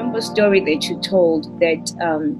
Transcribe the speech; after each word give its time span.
remember 0.00 0.18
a 0.18 0.22
story 0.22 0.60
that 0.60 0.88
you 0.88 0.98
told 1.00 1.60
that 1.60 1.92
um, 2.00 2.36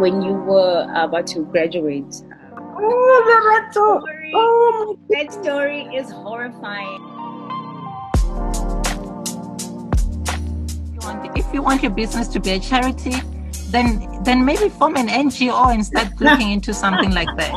when 0.00 0.22
you 0.22 0.32
were 0.32 0.86
about 0.94 1.26
to 1.26 1.44
graduate. 1.44 2.22
Oh, 2.58 3.22
that 3.26 3.72
story, 3.72 4.32
oh, 4.34 4.98
that 5.10 5.30
story 5.30 5.82
is 5.94 6.10
horrifying. 6.10 7.02
If 11.36 11.52
you 11.52 11.60
want 11.60 11.82
your 11.82 11.92
business 11.92 12.28
to 12.28 12.40
be 12.40 12.52
a 12.52 12.60
charity, 12.60 13.14
then 13.68 14.08
then 14.24 14.44
maybe 14.46 14.70
form 14.70 14.96
an 14.96 15.08
NGO 15.08 15.74
and 15.74 15.84
start 15.84 16.08
looking 16.18 16.50
into 16.50 16.72
something 16.72 17.12
like 17.12 17.28
that. 17.36 17.52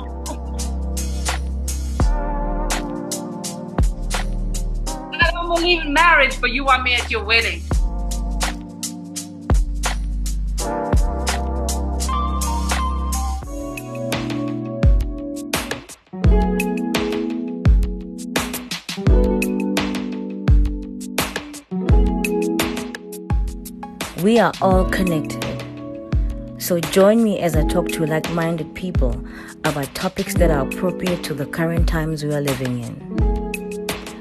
I 5.21 5.31
don't 5.31 5.47
believe 5.47 5.81
in 5.81 5.93
marriage, 5.93 6.41
but 6.41 6.51
you 6.51 6.65
want 6.65 6.83
me 6.83 6.95
at 6.95 7.09
your 7.09 7.23
wedding. 7.23 7.61
We 24.29 24.37
are 24.37 24.53
all 24.61 24.85
connected. 24.85 25.43
So 26.59 26.79
join 26.79 27.23
me 27.23 27.39
as 27.39 27.55
I 27.55 27.65
talk 27.65 27.87
to 27.93 28.05
like 28.05 28.29
minded 28.31 28.75
people 28.75 29.19
about 29.63 29.95
topics 29.95 30.35
that 30.35 30.51
are 30.51 30.67
appropriate 30.67 31.23
to 31.23 31.33
the 31.33 31.47
current 31.47 31.89
times 31.89 32.23
we 32.23 32.31
are 32.35 32.39
living 32.39 32.83
in. 32.83 32.93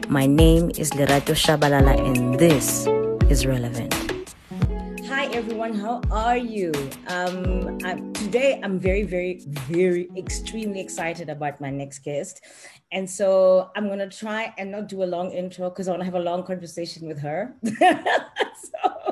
My 0.08 0.24
name 0.24 0.70
is 0.78 0.92
Lerato 0.92 1.34
Shabalala, 1.36 1.94
and 2.08 2.40
this 2.40 2.86
is 3.30 3.44
Relevant. 3.44 3.92
Hi, 5.08 5.26
everyone. 5.26 5.74
How 5.74 6.00
are 6.10 6.38
you? 6.38 6.72
Um, 7.08 7.76
I'm, 7.84 8.10
today, 8.14 8.62
I'm 8.64 8.80
very, 8.80 9.02
very, 9.02 9.42
very 9.68 10.08
extremely 10.16 10.80
excited 10.80 11.28
about 11.28 11.60
my 11.60 11.68
next 11.68 11.98
guest. 11.98 12.40
And 12.92 13.10
so 13.10 13.70
I'm 13.76 13.88
going 13.88 13.98
to 13.98 14.08
try 14.08 14.54
and 14.56 14.70
not 14.70 14.88
do 14.88 15.02
a 15.02 15.08
long 15.16 15.32
intro 15.32 15.68
because 15.68 15.86
I 15.86 15.90
want 15.90 16.00
to 16.00 16.06
have 16.06 16.14
a 16.14 16.26
long 16.30 16.44
conversation 16.44 17.06
with 17.06 17.18
her. 17.18 17.54
so 17.62 19.07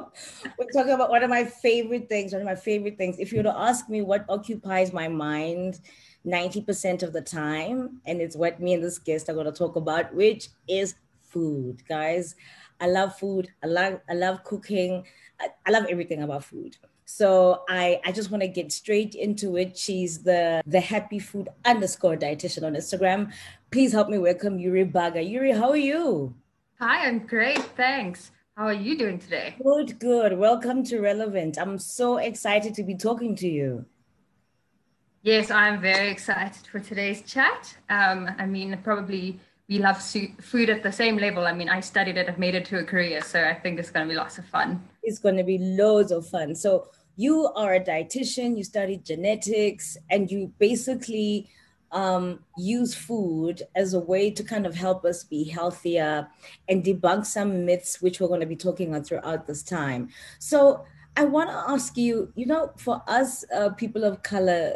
we're 0.58 0.70
talking 0.72 0.92
about 0.92 1.10
one 1.10 1.22
of 1.22 1.30
my 1.30 1.44
favorite 1.44 2.08
things, 2.08 2.32
one 2.32 2.42
of 2.42 2.46
my 2.46 2.54
favorite 2.54 2.98
things. 2.98 3.18
If 3.18 3.32
you 3.32 3.38
were 3.38 3.44
to 3.44 3.58
ask 3.58 3.88
me 3.88 4.02
what 4.02 4.24
occupies 4.28 4.92
my 4.92 5.08
mind 5.08 5.80
90% 6.26 7.02
of 7.02 7.12
the 7.12 7.20
time, 7.20 8.00
and 8.06 8.20
it's 8.20 8.36
what 8.36 8.60
me 8.60 8.74
and 8.74 8.82
this 8.82 8.98
guest 8.98 9.28
are 9.28 9.34
going 9.34 9.46
to 9.46 9.52
talk 9.52 9.76
about, 9.76 10.12
which 10.14 10.48
is 10.68 10.94
food, 11.22 11.82
guys. 11.88 12.34
I 12.80 12.88
love 12.88 13.18
food. 13.18 13.48
I 13.62 13.66
love 13.68 14.00
I 14.08 14.14
love 14.14 14.44
cooking. 14.44 15.04
I, 15.40 15.48
I 15.66 15.70
love 15.70 15.86
everything 15.88 16.22
about 16.22 16.44
food. 16.44 16.76
So 17.08 17.62
I, 17.68 18.00
I 18.04 18.10
just 18.10 18.32
want 18.32 18.42
to 18.42 18.48
get 18.48 18.72
straight 18.72 19.14
into 19.14 19.56
it. 19.56 19.78
She's 19.78 20.22
the 20.22 20.62
the 20.66 20.80
happy 20.80 21.18
food 21.18 21.48
underscore 21.64 22.16
dietitian 22.16 22.64
on 22.64 22.74
Instagram. 22.74 23.32
Please 23.70 23.92
help 23.92 24.08
me 24.08 24.18
welcome 24.18 24.58
Yuri 24.58 24.84
Baga. 24.84 25.22
Yuri, 25.22 25.52
how 25.52 25.70
are 25.70 25.76
you? 25.76 26.34
Hi, 26.80 27.06
I'm 27.06 27.20
great. 27.20 27.62
Thanks. 27.76 28.32
How 28.56 28.68
are 28.68 28.72
you 28.72 28.96
doing 28.96 29.18
today? 29.18 29.54
Good, 29.62 29.98
good. 29.98 30.38
Welcome 30.38 30.82
to 30.84 30.98
Relevant. 30.98 31.58
I'm 31.58 31.78
so 31.78 32.16
excited 32.16 32.72
to 32.76 32.82
be 32.82 32.94
talking 32.94 33.36
to 33.36 33.46
you. 33.46 33.84
Yes, 35.20 35.50
I'm 35.50 35.78
very 35.78 36.08
excited 36.08 36.66
for 36.66 36.80
today's 36.80 37.20
chat. 37.20 37.76
Um, 37.90 38.30
I 38.38 38.46
mean, 38.46 38.80
probably 38.82 39.38
we 39.68 39.78
love 39.78 40.02
food 40.02 40.70
at 40.70 40.82
the 40.82 40.90
same 40.90 41.18
level. 41.18 41.46
I 41.46 41.52
mean, 41.52 41.68
I 41.68 41.80
studied 41.80 42.16
it, 42.16 42.30
I've 42.30 42.38
made 42.38 42.54
it 42.54 42.64
to 42.66 42.78
a 42.78 42.84
career, 42.84 43.20
so 43.20 43.44
I 43.44 43.52
think 43.52 43.78
it's 43.78 43.90
going 43.90 44.08
to 44.08 44.10
be 44.10 44.16
lots 44.16 44.38
of 44.38 44.46
fun. 44.46 44.82
It's 45.02 45.18
going 45.18 45.36
to 45.36 45.44
be 45.44 45.58
loads 45.58 46.10
of 46.10 46.26
fun. 46.26 46.54
So, 46.54 46.88
you 47.16 47.50
are 47.56 47.74
a 47.74 47.80
dietitian, 47.80 48.56
you 48.56 48.64
studied 48.64 49.04
genetics, 49.04 49.98
and 50.08 50.30
you 50.30 50.50
basically 50.58 51.50
um, 51.92 52.40
use 52.56 52.94
food 52.94 53.62
as 53.74 53.94
a 53.94 54.00
way 54.00 54.30
to 54.30 54.42
kind 54.42 54.66
of 54.66 54.74
help 54.74 55.04
us 55.04 55.24
be 55.24 55.44
healthier 55.44 56.28
and 56.68 56.84
debunk 56.84 57.26
some 57.26 57.64
myths, 57.64 58.02
which 58.02 58.20
we're 58.20 58.28
going 58.28 58.40
to 58.40 58.46
be 58.46 58.56
talking 58.56 58.94
on 58.94 59.04
throughout 59.04 59.46
this 59.46 59.62
time. 59.62 60.08
So, 60.38 60.84
I 61.18 61.24
want 61.24 61.48
to 61.48 61.56
ask 61.56 61.96
you, 61.96 62.30
you 62.36 62.44
know, 62.44 62.72
for 62.76 63.02
us 63.06 63.44
uh, 63.54 63.70
people 63.70 64.04
of 64.04 64.22
color, 64.22 64.74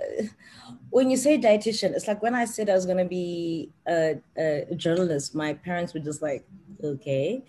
when 0.89 1.11
you 1.11 1.17
say 1.19 1.39
dietitian, 1.39 1.91
it's 1.95 2.09
like 2.09 2.23
when 2.23 2.35
I 2.35 2.47
said 2.47 2.71
I 2.71 2.75
was 2.75 2.87
going 2.87 2.99
to 2.99 3.05
be 3.05 3.71
a, 3.87 4.19
a, 4.39 4.75
journalist, 4.75 5.35
my 5.35 5.53
parents 5.53 5.93
were 5.93 6.01
just 6.01 6.23
like, 6.23 6.47
okay. 6.83 7.45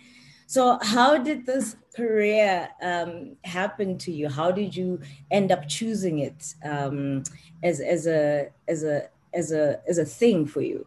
So, 0.46 0.78
how 0.82 1.18
did 1.18 1.46
this 1.46 1.78
career 1.96 2.68
um, 2.82 3.38
happen 3.46 3.98
to 4.00 4.12
you? 4.12 4.28
How 4.28 4.52
did 4.52 4.76
you 4.76 5.00
end 5.32 5.54
up 5.54 5.70
choosing 5.70 6.20
it 6.20 6.56
um, 6.66 7.24
as 7.64 7.80
as 7.80 8.08
a 8.08 8.50
as 8.68 8.84
a 8.84 9.08
as 9.34 9.52
a 9.52 9.80
as 9.88 9.98
a 9.98 10.06
thing 10.06 10.46
for 10.46 10.62
you? 10.62 10.86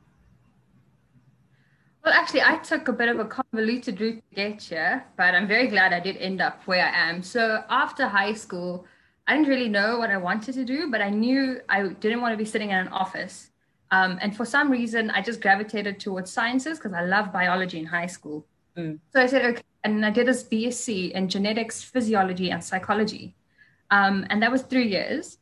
Well, 2.05 2.13
actually, 2.13 2.43
I 2.43 2.57
took 2.59 2.89
a 2.89 2.93
bit 2.93 3.09
of 3.09 3.19
a 3.19 3.25
convoluted 3.25 3.99
route 3.99 4.23
to 4.29 4.35
get 4.37 4.63
here, 4.63 5.07
but 5.17 5.35
I'm 5.35 5.49
very 5.49 5.69
glad 5.69 5.95
I 5.95 6.01
did 6.01 6.19
end 6.19 6.43
up 6.43 6.63
where 6.67 6.85
I 6.85 7.09
am. 7.09 7.23
So 7.23 7.65
after 7.71 8.07
high 8.07 8.35
school, 8.35 8.85
I 9.27 9.35
didn't 9.35 9.49
really 9.49 9.71
know 9.71 9.99
what 9.99 10.11
I 10.11 10.19
wanted 10.19 10.55
to 10.57 10.67
do, 10.67 10.91
but 10.91 11.01
I 11.01 11.09
knew 11.09 11.61
I 11.67 11.89
didn't 11.89 12.21
want 12.21 12.35
to 12.35 12.37
be 12.37 12.45
sitting 12.45 12.71
in 12.71 12.77
an 12.77 12.89
office. 12.89 13.51
Um, 13.91 14.19
and 14.21 14.37
for 14.37 14.45
some 14.45 14.71
reason, 14.71 15.11
I 15.11 15.23
just 15.23 15.41
gravitated 15.41 15.99
towards 15.99 16.31
sciences 16.31 16.79
because 16.79 16.93
I 16.93 17.05
loved 17.05 17.33
biology 17.33 17.79
in 17.79 17.87
high 17.87 18.07
school. 18.07 18.45
Mm. 18.77 18.99
So 19.13 19.23
I 19.23 19.27
said, 19.27 19.45
okay. 19.47 19.63
And 19.85 20.05
I 20.05 20.11
did 20.11 20.27
this 20.27 20.45
BSc 20.45 21.13
in 21.13 21.29
genetics, 21.29 21.83
physiology, 21.83 22.51
and 22.51 22.63
psychology. 22.63 23.35
Um, 23.91 24.27
and 24.29 24.43
that 24.43 24.51
was 24.51 24.63
three 24.63 24.89
years. 24.89 25.39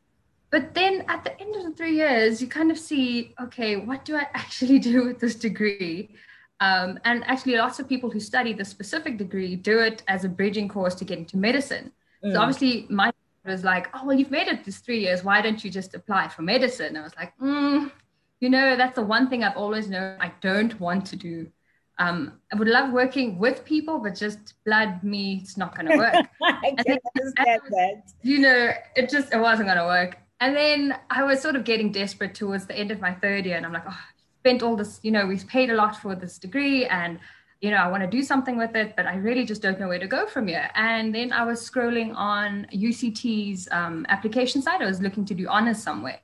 But 0.52 0.74
then 0.74 1.04
at 1.08 1.24
the 1.24 1.40
end 1.40 1.56
of 1.56 1.64
the 1.64 1.72
three 1.72 1.96
years, 1.96 2.40
you 2.40 2.46
kind 2.46 2.70
of 2.70 2.78
see, 2.78 3.34
okay, 3.40 3.76
what 3.76 4.04
do 4.04 4.16
I 4.16 4.26
actually 4.34 4.78
do 4.78 5.06
with 5.06 5.18
this 5.18 5.34
degree? 5.34 6.14
Um, 6.60 7.00
and 7.04 7.24
actually, 7.24 7.56
lots 7.56 7.80
of 7.80 7.88
people 7.88 8.08
who 8.08 8.20
study 8.20 8.52
the 8.52 8.64
specific 8.64 9.18
degree 9.18 9.56
do 9.56 9.80
it 9.80 10.04
as 10.06 10.24
a 10.24 10.28
bridging 10.28 10.68
course 10.68 10.94
to 10.96 11.04
get 11.04 11.18
into 11.18 11.36
medicine. 11.36 11.90
Mm. 12.22 12.34
So 12.34 12.40
obviously, 12.40 12.86
my 12.88 13.10
was 13.44 13.64
like, 13.64 13.88
oh, 13.94 14.06
well, 14.06 14.16
you've 14.16 14.30
made 14.30 14.46
it 14.46 14.64
this 14.64 14.78
three 14.78 15.00
years. 15.00 15.24
Why 15.24 15.40
don't 15.40 15.64
you 15.64 15.70
just 15.70 15.94
apply 15.94 16.28
for 16.28 16.42
medicine? 16.42 16.96
I 16.96 17.02
was 17.02 17.16
like, 17.16 17.36
mm, 17.38 17.90
you 18.38 18.48
know, 18.48 18.76
that's 18.76 18.94
the 18.94 19.02
one 19.02 19.28
thing 19.28 19.42
I've 19.42 19.56
always 19.56 19.88
known 19.88 20.16
I 20.20 20.32
don't 20.40 20.78
want 20.78 21.06
to 21.06 21.16
do. 21.16 21.48
Um, 21.98 22.40
I 22.52 22.56
would 22.56 22.68
love 22.68 22.92
working 22.92 23.38
with 23.38 23.64
people, 23.64 23.98
but 23.98 24.14
just 24.14 24.54
blood 24.64 25.02
me, 25.02 25.40
it's 25.42 25.56
not 25.56 25.74
going 25.74 25.86
to 25.88 25.96
work. 25.96 26.14
I 26.42 26.74
can 26.78 26.98
understand 27.16 27.60
that. 27.70 28.12
You 28.22 28.38
know, 28.38 28.72
it 28.94 29.10
just 29.10 29.32
it 29.32 29.40
wasn't 29.40 29.68
going 29.68 29.78
to 29.78 29.84
work. 29.84 30.18
And 30.42 30.56
then 30.56 30.98
I 31.08 31.22
was 31.22 31.40
sort 31.40 31.54
of 31.54 31.62
getting 31.62 31.92
desperate 31.92 32.34
towards 32.34 32.66
the 32.66 32.76
end 32.76 32.90
of 32.90 33.00
my 33.00 33.14
third 33.14 33.46
year, 33.46 33.56
and 33.56 33.64
I'm 33.64 33.72
like, 33.72 33.84
oh, 33.88 33.98
spent 34.40 34.60
all 34.60 34.74
this, 34.74 34.98
you 35.04 35.12
know, 35.12 35.24
we've 35.24 35.46
paid 35.46 35.70
a 35.70 35.74
lot 35.74 35.94
for 35.94 36.16
this 36.16 36.36
degree 36.36 36.84
and 36.86 37.20
you 37.60 37.70
know, 37.70 37.76
I 37.76 37.86
want 37.86 38.02
to 38.02 38.08
do 38.08 38.24
something 38.24 38.58
with 38.58 38.74
it, 38.74 38.94
but 38.96 39.06
I 39.06 39.14
really 39.14 39.44
just 39.44 39.62
don't 39.62 39.78
know 39.78 39.86
where 39.86 40.00
to 40.00 40.08
go 40.08 40.26
from 40.26 40.48
here. 40.48 40.68
And 40.74 41.14
then 41.14 41.32
I 41.32 41.44
was 41.44 41.60
scrolling 41.70 42.12
on 42.16 42.66
UCT's 42.74 43.68
um, 43.70 44.04
application 44.08 44.60
site. 44.60 44.82
I 44.82 44.86
was 44.86 45.00
looking 45.00 45.24
to 45.26 45.34
do 45.34 45.46
honors 45.46 45.80
somewhere. 45.80 46.18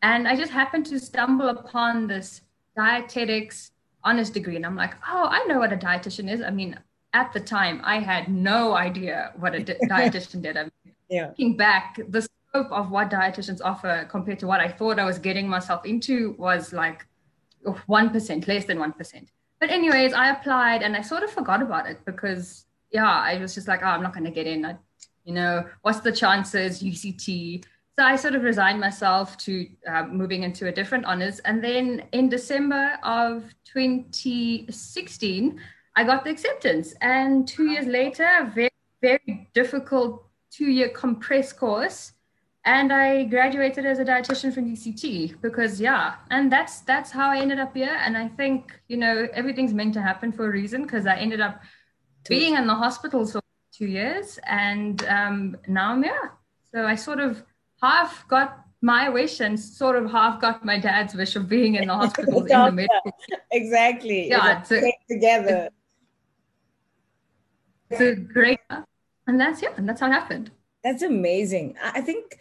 And 0.00 0.26
I 0.26 0.34
just 0.34 0.50
happened 0.50 0.86
to 0.86 0.98
stumble 0.98 1.50
upon 1.50 2.06
this 2.06 2.40
dietetics 2.74 3.72
honors 4.02 4.30
degree. 4.30 4.56
And 4.56 4.64
I'm 4.64 4.74
like, 4.74 4.94
oh, 5.06 5.26
I 5.30 5.44
know 5.44 5.58
what 5.58 5.74
a 5.74 5.76
dietitian 5.76 6.32
is. 6.32 6.40
I 6.40 6.48
mean, 6.48 6.80
at 7.12 7.34
the 7.34 7.40
time, 7.40 7.82
I 7.84 7.98
had 7.98 8.28
no 8.28 8.72
idea 8.72 9.32
what 9.36 9.54
a 9.54 9.62
di- 9.62 9.74
dietitian 9.90 10.40
did. 10.40 10.56
I 10.56 10.62
mean, 10.62 10.94
yeah. 11.10 11.26
looking 11.26 11.54
back, 11.54 12.00
the 12.08 12.26
scope 12.52 12.70
of 12.70 12.90
what 12.90 13.10
dietitians 13.10 13.60
offer 13.64 14.06
compared 14.10 14.38
to 14.38 14.46
what 14.46 14.60
I 14.60 14.68
thought 14.68 14.98
I 14.98 15.04
was 15.04 15.18
getting 15.18 15.48
myself 15.48 15.86
into 15.86 16.32
was 16.38 16.72
like 16.72 17.06
1%, 17.64 18.48
less 18.48 18.64
than 18.66 18.78
1%. 18.78 19.26
But, 19.58 19.70
anyways, 19.70 20.12
I 20.12 20.30
applied 20.30 20.82
and 20.82 20.96
I 20.96 21.02
sort 21.02 21.22
of 21.22 21.30
forgot 21.30 21.62
about 21.62 21.88
it 21.88 22.04
because, 22.04 22.66
yeah, 22.90 23.08
I 23.08 23.38
was 23.38 23.54
just 23.54 23.68
like, 23.68 23.80
oh, 23.82 23.86
I'm 23.86 24.02
not 24.02 24.12
going 24.12 24.24
to 24.24 24.30
get 24.30 24.46
in. 24.46 24.66
I, 24.66 24.76
you 25.24 25.32
know, 25.32 25.64
what's 25.82 26.00
the 26.00 26.12
chances? 26.12 26.82
UCT. 26.82 27.64
So 27.98 28.04
I 28.04 28.16
sort 28.16 28.34
of 28.34 28.42
resigned 28.42 28.80
myself 28.80 29.38
to 29.38 29.66
uh, 29.86 30.04
moving 30.04 30.42
into 30.42 30.66
a 30.66 30.72
different 30.72 31.04
honors. 31.04 31.38
And 31.40 31.62
then 31.62 32.04
in 32.12 32.28
December 32.28 32.98
of 33.02 33.44
2016, 33.64 35.60
I 35.94 36.04
got 36.04 36.24
the 36.24 36.30
acceptance. 36.30 36.94
And 37.00 37.46
two 37.46 37.70
years 37.70 37.86
later, 37.86 38.50
very, 38.54 38.70
very 39.00 39.48
difficult 39.54 40.26
two 40.50 40.70
year 40.70 40.90
compressed 40.90 41.56
course 41.56 42.12
and 42.64 42.92
I 42.92 43.24
graduated 43.24 43.84
as 43.84 43.98
a 43.98 44.04
dietitian 44.04 44.54
from 44.54 44.72
UCT 44.72 45.40
because 45.40 45.80
yeah, 45.80 46.14
and 46.30 46.50
that's 46.50 46.80
that's 46.80 47.10
how 47.10 47.28
I 47.28 47.38
ended 47.38 47.58
up 47.58 47.74
here. 47.74 47.96
And 48.00 48.16
I 48.16 48.28
think 48.28 48.78
you 48.88 48.96
know 48.96 49.28
everything's 49.32 49.74
meant 49.74 49.94
to 49.94 50.02
happen 50.02 50.30
for 50.30 50.46
a 50.46 50.50
reason 50.50 50.82
because 50.82 51.06
I 51.06 51.16
ended 51.16 51.40
up 51.40 51.60
being 52.28 52.54
in 52.54 52.66
the 52.66 52.74
hospital 52.74 53.26
for 53.26 53.40
two 53.72 53.86
years, 53.86 54.38
and 54.46 55.04
um, 55.06 55.56
now 55.66 55.90
I'm 55.90 56.02
here. 56.02 56.32
So 56.72 56.86
I 56.86 56.94
sort 56.94 57.18
of 57.18 57.42
half 57.82 58.26
got 58.28 58.64
my 58.80 59.08
wish 59.08 59.40
and 59.40 59.58
sort 59.58 59.96
of 59.96 60.10
half 60.10 60.40
got 60.40 60.64
my 60.64 60.78
dad's 60.78 61.14
wish 61.14 61.34
of 61.36 61.48
being 61.48 61.74
in 61.74 61.88
the 61.88 61.94
hospital 61.94 62.40
in 62.42 62.46
the 62.46 62.72
medical. 62.72 63.18
Exactly. 63.50 64.28
Yeah, 64.28 64.60
it's 64.60 64.70
a, 64.72 64.92
together. 65.08 65.68
It's 67.90 68.00
a 68.00 68.14
great 68.14 68.60
and 69.26 69.40
that's 69.40 69.62
yeah, 69.62 69.70
and 69.76 69.88
that's 69.88 70.00
how 70.00 70.08
it 70.08 70.12
happened. 70.12 70.50
That's 70.84 71.02
amazing. 71.02 71.76
I 71.82 71.98
I 71.98 72.00
think 72.00 72.38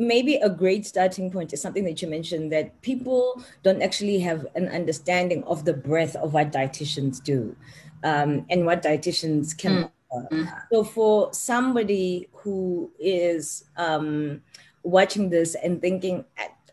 maybe 0.00 0.36
a 0.36 0.48
great 0.48 0.86
starting 0.86 1.30
point 1.30 1.52
is 1.52 1.60
something 1.60 1.84
that 1.84 2.00
you 2.00 2.08
mentioned 2.08 2.50
that 2.50 2.80
people 2.80 3.40
don't 3.62 3.82
actually 3.82 4.18
have 4.18 4.46
an 4.54 4.66
understanding 4.68 5.44
of 5.44 5.64
the 5.66 5.74
breadth 5.74 6.16
of 6.16 6.32
what 6.32 6.50
dietitians 6.50 7.22
do 7.22 7.54
um, 8.02 8.46
and 8.48 8.64
what 8.64 8.82
dietitians 8.82 9.56
can 9.56 9.72
Mm. 9.72 9.90
offer. 10.10 10.56
So, 10.72 10.82
for 10.84 11.32
somebody 11.32 12.28
who 12.32 12.90
is 12.98 13.64
um, 13.76 14.40
watching 14.82 15.28
this 15.30 15.54
and 15.54 15.80
thinking, 15.80 16.24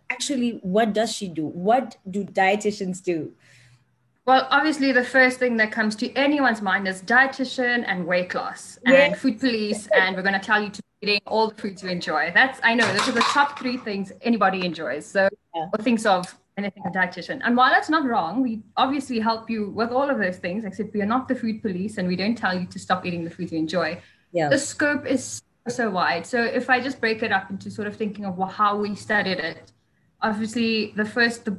actually, 0.10 0.60
what 0.64 0.94
does 0.94 1.12
she 1.12 1.28
do? 1.28 1.46
What 1.46 1.98
do 2.10 2.24
dietitians 2.24 3.04
do? 3.04 3.34
Well, 4.26 4.48
obviously, 4.50 4.92
the 4.92 5.04
first 5.04 5.38
thing 5.38 5.58
that 5.58 5.72
comes 5.72 5.96
to 5.98 6.12
anyone's 6.16 6.62
mind 6.62 6.88
is 6.88 7.02
dietitian 7.02 7.84
and 7.88 8.06
weight 8.08 8.34
loss 8.34 8.78
and 8.86 8.94
Yes. 8.96 9.20
food 9.20 9.40
police, 9.40 9.88
and 9.94 10.16
we're 10.16 10.24
going 10.24 10.40
to 10.40 10.46
tell 10.46 10.62
you 10.64 10.70
to 10.70 10.82
eating 11.02 11.20
all 11.26 11.50
the 11.50 11.56
foods 11.56 11.84
you 11.84 11.90
enjoy. 11.90 12.32
That's 12.34 12.60
I 12.64 12.74
know 12.74 12.86
those 12.94 13.08
are 13.08 13.12
the 13.12 13.22
top 13.22 13.60
three 13.60 13.78
things 13.78 14.12
anybody 14.22 14.66
enjoys. 14.66 15.06
So 15.06 15.30
Yeah. 15.56 15.68
or 15.74 15.84
thinks 15.84 16.06
of 16.06 16.38
anything 16.58 16.84
a 16.86 16.90
dietitian. 16.90 17.42
And 17.44 17.56
while 17.56 17.70
that's 17.70 17.90
not 17.90 18.04
wrong, 18.06 18.42
we 18.42 18.62
obviously 18.76 19.20
help 19.20 19.50
you 19.50 19.70
with 19.70 19.92
all 19.92 20.10
of 20.10 20.18
those 20.18 20.38
things. 20.38 20.66
Except 20.66 20.94
we 20.94 21.02
are 21.02 21.06
not 21.16 21.28
the 21.28 21.36
food 21.36 21.62
police, 21.62 21.98
and 21.98 22.08
we 22.08 22.16
don't 22.16 22.36
tell 22.38 22.60
you 22.60 22.66
to 22.68 22.80
stop 22.80 23.06
eating 23.06 23.24
the 23.24 23.30
foods 23.30 23.52
you 23.52 23.60
enjoy. 23.60 24.02
Yeah. 24.32 24.50
The 24.50 24.58
scope 24.58 25.06
is 25.06 25.42
so, 25.68 25.74
so 25.74 25.90
wide. 25.90 26.26
So 26.26 26.44
if 26.44 26.70
I 26.70 26.80
just 26.80 27.00
break 27.00 27.22
it 27.22 27.32
up 27.32 27.50
into 27.52 27.70
sort 27.70 27.88
of 27.88 27.96
thinking 27.96 28.26
of 28.26 28.38
wha- 28.38 28.48
how 28.48 28.78
we 28.78 28.96
studied 28.96 29.40
it, 29.40 29.72
obviously 30.22 30.94
the 30.96 31.06
first 31.06 31.46
the 31.46 31.58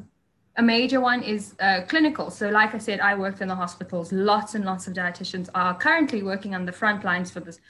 a 0.57 0.63
major 0.63 1.01
one 1.01 1.23
is 1.23 1.55
uh, 1.61 1.83
clinical. 1.89 2.31
So, 2.33 2.49
like 2.49 2.75
I 2.75 2.79
said, 2.79 2.99
I 2.99 3.15
worked 3.15 3.41
in 3.41 3.47
the 3.47 3.55
hospitals. 3.55 4.11
Lots 4.11 4.57
and 4.57 4.65
lots 4.65 4.89
of 4.89 4.93
dietitians 4.95 5.49
are 5.55 5.73
currently 5.73 6.25
working 6.25 6.53
on 6.57 6.67
the 6.67 6.73
front 6.73 7.05
lines 7.05 7.31
for 7.31 7.39
this 7.39 7.61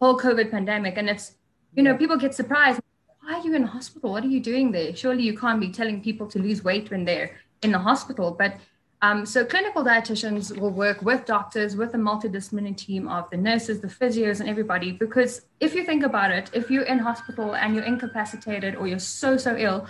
whole 0.00 0.18
COVID 0.18 0.50
pandemic. 0.50 0.96
And 0.96 1.08
it's, 1.08 1.34
you 1.74 1.82
know, 1.82 1.96
people 1.96 2.16
get 2.16 2.34
surprised. 2.34 2.80
Why 3.20 3.34
are 3.34 3.40
you 3.40 3.54
in 3.54 3.62
the 3.62 3.68
hospital? 3.68 4.12
What 4.12 4.24
are 4.24 4.28
you 4.28 4.40
doing 4.40 4.70
there? 4.70 4.94
Surely 4.94 5.22
you 5.22 5.36
can't 5.36 5.60
be 5.60 5.70
telling 5.70 6.02
people 6.02 6.26
to 6.28 6.38
lose 6.38 6.62
weight 6.62 6.90
when 6.90 7.04
they're 7.04 7.30
in 7.62 7.72
the 7.72 7.78
hospital. 7.78 8.30
But 8.30 8.56
um, 9.04 9.26
so, 9.26 9.44
clinical 9.44 9.84
dietitians 9.84 10.58
will 10.58 10.70
work 10.70 11.02
with 11.02 11.26
doctors, 11.26 11.76
with 11.76 11.92
a 11.92 11.98
multidisciplinary 11.98 12.74
team 12.74 13.06
of 13.06 13.28
the 13.28 13.36
nurses, 13.36 13.80
the 13.80 13.88
physios, 13.88 14.40
and 14.40 14.48
everybody. 14.48 14.92
Because 14.92 15.42
if 15.60 15.74
you 15.74 15.84
think 15.84 16.04
about 16.04 16.30
it, 16.30 16.48
if 16.54 16.70
you're 16.70 16.84
in 16.84 16.98
hospital 17.00 17.54
and 17.54 17.74
you're 17.74 17.84
incapacitated 17.84 18.76
or 18.76 18.86
you're 18.86 18.98
so, 18.98 19.36
so 19.36 19.56
ill, 19.58 19.86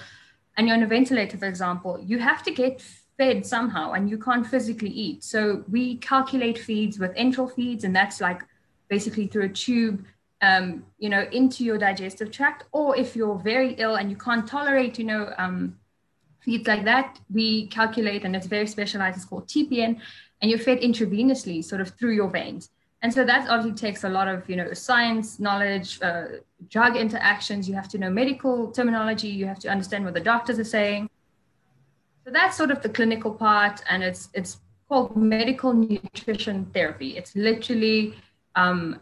and 0.57 0.67
you're 0.67 0.77
on 0.77 0.83
a 0.83 0.89
ventilator, 0.89 1.39
for 1.39 1.47
example, 1.47 2.01
you 2.05 2.19
have 2.19 2.43
to 2.43 2.51
get 2.51 2.83
fed 3.17 3.47
somehow 3.47 3.93
and 3.93 4.11
you 4.11 4.19
can't 4.19 4.45
physically 4.45 4.91
eat. 4.91 5.23
So 5.23 5.63
we 5.71 5.99
calculate 5.99 6.59
feeds 6.59 6.99
with 6.99 7.15
enteral 7.15 7.55
feeds, 7.55 7.85
and 7.85 7.95
that's 7.95 8.21
like 8.21 8.43
basically 8.89 9.27
through 9.27 9.45
a 9.45 9.49
tube, 9.49 10.05
um, 10.43 10.85
you 10.99 11.09
know, 11.09 11.27
into 11.33 11.65
your 11.65 11.79
digestive 11.79 12.31
tract. 12.31 12.65
Or 12.73 12.97
if 12.97 13.17
you're 13.17 13.39
very 13.39 13.75
ill 13.75 13.97
and 13.97 14.11
you 14.11 14.17
can't 14.17 14.47
tolerate, 14.47 14.99
you 14.99 15.05
know, 15.05 15.33
um, 15.39 15.79
feeds 16.41 16.67
like 16.69 16.85
that, 16.85 17.19
we 17.33 17.67
calculate, 17.69 18.25
and 18.25 18.37
it's 18.37 18.47
very 18.47 18.67
specialized. 18.67 19.17
It's 19.17 19.25
called 19.25 19.49
TPN, 19.49 20.01
and 20.41 20.51
you're 20.51 20.61
fed 20.61 20.81
intravenously, 20.81 21.65
sort 21.65 21.81
of 21.81 21.91
through 21.91 22.13
your 22.13 22.29
veins. 22.29 22.71
And 23.03 23.13
so 23.13 23.25
that 23.25 23.49
obviously 23.51 23.77
takes 23.77 24.05
a 24.05 24.09
lot 24.09 24.29
of, 24.29 24.49
you 24.49 24.57
know, 24.57 24.73
science 24.73 25.39
knowledge, 25.39 26.01
uh, 26.01 26.25
drug 26.69 26.97
interactions. 26.97 27.69
You 27.69 27.75
have 27.75 27.89
to 27.89 27.99
know 27.99 28.09
medical 28.09 28.71
terminology. 28.71 29.29
You 29.29 29.47
have 29.47 29.59
to 29.61 29.69
understand 29.69 30.05
what 30.05 30.15
the 30.15 30.21
doctors 30.21 30.59
are 30.59 30.65
saying. 30.65 31.11
So 32.25 32.31
that's 32.31 32.57
sort 32.57 32.71
of 32.71 32.81
the 32.81 32.89
clinical 32.89 33.33
part, 33.33 33.83
and 33.91 34.03
it's 34.03 34.31
it's 34.33 34.59
called 34.89 35.17
medical 35.17 35.75
nutrition 35.75 36.65
therapy. 36.73 37.17
It's 37.19 37.37
literally 37.37 38.15
um, 38.57 39.01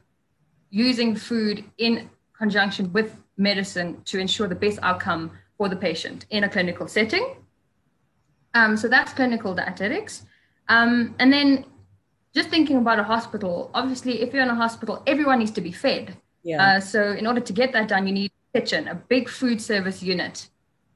using 0.70 1.14
food 1.14 1.64
in 1.78 2.10
conjunction 2.36 2.92
with 2.92 3.16
medicine 3.36 4.02
to 4.04 4.18
ensure 4.18 4.48
the 4.48 4.54
best 4.54 4.78
outcome 4.82 5.30
for 5.56 5.68
the 5.68 5.76
patient 5.76 6.26
in 6.30 6.44
a 6.44 6.48
clinical 6.48 6.88
setting. 6.88 7.36
Um, 8.54 8.76
so 8.76 8.88
that's 8.88 9.12
clinical 9.12 9.54
dietetics. 9.54 10.26
Um, 10.68 11.14
and 11.18 11.32
then 11.32 11.64
just 12.34 12.48
thinking 12.48 12.78
about 12.78 12.98
a 12.98 13.04
hospital, 13.04 13.70
obviously, 13.74 14.22
if 14.22 14.32
you're 14.32 14.42
in 14.42 14.48
a 14.48 14.54
hospital, 14.54 15.02
everyone 15.06 15.38
needs 15.38 15.50
to 15.52 15.60
be 15.60 15.72
fed. 15.72 16.16
Yeah. 16.42 16.76
Uh, 16.76 16.80
so 16.80 17.12
in 17.12 17.26
order 17.26 17.40
to 17.40 17.52
get 17.52 17.72
that 17.72 17.88
done, 17.88 18.06
you 18.06 18.12
need 18.12 18.32
a 18.54 18.60
kitchen, 18.60 18.88
a 18.88 18.94
big 18.94 19.28
food 19.28 19.60
service 19.60 20.02
unit. 20.02 20.48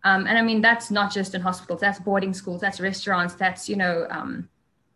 Um, 0.04 0.26
and 0.26 0.38
I 0.38 0.42
mean, 0.42 0.60
that's 0.60 0.90
not 0.90 1.12
just 1.12 1.34
in 1.34 1.40
hospitals, 1.40 1.80
that's 1.80 1.98
boarding 1.98 2.32
schools, 2.32 2.60
that's 2.60 2.80
restaurants, 2.80 3.34
that's, 3.34 3.68
you 3.68 3.76
know, 3.76 4.06
um, 4.10 4.48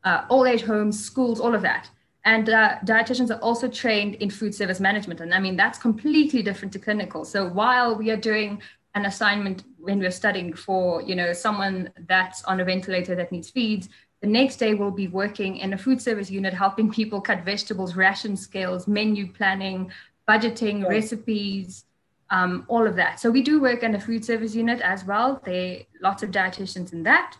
uh, 0.04 0.24
old 0.30 0.46
age 0.46 0.62
homes, 0.62 1.04
schools, 1.04 1.40
all 1.40 1.54
of 1.54 1.62
that. 1.62 1.90
And 2.30 2.48
uh, 2.48 2.76
dietitians 2.84 3.34
are 3.34 3.40
also 3.40 3.66
trained 3.66 4.14
in 4.22 4.30
food 4.30 4.54
service 4.54 4.78
management. 4.78 5.18
And 5.18 5.34
I 5.34 5.40
mean, 5.40 5.56
that's 5.56 5.80
completely 5.80 6.42
different 6.44 6.72
to 6.74 6.78
clinical. 6.78 7.24
So 7.24 7.48
while 7.48 7.96
we 7.96 8.08
are 8.12 8.16
doing 8.16 8.62
an 8.94 9.06
assignment 9.06 9.64
when 9.78 9.98
we're 9.98 10.12
studying 10.12 10.52
for, 10.54 11.02
you 11.02 11.16
know, 11.16 11.32
someone 11.32 11.90
that's 12.06 12.44
on 12.44 12.60
a 12.60 12.64
ventilator 12.64 13.16
that 13.16 13.32
needs 13.32 13.50
feeds, 13.50 13.88
the 14.20 14.28
next 14.28 14.58
day 14.58 14.74
we'll 14.74 14.92
be 14.92 15.08
working 15.08 15.56
in 15.56 15.72
a 15.72 15.78
food 15.78 16.00
service 16.00 16.30
unit, 16.30 16.54
helping 16.54 16.88
people 16.88 17.20
cut 17.20 17.44
vegetables, 17.44 17.96
ration 17.96 18.36
scales, 18.36 18.86
menu 18.86 19.32
planning, 19.32 19.90
budgeting, 20.28 20.88
recipes, 20.88 21.84
um, 22.30 22.64
all 22.68 22.86
of 22.86 22.94
that. 22.94 23.18
So 23.18 23.28
we 23.28 23.42
do 23.42 23.60
work 23.60 23.82
in 23.82 23.96
a 23.96 24.00
food 24.00 24.24
service 24.24 24.54
unit 24.54 24.80
as 24.82 25.04
well. 25.04 25.42
There 25.44 25.78
are 25.78 25.78
lots 26.00 26.22
of 26.22 26.30
dietitians 26.30 26.92
in 26.92 27.02
that. 27.02 27.36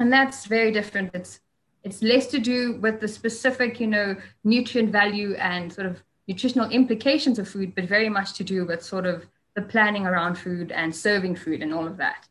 And 0.00 0.12
that's 0.12 0.46
very 0.46 0.72
different. 0.72 1.12
It's 1.14 1.38
it's 1.86 2.02
less 2.02 2.26
to 2.34 2.40
do 2.40 2.58
with 2.84 3.00
the 3.00 3.06
specific, 3.06 3.78
you 3.78 3.86
know, 3.86 4.16
nutrient 4.42 4.90
value 4.90 5.34
and 5.34 5.72
sort 5.72 5.86
of 5.86 6.02
nutritional 6.26 6.68
implications 6.70 7.38
of 7.38 7.48
food, 7.48 7.74
but 7.76 7.84
very 7.84 8.08
much 8.08 8.32
to 8.38 8.44
do 8.44 8.66
with 8.66 8.82
sort 8.82 9.06
of 9.06 9.24
the 9.54 9.62
planning 9.62 10.04
around 10.04 10.34
food 10.36 10.72
and 10.72 10.94
serving 10.94 11.36
food 11.36 11.62
and 11.62 11.72
all 11.72 11.86
of 11.86 11.96
that. 11.96 12.26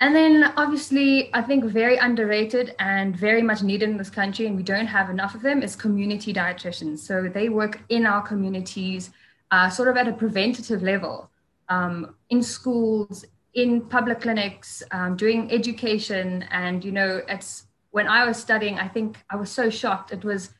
And 0.00 0.14
then 0.14 0.52
obviously, 0.56 1.28
I 1.34 1.42
think 1.42 1.64
very 1.64 1.96
underrated 1.96 2.76
and 2.78 3.16
very 3.16 3.42
much 3.42 3.62
needed 3.64 3.88
in 3.90 3.96
this 3.96 4.10
country, 4.10 4.46
and 4.46 4.56
we 4.56 4.62
don't 4.62 4.86
have 4.86 5.10
enough 5.10 5.34
of 5.34 5.42
them, 5.42 5.60
is 5.60 5.74
community 5.74 6.32
dietitians. 6.32 7.00
So 7.00 7.28
they 7.28 7.48
work 7.48 7.80
in 7.88 8.06
our 8.06 8.22
communities, 8.22 9.10
uh, 9.50 9.68
sort 9.68 9.88
of 9.88 9.96
at 9.96 10.06
a 10.06 10.12
preventative 10.12 10.84
level, 10.84 11.30
um, 11.68 12.14
in 12.30 12.44
schools, 12.44 13.24
in 13.54 13.80
public 13.80 14.20
clinics, 14.20 14.84
um, 14.92 15.16
doing 15.16 15.50
education. 15.50 16.44
And, 16.52 16.84
you 16.84 16.92
know, 16.92 17.22
it's 17.28 17.64
when 17.98 18.06
I 18.06 18.24
was 18.24 18.36
studying, 18.36 18.78
I 18.78 18.86
think 18.86 19.18
I 19.28 19.34
was 19.34 19.50
so 19.50 19.68
shocked. 19.68 20.12
It 20.12 20.24
was 20.24 20.50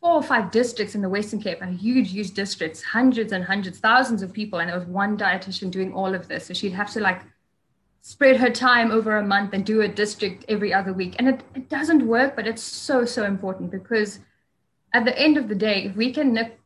four 0.00 0.12
or 0.12 0.22
five 0.22 0.52
districts 0.52 0.94
in 0.94 1.02
the 1.02 1.08
Western 1.08 1.40
Cape, 1.40 1.60
and 1.60 1.76
huge, 1.76 2.12
huge 2.12 2.30
districts, 2.34 2.84
hundreds 2.84 3.32
and 3.32 3.42
hundreds, 3.42 3.80
thousands 3.80 4.22
of 4.22 4.32
people. 4.32 4.60
And 4.60 4.68
there 4.68 4.78
was 4.78 4.86
one 4.86 5.18
dietitian 5.18 5.72
doing 5.72 5.92
all 5.92 6.14
of 6.14 6.28
this. 6.28 6.46
So 6.46 6.54
she'd 6.54 6.78
have 6.82 6.92
to 6.92 7.00
like 7.00 7.22
spread 8.02 8.36
her 8.36 8.48
time 8.48 8.92
over 8.92 9.16
a 9.16 9.26
month 9.26 9.54
and 9.54 9.66
do 9.66 9.80
a 9.80 9.88
district 9.88 10.44
every 10.48 10.72
other 10.72 10.92
week. 10.92 11.16
And 11.18 11.26
it, 11.30 11.40
it 11.56 11.68
doesn't 11.68 12.06
work, 12.06 12.36
but 12.36 12.46
it's 12.46 12.62
so, 12.62 13.04
so 13.04 13.24
important 13.24 13.72
because 13.72 14.20
at 14.92 15.04
the 15.04 15.18
end 15.18 15.36
of 15.36 15.48
the 15.48 15.56
day, 15.56 15.82
if 15.86 15.96
we 15.96 16.12
can 16.12 16.32
nip 16.32 16.60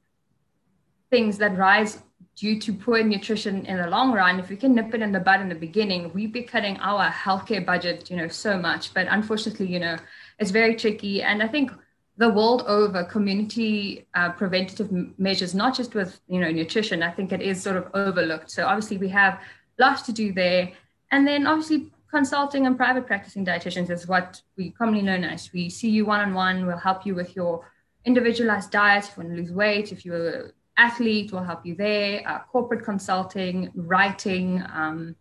things 1.08 1.38
that 1.38 1.56
rise 1.56 2.02
due 2.38 2.58
to 2.60 2.72
poor 2.72 3.02
nutrition 3.02 3.66
in 3.66 3.76
the 3.78 3.88
long 3.88 4.12
run, 4.12 4.38
if 4.38 4.48
we 4.48 4.56
can 4.56 4.72
nip 4.72 4.94
it 4.94 5.02
in 5.02 5.10
the 5.10 5.18
bud 5.18 5.40
in 5.40 5.48
the 5.48 5.54
beginning, 5.54 6.12
we'd 6.12 6.32
be 6.32 6.42
cutting 6.42 6.76
our 6.78 7.10
healthcare 7.10 7.64
budget, 7.64 8.08
you 8.10 8.16
know, 8.16 8.28
so 8.28 8.56
much. 8.56 8.94
But 8.94 9.08
unfortunately, 9.10 9.66
you 9.66 9.80
know, 9.80 9.96
it's 10.38 10.52
very 10.52 10.76
tricky. 10.76 11.20
And 11.20 11.42
I 11.42 11.48
think 11.48 11.72
the 12.16 12.28
world 12.28 12.62
over, 12.68 13.02
community 13.02 14.06
uh, 14.14 14.30
preventative 14.30 14.88
measures, 15.18 15.52
not 15.52 15.76
just 15.76 15.94
with, 15.96 16.20
you 16.28 16.40
know, 16.40 16.50
nutrition, 16.50 17.02
I 17.02 17.10
think 17.10 17.32
it 17.32 17.42
is 17.42 17.60
sort 17.60 17.76
of 17.76 17.88
overlooked. 17.94 18.52
So 18.52 18.66
obviously 18.66 18.98
we 18.98 19.08
have 19.08 19.40
lots 19.78 20.02
to 20.02 20.12
do 20.12 20.32
there. 20.32 20.70
And 21.10 21.26
then 21.26 21.44
obviously 21.44 21.90
consulting 22.08 22.66
and 22.66 22.76
private 22.76 23.06
practicing 23.06 23.44
dietitians 23.44 23.90
is 23.90 24.06
what 24.06 24.40
we 24.56 24.70
commonly 24.70 25.02
known 25.02 25.24
as. 25.24 25.52
We 25.52 25.70
see 25.70 25.90
you 25.90 26.06
one 26.06 26.20
on 26.20 26.34
one, 26.34 26.66
we'll 26.66 26.78
help 26.78 27.04
you 27.04 27.16
with 27.16 27.34
your 27.34 27.68
individualized 28.04 28.70
diet, 28.70 29.04
if 29.04 29.16
you 29.16 29.24
want 29.24 29.34
to 29.34 29.42
lose 29.42 29.52
weight, 29.52 29.90
if 29.92 30.04
you're 30.04 30.52
athlete, 30.78 31.32
we'll 31.32 31.42
help 31.42 31.66
you 31.66 31.74
there, 31.74 32.22
uh, 32.26 32.38
corporate 32.50 32.84
consulting, 32.84 33.70
writing. 33.74 34.62
Um, 34.72 35.16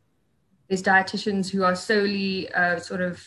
there's 0.68 0.84
dietitians 0.84 1.50
who 1.50 1.64
are 1.64 1.76
solely 1.76 2.52
uh, 2.54 2.80
sort 2.80 3.02
of 3.02 3.22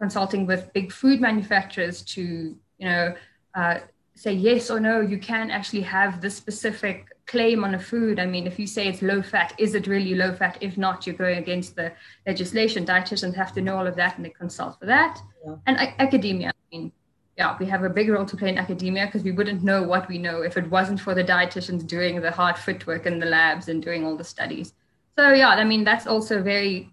consulting 0.00 0.46
with 0.46 0.72
big 0.72 0.90
food 0.92 1.20
manufacturers 1.20 2.02
to, 2.02 2.22
you 2.22 2.88
know, 2.88 3.14
uh, 3.54 3.78
say 4.14 4.32
yes 4.32 4.70
or 4.70 4.80
no, 4.80 5.00
you 5.00 5.18
can 5.18 5.50
actually 5.50 5.82
have 5.82 6.20
this 6.20 6.34
specific 6.34 7.06
claim 7.26 7.64
on 7.64 7.74
a 7.74 7.78
food. 7.78 8.18
I 8.18 8.26
mean, 8.26 8.46
if 8.46 8.58
you 8.58 8.66
say 8.66 8.88
it's 8.88 9.02
low 9.02 9.22
fat, 9.22 9.54
is 9.58 9.74
it 9.74 9.86
really 9.86 10.14
low 10.14 10.34
fat? 10.34 10.58
If 10.60 10.76
not, 10.76 11.06
you're 11.06 11.16
going 11.16 11.38
against 11.38 11.76
the 11.76 11.92
legislation. 12.26 12.84
Dietitians 12.84 13.34
have 13.36 13.52
to 13.54 13.60
know 13.60 13.76
all 13.76 13.86
of 13.86 13.96
that 13.96 14.16
and 14.16 14.24
they 14.24 14.30
consult 14.30 14.78
for 14.78 14.86
that. 14.86 15.20
Yeah. 15.46 15.56
And 15.66 15.78
academia, 15.98 16.48
I 16.50 16.76
mean, 16.76 16.92
yeah, 17.38 17.56
we 17.58 17.66
have 17.66 17.82
a 17.82 17.88
big 17.88 18.08
role 18.08 18.26
to 18.26 18.36
play 18.36 18.50
in 18.50 18.58
academia 18.58 19.06
because 19.06 19.22
we 19.22 19.32
wouldn't 19.32 19.62
know 19.62 19.82
what 19.82 20.08
we 20.08 20.18
know 20.18 20.42
if 20.42 20.56
it 20.56 20.68
wasn't 20.70 21.00
for 21.00 21.14
the 21.14 21.24
dietitians 21.24 21.86
doing 21.86 22.20
the 22.20 22.30
hard 22.30 22.58
footwork 22.58 23.06
in 23.06 23.18
the 23.18 23.26
labs 23.26 23.68
and 23.68 23.82
doing 23.82 24.04
all 24.04 24.16
the 24.16 24.24
studies. 24.24 24.74
So 25.16 25.32
yeah, 25.32 25.48
I 25.48 25.64
mean 25.64 25.84
that's 25.84 26.06
also 26.06 26.42
very 26.42 26.92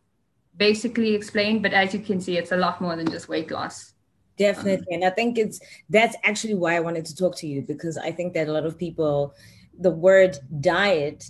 basically 0.56 1.14
explained, 1.14 1.62
but 1.64 1.74
as 1.74 1.94
you 1.94 2.00
can 2.00 2.22
see, 2.22 2.38
it's 2.38 2.52
a 2.52 2.58
lot 2.58 2.80
more 2.80 2.96
than 2.96 3.10
just 3.10 3.28
weight 3.28 3.52
loss. 3.52 3.94
Definitely. 4.38 4.96
And 4.96 5.04
I 5.04 5.10
think 5.10 5.38
it's 5.38 5.60
that's 5.90 6.16
actually 6.24 6.56
why 6.56 6.78
I 6.78 6.80
wanted 6.80 7.06
to 7.06 7.16
talk 7.16 7.36
to 7.38 7.48
you 7.48 7.62
because 7.62 7.98
I 7.98 8.12
think 8.12 8.34
that 8.34 8.48
a 8.48 8.52
lot 8.52 8.66
of 8.66 8.78
people 8.78 9.36
the 9.78 9.92
word 9.92 10.38
diet 10.62 11.30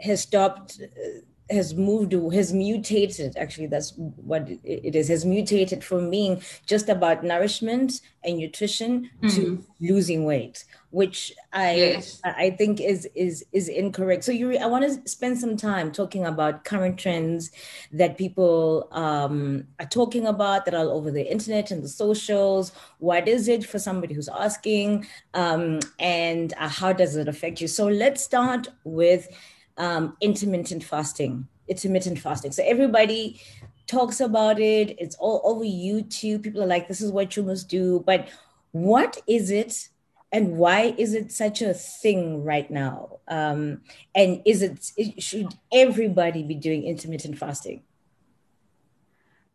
has 0.00 0.22
stopped 0.22 0.80
uh, 0.82 1.20
has 1.50 1.74
moved 1.74 2.12
has 2.32 2.52
mutated 2.52 3.36
actually 3.36 3.66
that's 3.66 3.92
what 3.96 4.48
it 4.64 4.96
is 4.96 5.08
has 5.08 5.24
mutated 5.24 5.84
from 5.84 6.10
being 6.10 6.42
just 6.66 6.88
about 6.88 7.22
nourishment 7.22 8.00
and 8.24 8.38
nutrition 8.38 9.08
mm. 9.22 9.34
to 9.34 9.64
losing 9.80 10.24
weight 10.24 10.64
which 10.90 11.32
i 11.52 11.74
yes. 11.74 12.20
i 12.24 12.50
think 12.50 12.80
is 12.80 13.08
is 13.14 13.44
is 13.52 13.68
incorrect 13.68 14.24
so 14.24 14.32
you 14.32 14.58
i 14.58 14.66
want 14.66 14.84
to 14.84 15.08
spend 15.08 15.38
some 15.38 15.56
time 15.56 15.92
talking 15.92 16.24
about 16.24 16.64
current 16.64 16.98
trends 16.98 17.52
that 17.92 18.18
people 18.18 18.88
um, 18.90 19.64
are 19.78 19.86
talking 19.86 20.26
about 20.26 20.64
that 20.64 20.74
are 20.74 20.78
all 20.78 20.90
over 20.90 21.12
the 21.12 21.30
internet 21.30 21.70
and 21.70 21.82
the 21.82 21.88
socials 21.88 22.72
what 22.98 23.28
is 23.28 23.46
it 23.46 23.64
for 23.64 23.78
somebody 23.78 24.14
who's 24.14 24.28
asking 24.28 25.06
um, 25.34 25.78
and 26.00 26.54
uh, 26.58 26.68
how 26.68 26.92
does 26.92 27.14
it 27.14 27.28
affect 27.28 27.60
you 27.60 27.68
so 27.68 27.86
let's 27.86 28.24
start 28.24 28.66
with 28.82 29.28
um, 29.76 30.16
intermittent 30.20 30.84
fasting. 30.84 31.48
Intermittent 31.68 32.18
fasting. 32.18 32.52
So 32.52 32.62
everybody 32.64 33.40
talks 33.86 34.20
about 34.20 34.58
it. 34.58 34.96
It's 34.98 35.16
all 35.16 35.40
over 35.44 35.64
YouTube. 35.64 36.42
People 36.42 36.62
are 36.62 36.66
like, 36.66 36.88
this 36.88 37.00
is 37.00 37.10
what 37.12 37.36
you 37.36 37.42
must 37.42 37.68
do. 37.68 38.02
But 38.06 38.28
what 38.72 39.20
is 39.26 39.50
it? 39.50 39.88
And 40.32 40.56
why 40.56 40.94
is 40.98 41.14
it 41.14 41.32
such 41.32 41.62
a 41.62 41.72
thing 41.72 42.44
right 42.44 42.70
now? 42.70 43.20
Um, 43.28 43.82
and 44.14 44.42
is 44.44 44.60
it, 44.62 44.90
should 45.18 45.54
everybody 45.72 46.42
be 46.42 46.54
doing 46.54 46.82
intermittent 46.84 47.38
fasting? 47.38 47.82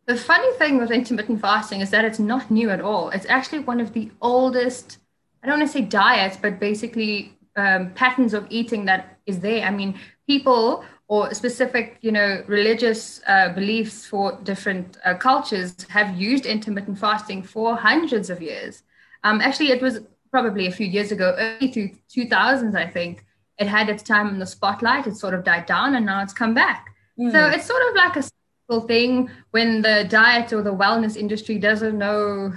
The 0.06 0.16
funny 0.16 0.52
thing 0.56 0.78
with 0.78 0.90
intermittent 0.90 1.40
fasting 1.40 1.80
is 1.80 1.90
that 1.90 2.04
it's 2.04 2.18
not 2.18 2.50
new 2.50 2.70
at 2.70 2.80
all. 2.80 3.10
It's 3.10 3.26
actually 3.26 3.60
one 3.60 3.80
of 3.80 3.92
the 3.92 4.10
oldest, 4.20 4.98
I 5.42 5.46
don't 5.46 5.60
want 5.60 5.70
to 5.70 5.78
say 5.78 5.84
diets, 5.84 6.36
but 6.40 6.58
basically 6.58 7.38
um, 7.56 7.90
patterns 7.94 8.34
of 8.34 8.46
eating 8.50 8.84
that 8.86 9.18
is 9.26 9.40
there. 9.40 9.64
I 9.64 9.70
mean, 9.70 9.98
people 10.26 10.84
or 11.08 11.34
specific, 11.34 11.98
you 12.00 12.10
know, 12.10 12.42
religious 12.46 13.20
uh, 13.26 13.50
beliefs 13.50 14.06
for 14.06 14.38
different 14.44 14.96
uh, 15.04 15.14
cultures 15.14 15.76
have 15.90 16.18
used 16.18 16.46
intermittent 16.46 16.98
fasting 16.98 17.42
for 17.42 17.76
hundreds 17.76 18.30
of 18.30 18.40
years. 18.40 18.82
Um, 19.24 19.40
actually, 19.40 19.70
it 19.70 19.82
was 19.82 20.00
probably 20.30 20.66
a 20.66 20.72
few 20.72 20.86
years 20.86 21.12
ago, 21.12 21.34
early 21.38 21.70
to 21.70 21.90
2000s, 22.08 22.74
I 22.74 22.86
think. 22.86 23.26
It 23.58 23.66
had 23.66 23.90
its 23.90 24.02
time 24.02 24.28
in 24.28 24.38
the 24.38 24.46
spotlight. 24.46 25.06
It 25.06 25.16
sort 25.16 25.34
of 25.34 25.44
died 25.44 25.66
down, 25.66 25.94
and 25.94 26.06
now 26.06 26.22
it's 26.22 26.32
come 26.32 26.54
back. 26.54 26.94
Mm. 27.20 27.30
So 27.30 27.46
it's 27.48 27.66
sort 27.66 27.82
of 27.90 27.94
like 27.94 28.16
a 28.16 28.22
simple 28.22 28.88
thing 28.88 29.30
when 29.50 29.82
the 29.82 30.06
diet 30.08 30.52
or 30.52 30.62
the 30.62 30.74
wellness 30.74 31.16
industry 31.16 31.58
doesn't 31.58 31.98
know 31.98 32.54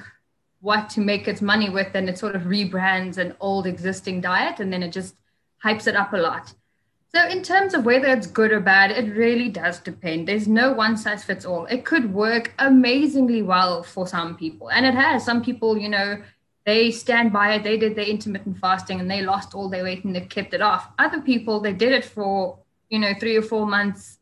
what 0.66 0.90
to 0.90 1.00
make 1.00 1.28
its 1.28 1.44
money 1.44 1.70
with, 1.70 1.94
and 1.94 2.10
it 2.10 2.18
sort 2.18 2.36
of 2.36 2.42
rebrands 2.42 3.20
an 3.20 3.36
old 3.40 3.68
existing 3.68 4.20
diet, 4.20 4.60
and 4.60 4.74
then 4.74 4.82
it 4.82 4.92
just 4.92 5.14
hypes 5.64 5.86
it 5.86 5.96
up 5.96 6.12
a 6.12 6.18
lot. 6.18 6.56
So, 7.14 7.28
in 7.28 7.44
terms 7.44 7.76
of 7.76 7.86
whether 7.86 8.08
it's 8.08 8.26
good 8.26 8.52
or 8.52 8.60
bad, 8.60 8.90
it 8.90 9.16
really 9.16 9.48
does 9.48 9.80
depend. 9.80 10.28
There's 10.28 10.48
no 10.48 10.74
one 10.74 10.98
size 10.98 11.24
fits 11.24 11.46
all. 11.46 11.68
It 11.68 11.86
could 11.86 12.12
work 12.12 12.52
amazingly 12.58 13.44
well 13.44 13.84
for 13.84 14.08
some 14.08 14.36
people, 14.36 14.72
and 14.72 14.88
it 14.88 14.96
has. 14.96 15.24
Some 15.24 15.44
people, 15.44 15.78
you 15.78 15.88
know, 15.88 16.24
they 16.66 16.90
stand 16.90 17.32
by 17.32 17.54
it. 17.54 17.64
They 17.64 17.78
did 17.78 17.96
their 17.96 18.06
intermittent 18.06 18.58
fasting 18.58 19.00
and 19.00 19.10
they 19.10 19.22
lost 19.22 19.54
all 19.54 19.70
their 19.70 19.84
weight 19.84 20.04
and 20.04 20.16
they 20.16 20.22
kept 20.22 20.56
it 20.56 20.64
off. 20.64 20.90
Other 20.98 21.22
people, 21.22 21.60
they 21.60 21.74
did 21.74 21.92
it 21.92 22.04
for, 22.04 22.58
you 22.90 22.98
know, 22.98 23.14
three 23.20 23.36
or 23.36 23.44
four 23.44 23.68
months, 23.68 24.18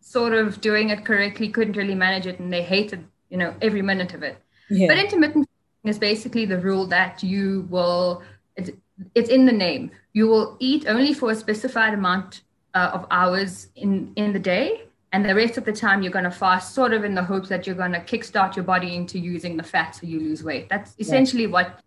sort 0.00 0.32
of 0.32 0.60
doing 0.60 0.90
it 0.90 1.04
correctly, 1.04 1.48
couldn't 1.48 1.76
really 1.76 1.96
manage 1.96 2.28
it, 2.28 2.38
and 2.38 2.52
they 2.52 2.62
hated, 2.62 3.04
you 3.30 3.36
know, 3.36 3.52
every 3.60 3.82
minute 3.82 4.14
of 4.14 4.22
it. 4.22 4.36
Yeah. 4.70 4.86
But 4.86 4.98
intermittent 4.98 5.48
is 5.84 5.98
basically 5.98 6.44
the 6.44 6.58
rule 6.58 6.86
that 6.86 7.22
you 7.22 7.66
will 7.70 8.22
it's, 8.56 8.70
it's 9.14 9.30
in 9.30 9.46
the 9.46 9.52
name. 9.52 9.90
You 10.12 10.28
will 10.28 10.56
eat 10.60 10.86
only 10.86 11.14
for 11.14 11.30
a 11.30 11.34
specified 11.34 11.94
amount 11.94 12.42
uh, 12.74 12.90
of 12.94 13.06
hours 13.10 13.68
in 13.76 14.12
in 14.16 14.32
the 14.32 14.38
day 14.38 14.82
and 15.12 15.24
the 15.24 15.34
rest 15.34 15.58
of 15.58 15.64
the 15.64 15.72
time 15.72 16.02
you're 16.02 16.12
going 16.12 16.24
to 16.24 16.30
fast 16.30 16.74
sort 16.74 16.94
of 16.94 17.04
in 17.04 17.14
the 17.14 17.22
hopes 17.22 17.48
that 17.50 17.66
you're 17.66 17.76
going 17.76 17.92
to 17.92 18.00
kickstart 18.00 18.56
your 18.56 18.64
body 18.64 18.96
into 18.96 19.18
using 19.18 19.56
the 19.56 19.62
fat 19.62 19.94
so 19.94 20.06
you 20.06 20.18
lose 20.18 20.42
weight. 20.42 20.68
That's 20.70 20.94
essentially 20.98 21.44
yeah. 21.44 21.50
what 21.50 21.80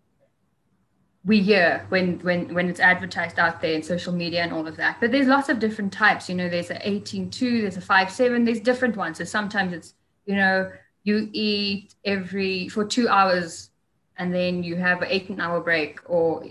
we 1.24 1.42
hear 1.42 1.84
when 1.88 2.20
when 2.20 2.54
when 2.54 2.68
it's 2.68 2.78
advertised 2.78 3.40
out 3.40 3.60
there 3.60 3.72
in 3.72 3.82
social 3.82 4.12
media 4.12 4.42
and 4.42 4.52
all 4.52 4.66
of 4.66 4.76
that. 4.76 4.98
But 5.00 5.10
there's 5.10 5.26
lots 5.26 5.48
of 5.48 5.58
different 5.58 5.92
types. 5.92 6.28
You 6.28 6.36
know 6.36 6.48
there's 6.48 6.70
a 6.70 6.88
18 6.88 7.30
2 7.30 7.62
there's 7.62 7.76
a 7.76 7.80
5 7.80 8.10
7 8.10 8.44
there's 8.44 8.60
different 8.60 8.96
ones. 8.96 9.18
So 9.18 9.24
sometimes 9.24 9.72
it's 9.72 9.94
you 10.24 10.36
know 10.36 10.70
you 11.02 11.28
eat 11.32 11.94
every 12.04 12.68
for 12.68 12.84
two 12.84 13.08
hours 13.08 13.70
and 14.18 14.34
then 14.34 14.62
you 14.62 14.76
have 14.76 15.02
an 15.02 15.08
eight 15.10 15.30
hour 15.38 15.60
break 15.60 15.98
or 16.06 16.44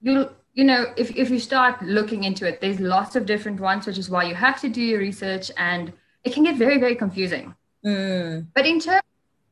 you 0.00 0.28
you 0.54 0.64
know 0.64 0.92
if, 0.96 1.14
if 1.16 1.30
you 1.30 1.38
start 1.38 1.80
looking 1.82 2.24
into 2.24 2.46
it 2.46 2.60
there's 2.60 2.80
lots 2.80 3.16
of 3.16 3.26
different 3.26 3.60
ones 3.60 3.86
which 3.86 3.98
is 3.98 4.10
why 4.10 4.24
you 4.24 4.34
have 4.34 4.60
to 4.60 4.68
do 4.68 4.82
your 4.82 4.98
research 4.98 5.50
and 5.56 5.92
it 6.24 6.32
can 6.32 6.42
get 6.44 6.56
very 6.56 6.78
very 6.78 6.94
confusing 6.96 7.54
mm. 7.84 8.46
but 8.54 8.66
in 8.66 8.80
terms 8.80 9.02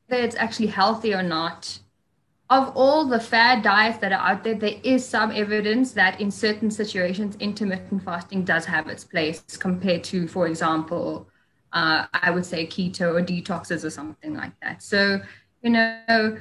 that 0.09 0.21
it's 0.21 0.37
actually 0.37 0.67
healthy 0.67 1.15
or 1.15 1.23
not 1.23 1.79
of 2.49 2.77
all 2.77 3.05
the 3.05 3.19
fad 3.19 3.63
diets 3.63 3.99
that 3.99 4.13
are 4.13 4.29
out 4.29 4.45
there 4.45 4.55
there 4.55 4.79
is 4.83 5.07
some 5.07 5.31
evidence 5.31 5.93
that 5.93 6.21
in 6.21 6.31
certain 6.31 6.71
situations 6.71 7.37
intermittent 7.41 8.03
fasting 8.03 8.45
does 8.45 8.65
have 8.65 8.89
its 8.89 9.05
place 9.05 9.43
compared 9.59 10.03
to 10.03 10.27
for 10.29 10.47
example 10.47 11.29
uh, 11.73 12.07
i 12.15 12.31
would 12.31 12.47
say 12.47 12.67
keto 12.67 13.15
or 13.15 13.23
detoxes 13.23 13.85
or 13.85 13.91
something 13.91 14.35
like 14.35 14.53
that 14.61 14.83
so 14.83 15.21
you 15.63 15.71
know 15.71 16.37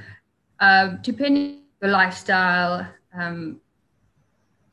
uh, 0.60 0.96
depending 1.02 1.44
on 1.44 1.60
your 1.82 1.90
lifestyle, 1.90 2.86
um, 3.14 3.60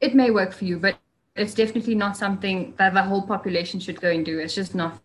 it 0.01 0.15
may 0.15 0.31
work 0.31 0.51
for 0.53 0.65
you, 0.65 0.79
but 0.79 0.97
it's 1.35 1.53
definitely 1.53 1.95
not 1.95 2.15
something 2.17 2.73
that 2.77 2.93
the 2.93 3.01
whole 3.01 3.21
population 3.21 3.79
should 3.79 3.99
go 3.99 4.09
and 4.09 4.25
do. 4.25 4.39
It's 4.39 4.55
just 4.55 4.75
not 4.75 4.99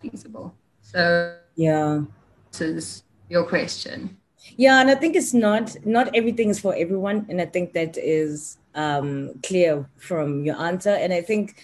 feasible. 0.00 0.54
So 0.80 1.36
yeah, 1.56 2.02
this 2.50 2.60
is 2.60 3.02
your 3.28 3.44
question. 3.44 4.16
Yeah, 4.56 4.80
and 4.80 4.90
I 4.90 4.94
think 4.94 5.16
it's 5.16 5.32
not 5.32 5.76
not 5.84 6.14
everything 6.14 6.50
is 6.50 6.60
for 6.60 6.74
everyone, 6.74 7.26
and 7.28 7.40
I 7.40 7.46
think 7.46 7.72
that 7.74 7.96
is 7.96 8.58
um, 8.74 9.34
clear 9.42 9.88
from 9.96 10.44
your 10.44 10.56
answer. 10.60 10.90
And 10.90 11.12
I 11.12 11.20
think 11.22 11.56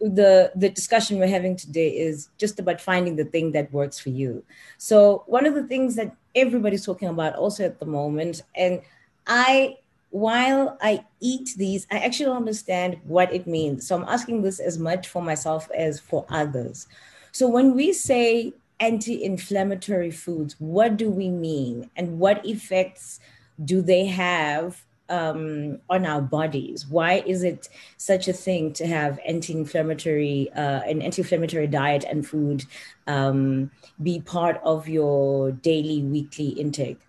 the 0.00 0.52
the 0.54 0.68
discussion 0.70 1.18
we're 1.18 1.28
having 1.28 1.56
today 1.56 1.88
is 1.88 2.28
just 2.38 2.58
about 2.58 2.80
finding 2.80 3.16
the 3.16 3.24
thing 3.24 3.52
that 3.52 3.72
works 3.72 3.98
for 3.98 4.10
you. 4.10 4.42
So 4.76 5.24
one 5.26 5.46
of 5.46 5.54
the 5.54 5.64
things 5.64 5.94
that 5.96 6.14
everybody's 6.38 6.84
talking 6.84 7.08
about 7.08 7.34
also 7.34 7.64
at 7.64 7.78
the 7.78 7.86
moment. 7.86 8.42
And 8.54 8.80
I, 9.26 9.78
while 10.10 10.78
I 10.80 11.04
eat 11.20 11.50
these, 11.56 11.86
I 11.90 11.98
actually 11.98 12.26
don't 12.26 12.36
understand 12.36 12.98
what 13.04 13.32
it 13.32 13.46
means. 13.46 13.86
So 13.86 13.96
I'm 13.96 14.08
asking 14.08 14.42
this 14.42 14.60
as 14.60 14.78
much 14.78 15.08
for 15.08 15.22
myself 15.22 15.70
as 15.76 16.00
for 16.00 16.24
others. 16.28 16.86
So 17.32 17.48
when 17.48 17.74
we 17.74 17.92
say 17.92 18.54
anti 18.80 19.22
inflammatory 19.22 20.10
foods, 20.10 20.56
what 20.58 20.96
do 20.96 21.10
we 21.10 21.28
mean? 21.28 21.90
And 21.96 22.18
what 22.18 22.44
effects 22.46 23.20
do 23.64 23.82
they 23.82 24.06
have 24.06 24.84
um, 25.08 25.78
on 25.88 26.06
our 26.06 26.20
bodies? 26.20 26.86
Why 26.86 27.22
is 27.26 27.42
it 27.42 27.68
such 27.96 28.28
a 28.28 28.32
thing 28.32 28.72
to 28.74 28.86
have 28.86 29.18
anti-inflammatory, 29.26 30.50
uh, 30.54 30.80
an 30.82 31.02
anti-inflammatory 31.02 31.66
diet 31.66 32.04
and 32.08 32.26
food 32.26 32.64
um, 33.06 33.70
be 34.02 34.20
part 34.20 34.60
of 34.64 34.88
your 34.88 35.52
daily, 35.52 36.02
weekly 36.02 36.48
intake? 36.48 37.00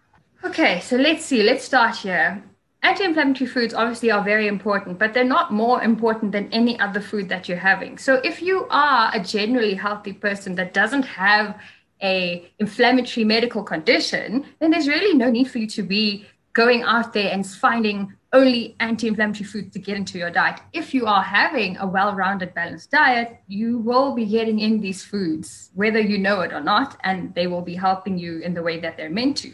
Okay, 0.44 0.80
so 0.80 0.96
let's 0.96 1.26
see. 1.26 1.44
Let's 1.44 1.64
start 1.64 1.98
here. 1.98 2.44
Anti-inflammatory 2.82 3.50
foods 3.50 3.74
obviously 3.74 4.10
are 4.10 4.24
very 4.24 4.48
important, 4.48 4.98
but 4.98 5.14
they're 5.14 5.26
not 5.26 5.52
more 5.52 5.84
important 5.84 6.32
than 6.32 6.50
any 6.54 6.80
other 6.80 7.02
food 7.02 7.28
that 7.28 7.50
you're 7.50 7.58
having. 7.58 7.98
So 7.98 8.16
if 8.24 8.42
you 8.42 8.68
are 8.70 9.12
a 9.14 9.22
generally 9.22 9.74
healthy 9.74 10.14
person 10.14 10.56
that 10.56 10.74
doesn't 10.74 11.04
have 11.04 11.60
a 12.02 12.50
inflammatory 12.60 13.26
medical 13.26 13.64
condition, 13.64 14.46
then 14.60 14.72
there's 14.72 14.88
really 14.88 15.18
no 15.18 15.30
need 15.30 15.52
for 15.52 15.58
you 15.58 15.68
to 15.68 15.84
be 15.84 16.26
going 16.54 16.84
out 16.84 17.14
there 17.14 17.32
and 17.32 17.46
finding 17.46 18.14
only 18.32 18.76
anti-inflammatory 18.80 19.46
foods 19.46 19.74
to 19.74 19.80
get 19.80 19.98
into 19.98 20.18
your 20.18 20.30
diet. 20.30 20.60
If 20.74 20.94
you 20.94 21.08
are 21.08 21.24
having 21.24 21.78
a 21.78 21.88
well-rounded, 21.88 22.54
balanced 22.54 22.92
diet, 22.92 23.40
you 23.48 23.80
will 23.80 24.14
be 24.14 24.26
getting 24.26 24.60
in 24.60 24.80
these 24.80 25.04
foods, 25.04 25.72
whether 25.74 26.00
you 26.00 26.18
know 26.20 26.42
it 26.42 26.54
or 26.54 26.62
not, 26.62 26.98
and 27.04 27.34
they 27.34 27.48
will 27.48 27.62
be 27.62 27.76
helping 27.76 28.18
you 28.18 28.40
in 28.40 28.54
the 28.54 28.62
way 28.62 28.80
that 28.80 28.98
they're 28.98 29.10
meant 29.10 29.38
to. 29.38 29.54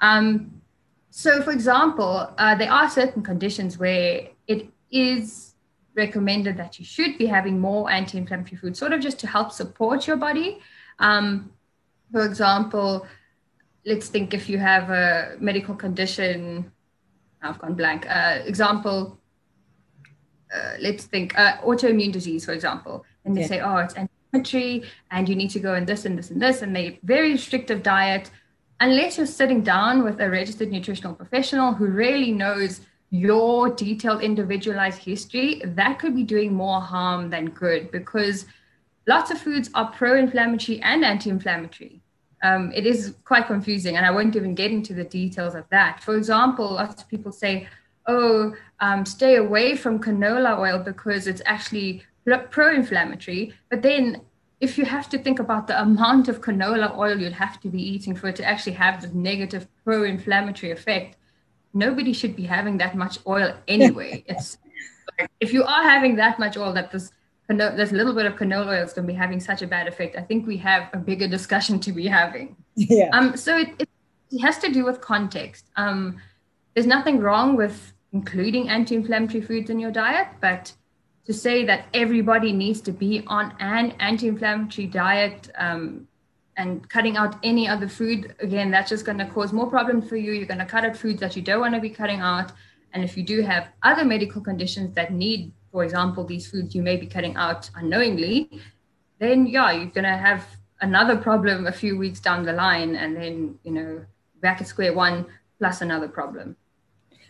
Um, 0.00 0.62
so, 1.10 1.42
for 1.42 1.50
example, 1.50 2.32
uh, 2.38 2.54
there 2.54 2.70
are 2.70 2.88
certain 2.90 3.22
conditions 3.22 3.78
where 3.78 4.28
it 4.46 4.68
is 4.90 5.54
recommended 5.94 6.56
that 6.58 6.78
you 6.78 6.84
should 6.84 7.18
be 7.18 7.26
having 7.26 7.58
more 7.58 7.90
anti-inflammatory 7.90 8.58
foods, 8.58 8.78
sort 8.78 8.92
of 8.92 9.00
just 9.00 9.18
to 9.20 9.26
help 9.26 9.50
support 9.50 10.06
your 10.06 10.16
body. 10.16 10.60
Um, 10.98 11.50
for 12.12 12.24
example, 12.24 13.06
let's 13.86 14.08
think 14.08 14.34
if 14.34 14.48
you 14.48 14.58
have 14.58 14.90
a 14.90 15.36
medical 15.40 15.74
condition, 15.74 16.70
I've 17.40 17.58
gone 17.58 17.74
blank. 17.74 18.04
Uh, 18.08 18.40
example, 18.44 19.18
uh, 20.54 20.72
let's 20.80 21.04
think 21.04 21.38
uh, 21.38 21.58
autoimmune 21.58 22.12
disease, 22.12 22.44
for 22.44 22.52
example, 22.52 23.04
and 23.24 23.36
they 23.36 23.42
yeah. 23.42 23.46
say, 23.46 23.60
oh, 23.60 23.76
it's 23.76 23.94
inflammatory, 23.94 24.82
and 25.12 25.28
you 25.28 25.36
need 25.36 25.50
to 25.50 25.60
go 25.60 25.74
in 25.74 25.86
this 25.86 26.04
and 26.04 26.18
this 26.18 26.30
and 26.30 26.42
this, 26.42 26.62
and 26.62 26.74
they 26.74 26.98
very 27.04 27.32
restrictive 27.32 27.82
diet. 27.82 28.30
Unless 28.80 29.16
you're 29.16 29.26
sitting 29.26 29.62
down 29.62 30.04
with 30.04 30.20
a 30.20 30.28
registered 30.28 30.70
nutritional 30.70 31.14
professional 31.14 31.72
who 31.72 31.86
really 31.86 32.30
knows 32.32 32.80
your 33.10 33.70
detailed 33.70 34.20
individualized 34.20 34.98
history, 34.98 35.62
that 35.64 35.98
could 35.98 36.14
be 36.14 36.24
doing 36.24 36.52
more 36.52 36.80
harm 36.80 37.30
than 37.30 37.46
good 37.50 37.90
because 37.90 38.44
lots 39.06 39.30
of 39.30 39.38
foods 39.38 39.70
are 39.74 39.90
pro-inflammatory 39.92 40.80
and 40.82 41.04
anti-inflammatory. 41.04 42.02
Um, 42.42 42.72
it 42.72 42.86
is 42.86 43.14
quite 43.24 43.46
confusing, 43.46 43.96
and 43.96 44.04
I 44.04 44.10
won't 44.10 44.36
even 44.36 44.54
get 44.54 44.70
into 44.70 44.94
the 44.94 45.04
details 45.04 45.54
of 45.54 45.64
that. 45.70 46.02
For 46.02 46.16
example, 46.16 46.74
lots 46.74 47.02
of 47.02 47.08
people 47.08 47.32
say, 47.32 47.68
"Oh, 48.06 48.54
um, 48.80 49.06
stay 49.06 49.36
away 49.36 49.76
from 49.76 49.98
canola 49.98 50.58
oil 50.58 50.78
because 50.78 51.26
it's 51.26 51.42
actually 51.46 52.02
pro-inflammatory," 52.50 53.54
but 53.70 53.82
then 53.82 54.20
if 54.60 54.78
you 54.78 54.84
have 54.84 55.08
to 55.10 55.18
think 55.18 55.38
about 55.38 55.66
the 55.66 55.80
amount 55.80 56.28
of 56.28 56.40
canola 56.40 56.96
oil 56.96 57.18
you'd 57.18 57.32
have 57.32 57.60
to 57.60 57.68
be 57.68 57.82
eating 57.82 58.14
for 58.14 58.28
it 58.28 58.36
to 58.36 58.44
actually 58.44 58.72
have 58.72 59.02
the 59.02 59.08
negative 59.08 59.66
pro-inflammatory 59.84 60.72
effect, 60.72 61.16
nobody 61.74 62.12
should 62.12 62.34
be 62.34 62.44
having 62.44 62.78
that 62.78 62.96
much 62.96 63.18
oil 63.26 63.54
anyway. 63.68 64.24
it's 64.28 64.58
if 65.40 65.52
you 65.52 65.62
are 65.64 65.82
having 65.82 66.16
that 66.16 66.38
much 66.38 66.56
oil 66.56 66.72
that 66.72 66.90
this 66.90 67.12
there's 67.48 67.92
a 67.92 67.94
little 67.94 68.14
bit 68.14 68.26
of 68.26 68.34
canola 68.34 68.68
oil 68.68 68.84
is 68.84 68.92
going 68.92 69.06
to 69.06 69.12
be 69.12 69.16
having 69.16 69.40
such 69.40 69.62
a 69.62 69.66
bad 69.66 69.86
effect. 69.86 70.16
I 70.16 70.22
think 70.22 70.46
we 70.46 70.56
have 70.58 70.88
a 70.92 70.98
bigger 70.98 71.28
discussion 71.28 71.78
to 71.80 71.92
be 71.92 72.06
having. 72.06 72.56
Yeah. 72.74 73.10
Um. 73.12 73.36
So 73.36 73.56
it, 73.56 73.68
it, 73.78 73.88
it 74.30 74.40
has 74.40 74.58
to 74.58 74.72
do 74.72 74.84
with 74.84 75.00
context. 75.00 75.66
Um. 75.76 76.18
There's 76.74 76.86
nothing 76.86 77.20
wrong 77.20 77.56
with 77.56 77.92
including 78.12 78.68
anti-inflammatory 78.68 79.42
foods 79.42 79.70
in 79.70 79.78
your 79.78 79.90
diet, 79.90 80.28
but 80.40 80.72
to 81.26 81.32
say 81.32 81.64
that 81.64 81.86
everybody 81.92 82.52
needs 82.52 82.80
to 82.82 82.92
be 82.92 83.24
on 83.26 83.52
an 83.60 83.92
anti-inflammatory 83.98 84.86
diet 84.86 85.50
um, 85.58 86.06
and 86.56 86.88
cutting 86.88 87.16
out 87.16 87.36
any 87.42 87.68
other 87.68 87.88
food 87.88 88.34
again 88.40 88.70
that's 88.70 88.88
just 88.88 89.04
going 89.04 89.18
to 89.18 89.26
cause 89.26 89.52
more 89.52 89.68
problems 89.68 90.08
for 90.08 90.16
you 90.16 90.32
you're 90.32 90.46
going 90.46 90.58
to 90.58 90.64
cut 90.64 90.84
out 90.84 90.96
foods 90.96 91.20
that 91.20 91.36
you 91.36 91.42
don't 91.42 91.60
want 91.60 91.74
to 91.74 91.80
be 91.80 91.90
cutting 91.90 92.20
out 92.20 92.52
and 92.94 93.04
if 93.04 93.16
you 93.16 93.22
do 93.22 93.42
have 93.42 93.68
other 93.82 94.04
medical 94.04 94.40
conditions 94.40 94.94
that 94.94 95.12
need 95.12 95.52
for 95.76 95.84
example 95.84 96.24
these 96.24 96.50
foods 96.50 96.74
you 96.74 96.80
may 96.80 96.96
be 96.96 97.06
cutting 97.06 97.36
out 97.36 97.68
unknowingly 97.74 98.48
then 99.18 99.46
yeah 99.46 99.70
you're 99.70 99.94
going 99.98 100.04
to 100.04 100.20
have 100.28 100.42
another 100.80 101.18
problem 101.18 101.66
a 101.66 101.72
few 101.82 101.98
weeks 101.98 102.18
down 102.18 102.46
the 102.46 102.52
line 102.54 102.96
and 102.96 103.14
then 103.14 103.58
you 103.62 103.70
know 103.70 104.02
back 104.40 104.62
at 104.62 104.66
square 104.66 104.94
one 104.94 105.26
plus 105.58 105.82
another 105.82 106.08
problem 106.08 106.56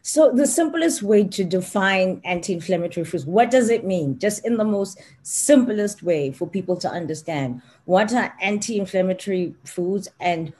so 0.01 0.31
the 0.31 0.47
simplest 0.47 1.03
way 1.03 1.25
to 1.25 1.43
define 1.43 2.21
anti-inflammatory 2.25 3.05
foods, 3.05 3.27
what 3.27 3.51
does 3.51 3.71
it 3.71 3.85
mean? 3.85 4.21
Just 4.21 4.47
in 4.47 4.57
the 4.57 4.63
most 4.65 5.03
simplest 5.23 6.05
way 6.05 6.31
for 6.31 6.47
people 6.47 6.77
to 6.77 6.89
understand. 6.89 7.61
What 7.87 8.15
are 8.15 8.33
anti-inflammatory 8.41 9.57
foods 9.65 10.07
and 10.21 10.53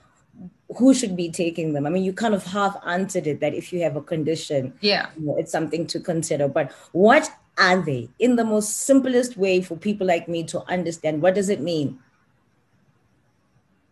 who 0.75 0.93
should 0.93 1.15
be 1.15 1.29
taking 1.31 1.71
them? 1.71 1.85
I 1.85 1.89
mean, 1.89 2.03
you 2.03 2.11
kind 2.11 2.35
of 2.35 2.43
half 2.43 2.75
answered 2.85 3.25
it 3.25 3.39
that 3.39 3.53
if 3.53 3.71
you 3.71 3.81
have 3.83 3.95
a 3.95 4.01
condition, 4.01 4.73
yeah, 4.81 5.07
you 5.17 5.27
know, 5.27 5.37
it's 5.37 5.53
something 5.53 5.87
to 5.87 6.01
consider. 6.01 6.49
But 6.49 6.73
what 6.91 7.31
are 7.57 7.81
they 7.81 8.09
in 8.19 8.35
the 8.35 8.45
most 8.45 8.81
simplest 8.81 9.35
way 9.35 9.61
for 9.61 9.75
people 9.75 10.05
like 10.05 10.27
me 10.27 10.43
to 10.45 10.61
understand? 10.69 11.21
What 11.21 11.35
does 11.35 11.49
it 11.49 11.59
mean? 11.61 11.99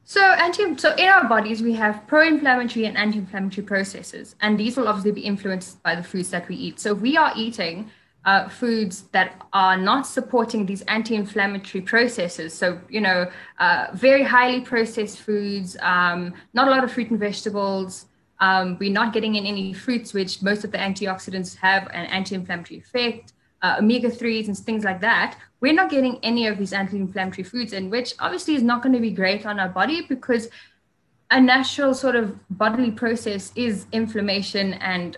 So 0.08 0.22
anti 0.22 0.78
so 0.78 0.94
in 0.96 1.10
our 1.10 1.28
bodies 1.28 1.64
we 1.64 1.74
have 1.74 2.06
pro-inflammatory 2.06 2.86
and 2.86 2.96
anti-inflammatory 2.96 3.66
processes, 3.66 4.36
and 4.40 4.60
these 4.60 4.78
will 4.78 4.88
obviously 4.88 5.14
be 5.14 5.22
influenced 5.22 5.82
by 5.82 5.96
the 5.96 6.04
foods 6.04 6.30
that 6.30 6.48
we 6.48 6.56
eat. 6.56 6.80
So 6.80 6.94
we 6.94 7.18
are 7.18 7.34
eating 7.36 7.90
uh, 8.24 8.48
foods 8.48 9.04
that 9.14 9.42
are 9.52 9.78
not 9.78 10.06
supporting 10.06 10.68
these 10.68 10.84
anti-inflammatory 10.84 11.82
processes. 11.82 12.54
So 12.54 12.80
you 12.88 13.02
know, 13.02 13.32
uh, 13.58 13.88
very 13.94 14.22
highly 14.22 14.62
processed 14.62 15.22
foods, 15.22 15.76
um, 15.82 16.36
not 16.54 16.68
a 16.68 16.72
lot 16.72 16.84
of 16.84 16.92
fruit 16.92 17.10
and 17.10 17.20
vegetables. 17.20 18.06
Um, 18.40 18.78
we're 18.80 18.92
not 18.92 19.12
getting 19.12 19.36
in 19.36 19.48
any 19.48 19.74
fruits, 19.74 20.14
which 20.14 20.44
most 20.44 20.64
of 20.64 20.72
the 20.72 20.78
antioxidants 20.78 21.56
have 21.56 21.88
an 21.88 22.06
anti-inflammatory 22.06 22.80
effect 22.80 23.34
uh, 23.66 23.78
omega 23.80 24.10
3s 24.10 24.48
and 24.48 24.58
things 24.58 24.84
like 24.84 25.02
that, 25.02 25.38
we're 25.60 25.74
not 25.74 25.90
getting 25.90 26.20
any 26.22 26.46
of 26.48 26.58
these 26.58 26.74
anti 26.74 26.98
inflammatory 26.98 27.44
foods 27.44 27.74
in, 27.74 27.90
which 27.90 28.14
obviously 28.20 28.54
is 28.56 28.62
not 28.62 28.84
going 28.84 28.94
to 28.94 29.00
be 29.00 29.12
great 29.12 29.46
on 29.46 29.60
our 29.60 29.70
body 29.70 30.06
because 30.08 30.50
a 31.32 31.42
natural 31.42 31.94
sort 31.94 32.16
of 32.16 32.38
bodily 32.50 32.92
process 32.92 33.52
is 33.56 33.88
inflammation 33.92 34.74
and 34.74 35.18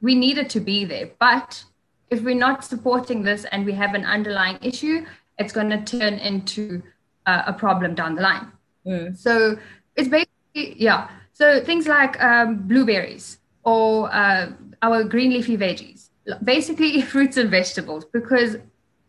we 0.00 0.14
need 0.14 0.38
it 0.38 0.50
to 0.50 0.60
be 0.60 0.84
there. 0.84 1.10
But 1.20 1.64
if 2.10 2.22
we're 2.22 2.44
not 2.48 2.64
supporting 2.64 3.22
this 3.22 3.44
and 3.52 3.64
we 3.64 3.72
have 3.72 3.94
an 3.94 4.04
underlying 4.04 4.58
issue, 4.60 5.06
it's 5.38 5.52
going 5.52 5.70
to 5.70 5.98
turn 5.98 6.14
into 6.14 6.82
uh, 7.26 7.42
a 7.46 7.52
problem 7.52 7.94
down 7.94 8.16
the 8.16 8.22
line. 8.22 8.48
Mm. 8.86 9.16
So 9.16 9.56
it's 9.96 10.08
basically, 10.08 10.82
yeah. 10.82 11.08
So 11.32 11.62
things 11.64 11.86
like 11.86 12.20
um, 12.22 12.66
blueberries 12.66 13.38
or 13.62 14.12
uh, 14.12 14.50
our 14.82 15.04
green 15.04 15.30
leafy 15.30 15.56
veggies 15.56 16.03
basically 16.42 17.00
fruits 17.12 17.36
and 17.36 17.50
vegetables 17.50 18.04
because 18.04 18.56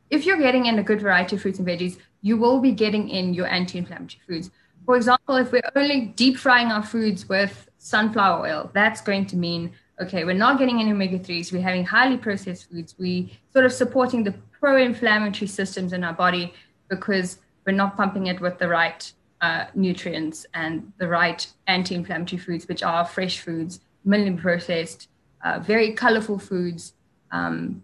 if 0.10 0.26
you're 0.26 0.38
getting 0.38 0.68
in 0.68 0.80
a 0.80 0.84
good 0.84 1.02
variety 1.02 1.36
of 1.36 1.42
fruits 1.42 1.60
and 1.60 1.68
veggies, 1.68 1.98
you 2.22 2.38
will 2.38 2.60
be 2.60 2.72
getting 2.72 3.10
in 3.10 3.34
your 3.34 3.48
anti-inflammatory 3.48 4.22
foods. 4.28 4.52
For 4.86 4.96
example, 4.96 5.36
if 5.36 5.52
we're 5.52 5.62
only 5.76 6.14
deep 6.16 6.38
frying 6.38 6.68
our 6.68 6.84
foods 6.84 7.28
with 7.28 7.70
sunflower 7.80 8.48
oil, 8.48 8.72
that's 8.74 9.02
going 9.02 9.26
to 9.28 9.36
mean 9.36 9.72
okay, 10.02 10.26
we're 10.26 10.34
not 10.34 10.60
getting 10.60 10.82
any 10.82 10.92
omega 10.92 11.18
3s, 11.18 11.54
we're 11.54 11.62
having 11.62 11.86
highly 11.86 12.18
processed 12.18 12.70
foods, 12.70 12.96
we 13.00 13.32
sort 13.54 13.66
of 13.66 13.72
supporting 13.72 14.24
the 14.24 14.34
pro-inflammatory 14.60 15.48
systems 15.48 15.94
in 15.94 16.04
our 16.04 16.14
body 16.14 16.54
because 16.90 17.40
we're 17.66 17.72
not 17.72 17.96
pumping 17.96 18.28
it 18.28 18.42
with 18.42 18.58
the 18.58 18.68
right 18.68 19.12
uh, 19.42 19.66
nutrients 19.74 20.46
and 20.54 20.92
the 20.98 21.08
right 21.08 21.48
anti-inflammatory 21.68 22.40
foods, 22.40 22.68
which 22.68 22.84
are 22.84 23.06
fresh 23.06 23.40
foods, 23.40 23.80
minimally 24.06 24.38
processed, 24.38 25.08
uh, 25.44 25.60
very 25.60 25.94
colorful 25.94 26.40
foods, 26.40 26.94
um, 27.36 27.84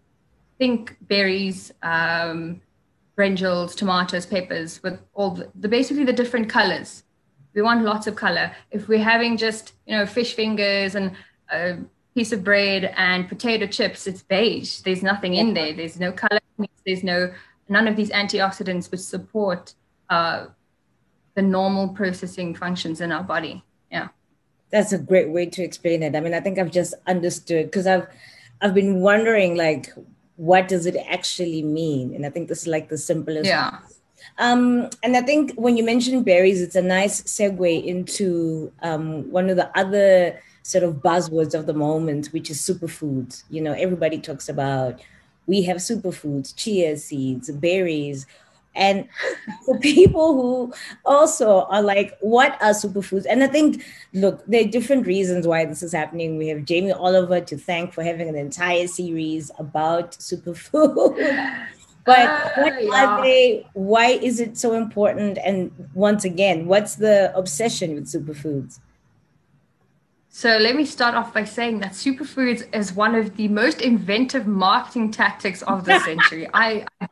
think 0.58 0.98
berries, 1.02 1.72
um, 1.84 2.62
brinjals, 3.18 3.76
tomatoes, 3.76 4.26
peppers, 4.26 4.82
with 4.84 5.00
all 5.14 5.32
the, 5.32 5.50
the, 5.56 5.68
basically 5.68 6.04
the 6.04 6.14
different 6.14 6.50
colors. 6.50 7.04
We 7.54 7.62
want 7.62 7.84
lots 7.84 8.08
of 8.08 8.16
color. 8.16 8.52
If 8.72 8.88
we're 8.88 9.04
having 9.04 9.38
just 9.38 9.74
you 9.86 9.98
know 9.98 10.06
fish 10.06 10.34
fingers 10.36 10.96
and 10.96 11.12
a 11.52 11.78
piece 12.16 12.32
of 12.32 12.44
bread 12.44 12.94
and 12.96 13.28
potato 13.28 13.68
chips, 13.68 14.08
it's 14.08 14.22
beige. 14.22 14.80
There's 14.82 15.04
nothing 15.04 15.34
in 15.36 15.54
there. 15.54 15.74
There's 15.74 16.00
no 16.00 16.12
color. 16.12 16.40
There's 16.86 17.04
no 17.04 17.34
none 17.68 17.88
of 17.88 17.96
these 17.96 18.12
antioxidants 18.12 18.90
which 18.92 19.02
support 19.02 19.74
uh, 20.10 20.48
the 21.36 21.42
normal 21.42 21.90
processing 21.90 22.56
functions 22.56 23.02
in 23.02 23.12
our 23.12 23.24
body. 23.24 23.64
Yeah, 23.92 24.08
that's 24.70 24.94
a 24.94 24.98
great 24.98 25.30
way 25.30 25.46
to 25.48 25.64
explain 25.64 26.04
it. 26.04 26.16
I 26.16 26.22
mean, 26.22 26.34
I 26.34 26.40
think 26.40 26.58
I've 26.58 26.72
just 26.72 26.94
understood 27.08 27.66
because 27.66 27.88
I've 27.88 28.08
I've 28.62 28.74
been 28.74 29.02
wondering 29.02 29.56
like 29.56 29.93
what 30.41 30.67
does 30.67 30.88
it 30.88 30.95
actually 31.08 31.62
mean? 31.62 32.15
And 32.15 32.26
I 32.26 32.32
think 32.32 32.47
this 32.47 32.62
is 32.62 32.67
like 32.67 32.89
the 32.89 32.97
simplest. 32.97 33.47
Yeah. 33.47 33.78
Um, 34.39 34.89
and 35.04 35.15
I 35.15 35.21
think 35.21 35.54
when 35.54 35.78
you 35.78 35.84
mention 35.84 36.24
berries, 36.24 36.63
it's 36.63 36.76
a 36.76 36.82
nice 36.82 37.21
segue 37.21 37.86
into 37.86 38.71
um, 38.82 39.32
one 39.32 39.52
of 39.52 39.58
the 39.58 39.69
other 39.78 40.41
sort 40.63 40.84
of 40.84 40.95
buzzwords 40.95 41.54
of 41.54 41.67
the 41.67 41.74
moment, 41.74 42.28
which 42.28 42.50
is 42.50 42.60
superfoods. 42.60 43.43
You 43.52 43.62
know, 43.62 43.74
everybody 43.74 44.19
talks 44.19 44.50
about 44.50 45.00
we 45.45 45.62
have 45.63 45.78
superfoods, 45.78 46.56
chia 46.56 46.97
seeds, 46.97 47.52
berries, 47.52 48.26
and 48.76 49.08
for 49.66 49.78
people 49.80 50.34
who 50.34 50.74
also 51.06 51.64
are 51.64 51.82
like, 51.82 52.18
what 52.22 52.54
are 52.62 52.72
superfoods? 52.72 53.26
And 53.30 53.44
I 53.44 53.48
think, 53.48 53.84
look, 54.14 54.46
there 54.46 54.62
are 54.62 54.68
different 54.68 55.08
reasons 55.08 55.46
why 55.46 55.66
this 55.66 55.84
is 55.84 55.92
happening. 55.92 56.38
We 56.38 56.48
have 56.48 56.66
Jamie 56.66 56.92
Oliver 56.92 57.42
to 57.42 57.58
thank 57.58 57.94
for 57.94 58.04
having 58.04 58.30
an 58.30 58.36
entire 58.36 58.88
series 58.88 59.52
about 59.60 60.12
superfoods. 60.12 61.68
but 62.06 62.20
uh, 62.20 62.50
what 62.58 62.84
yeah. 62.84 63.06
are 63.06 63.22
they? 63.22 63.68
Why 63.74 64.08
is 64.12 64.40
it 64.40 64.58
so 64.58 64.74
important? 64.74 65.38
And 65.44 65.72
once 65.94 66.24
again, 66.24 66.66
what's 66.68 66.96
the 66.96 67.36
obsession 67.36 67.96
with 67.96 68.06
superfoods? 68.06 68.80
So 70.34 70.58
let 70.58 70.78
me 70.78 70.86
start 70.86 71.14
off 71.14 71.34
by 71.34 71.44
saying 71.44 71.80
that 71.82 71.92
superfoods 71.92 72.74
is 72.74 72.94
one 72.94 73.16
of 73.16 73.36
the 73.36 73.50
most 73.50 73.82
inventive 73.82 74.48
marketing 74.48 75.12
tactics 75.12 75.62
of 75.64 75.84
the 75.84 76.00
century. 76.00 76.48
I, 76.54 76.86
I 77.02 77.08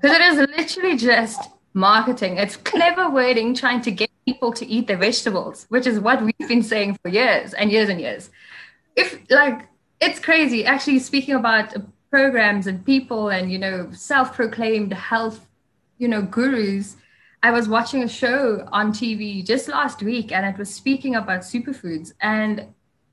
because 0.00 0.16
it 0.16 0.22
is 0.22 0.36
literally 0.38 0.96
just 0.96 1.50
marketing. 1.74 2.36
It's 2.36 2.56
clever 2.56 3.10
wording 3.10 3.54
trying 3.54 3.80
to 3.82 3.90
get 3.90 4.10
people 4.26 4.52
to 4.52 4.66
eat 4.66 4.86
their 4.86 4.96
vegetables, 4.96 5.66
which 5.68 5.86
is 5.86 5.98
what 6.00 6.22
we've 6.22 6.48
been 6.48 6.62
saying 6.62 6.98
for 7.02 7.08
years 7.08 7.54
and 7.54 7.70
years 7.70 7.88
and 7.88 8.00
years. 8.00 8.30
If 8.96 9.18
like 9.30 9.68
it's 10.00 10.20
crazy. 10.20 10.64
Actually, 10.64 11.00
speaking 11.00 11.34
about 11.34 11.74
programs 12.10 12.66
and 12.66 12.84
people 12.84 13.28
and 13.28 13.50
you 13.52 13.58
know 13.58 13.88
self-proclaimed 13.92 14.92
health, 14.92 15.46
you 15.98 16.08
know 16.08 16.22
gurus. 16.22 16.96
I 17.40 17.52
was 17.52 17.68
watching 17.68 18.02
a 18.02 18.08
show 18.08 18.66
on 18.72 18.92
TV 18.92 19.46
just 19.46 19.68
last 19.68 20.02
week, 20.02 20.32
and 20.32 20.44
it 20.44 20.58
was 20.58 20.74
speaking 20.74 21.14
about 21.14 21.40
superfoods. 21.40 22.12
And 22.20 22.66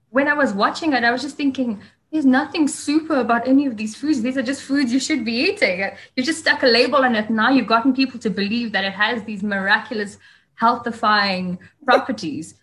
when 0.10 0.28
I 0.28 0.34
was 0.34 0.52
watching 0.54 0.94
it, 0.94 1.04
I 1.04 1.12
was 1.12 1.22
just 1.22 1.38
thinking, 1.38 1.80
there's 2.12 2.26
nothing 2.26 2.68
super 2.68 3.18
about 3.18 3.48
any 3.48 3.66
of 3.66 3.76
these 3.76 3.96
foods. 3.96 4.22
These 4.22 4.38
are 4.38 4.44
just 4.44 4.62
foods 4.62 4.94
you 4.94 5.00
should 5.00 5.26
be 5.26 5.34
eating. 5.34 5.90
You 6.16 6.24
just 6.24 6.40
stuck 6.40 6.64
a 6.64 6.68
label 6.68 7.04
on 7.04 7.16
it. 7.16 7.30
Now 7.30 7.50
you've 7.50 7.68
gotten 7.68 7.94
people 7.94 8.20
to 8.22 8.30
believe 8.30 8.72
that 8.72 8.86
it 8.86 8.94
has 8.94 9.24
these 9.24 9.44
miraculous 9.44 10.18
healthifying 10.62 11.60
properties. 11.84 12.56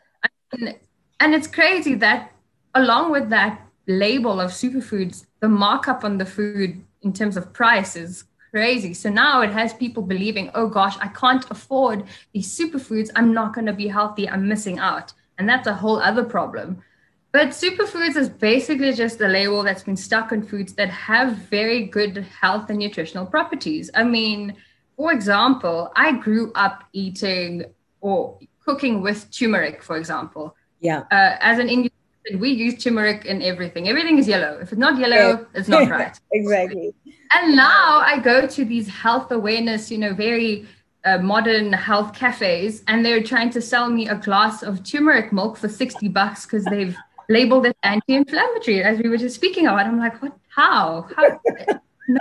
And, 0.52 0.76
and 1.20 1.34
it's 1.34 1.46
crazy 1.46 1.94
that 1.96 2.32
along 2.74 3.10
with 3.10 3.28
that, 3.30 3.60
label 3.86 4.40
of 4.40 4.50
superfoods, 4.50 5.26
the 5.40 5.48
markup 5.48 6.04
on 6.04 6.18
the 6.18 6.26
food 6.26 6.82
in 7.02 7.12
terms 7.12 7.36
of 7.36 7.52
price 7.52 7.96
is 7.96 8.24
crazy. 8.50 8.94
So 8.94 9.10
now 9.10 9.40
it 9.40 9.50
has 9.50 9.72
people 9.72 10.02
believing, 10.02 10.50
oh 10.54 10.68
gosh, 10.68 10.96
I 11.00 11.08
can't 11.08 11.44
afford 11.50 12.04
these 12.32 12.56
superfoods. 12.56 13.10
I'm 13.16 13.32
not 13.32 13.54
going 13.54 13.66
to 13.66 13.72
be 13.72 13.88
healthy. 13.88 14.28
I'm 14.28 14.46
missing 14.48 14.78
out. 14.78 15.12
And 15.38 15.48
that's 15.48 15.66
a 15.66 15.74
whole 15.74 15.98
other 15.98 16.24
problem. 16.24 16.82
But 17.32 17.48
superfoods 17.48 18.16
is 18.16 18.28
basically 18.28 18.92
just 18.92 19.20
a 19.22 19.26
label 19.26 19.62
that's 19.62 19.82
been 19.82 19.96
stuck 19.96 20.32
on 20.32 20.42
foods 20.42 20.74
that 20.74 20.90
have 20.90 21.32
very 21.36 21.86
good 21.86 22.26
health 22.40 22.68
and 22.68 22.78
nutritional 22.78 23.24
properties. 23.24 23.90
I 23.94 24.04
mean, 24.04 24.54
for 24.96 25.12
example, 25.12 25.90
I 25.96 26.12
grew 26.12 26.52
up 26.54 26.84
eating 26.92 27.64
or 28.02 28.38
cooking 28.64 29.00
with 29.00 29.30
turmeric, 29.30 29.82
for 29.82 29.96
example. 29.96 30.54
Yeah. 30.80 31.04
Uh, 31.10 31.36
as 31.40 31.58
an 31.58 31.70
Indian, 31.70 31.92
we 32.36 32.50
use 32.50 32.82
turmeric 32.82 33.24
in 33.24 33.40
everything. 33.40 33.88
Everything 33.88 34.18
is 34.18 34.28
yellow. 34.28 34.58
If 34.60 34.72
it's 34.72 34.78
not 34.78 34.98
yellow, 34.98 35.46
it's 35.54 35.68
not 35.68 35.88
right. 35.88 36.18
exactly. 36.32 36.92
And 37.34 37.56
now 37.56 38.02
I 38.04 38.18
go 38.18 38.46
to 38.46 38.64
these 38.64 38.88
health 38.88 39.32
awareness, 39.32 39.90
you 39.90 39.96
know, 39.96 40.12
very 40.12 40.66
uh, 41.04 41.18
modern 41.18 41.72
health 41.72 42.14
cafes, 42.14 42.84
and 42.88 43.04
they're 43.04 43.22
trying 43.22 43.50
to 43.50 43.60
sell 43.60 43.88
me 43.88 44.08
a 44.08 44.16
glass 44.16 44.62
of 44.62 44.84
turmeric 44.84 45.32
milk 45.32 45.56
for 45.56 45.68
60 45.68 46.08
bucks 46.08 46.44
because 46.44 46.64
they've 46.66 46.96
labeled 47.28 47.66
as 47.66 47.74
anti-inflammatory, 47.82 48.82
as 48.82 48.98
we 48.98 49.08
were 49.08 49.16
just 49.16 49.34
speaking 49.34 49.66
about. 49.66 49.86
I'm 49.86 49.98
like, 49.98 50.20
what? 50.22 50.36
How? 50.48 51.08
How? 51.16 51.40
no, 52.08 52.20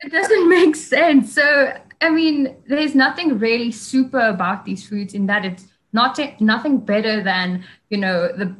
it 0.00 0.12
doesn't 0.12 0.48
make 0.48 0.76
sense. 0.76 1.34
So, 1.34 1.74
I 2.00 2.10
mean, 2.10 2.56
there's 2.66 2.94
nothing 2.94 3.38
really 3.38 3.72
super 3.72 4.20
about 4.20 4.64
these 4.64 4.88
foods 4.88 5.14
in 5.14 5.26
that 5.26 5.44
it's 5.44 5.66
not 5.92 6.18
nothing 6.40 6.78
better 6.78 7.22
than 7.22 7.64
you 7.88 7.98
know 7.98 8.28
the 8.28 8.54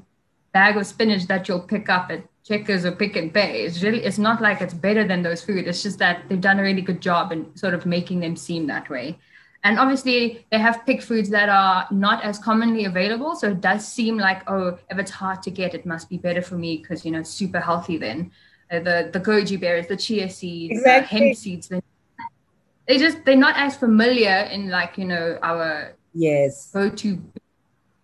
bag 0.53 0.77
of 0.77 0.87
spinach 0.87 1.27
that 1.27 1.47
you'll 1.47 1.61
pick 1.61 1.89
up 1.89 2.11
at 2.11 2.25
Checkers 2.45 2.85
or 2.85 2.93
Pick 2.93 3.17
n 3.17 3.31
Pay. 3.31 3.65
It's 3.65 3.83
really 3.83 4.03
it's 4.03 4.19
not 4.19 4.41
like 4.41 4.61
it's 4.61 4.75
better 4.75 5.07
than 5.07 5.23
those 5.23 5.43
food. 5.43 5.67
It's 5.67 5.83
just 5.83 5.99
that 5.99 6.29
they've 6.29 6.41
done 6.41 6.59
a 6.59 6.63
really 6.63 6.81
good 6.81 7.03
job 7.03 7.31
in 7.33 7.55
sort 7.57 7.75
of 7.75 7.85
making 7.85 8.21
them 8.21 8.37
seem 8.37 8.67
that 8.69 8.89
way. 8.89 9.19
And 9.65 9.79
obviously, 9.79 10.47
they 10.51 10.59
have 10.59 10.87
picked 10.87 11.03
foods 11.03 11.29
that 11.31 11.49
are 11.49 11.89
not 11.91 12.23
as 12.23 12.39
commonly 12.39 12.85
available. 12.85 13.35
So 13.35 13.51
it 13.51 13.61
does 13.61 13.87
seem 13.87 14.17
like, 14.17 14.49
oh, 14.49 14.79
if 14.89 14.99
it's 14.99 15.11
hard 15.11 15.43
to 15.43 15.51
get, 15.51 15.75
it 15.75 15.85
must 15.85 16.09
be 16.09 16.17
better 16.17 16.43
for 16.43 16.55
me 16.55 16.77
because 16.77 17.05
you 17.05 17.11
know 17.11 17.21
it's 17.21 17.31
super 17.31 17.61
healthy. 17.61 17.99
Then 17.99 18.31
uh, 18.71 18.79
the 18.81 19.11
the 19.13 19.21
goji 19.21 19.61
berries, 19.61 19.89
the 19.89 19.97
chia 19.97 20.31
seeds, 20.31 20.79
exactly. 20.79 21.19
hemp 21.19 21.37
seeds. 21.37 21.69
They, 21.69 21.83
they 22.87 22.99
just 22.99 23.25
they're 23.25 23.37
not 23.37 23.57
as 23.57 23.77
familiar 23.77 24.49
in 24.51 24.71
like 24.71 24.97
you 24.97 25.05
know 25.05 25.39
our 25.43 25.95
yes 26.15 26.71
go 26.73 26.89
to 26.89 27.21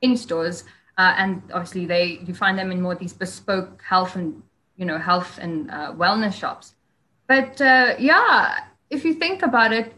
in 0.02 0.16
stores 0.16 0.64
uh, 0.98 1.14
and 1.16 1.42
obviously 1.52 1.86
they 1.86 2.20
you 2.26 2.34
find 2.34 2.58
them 2.58 2.70
in 2.70 2.80
more 2.80 2.94
these 2.94 3.14
bespoke 3.14 3.82
health 3.82 4.14
and 4.14 4.42
you 4.76 4.84
know 4.84 4.98
health 4.98 5.38
and 5.38 5.70
uh, 5.70 5.92
wellness 5.94 6.34
shops 6.34 6.74
but 7.26 7.60
uh, 7.60 7.94
yeah 7.98 8.58
if 8.90 9.04
you 9.04 9.14
think 9.14 9.42
about 9.42 9.72
it 9.72 9.94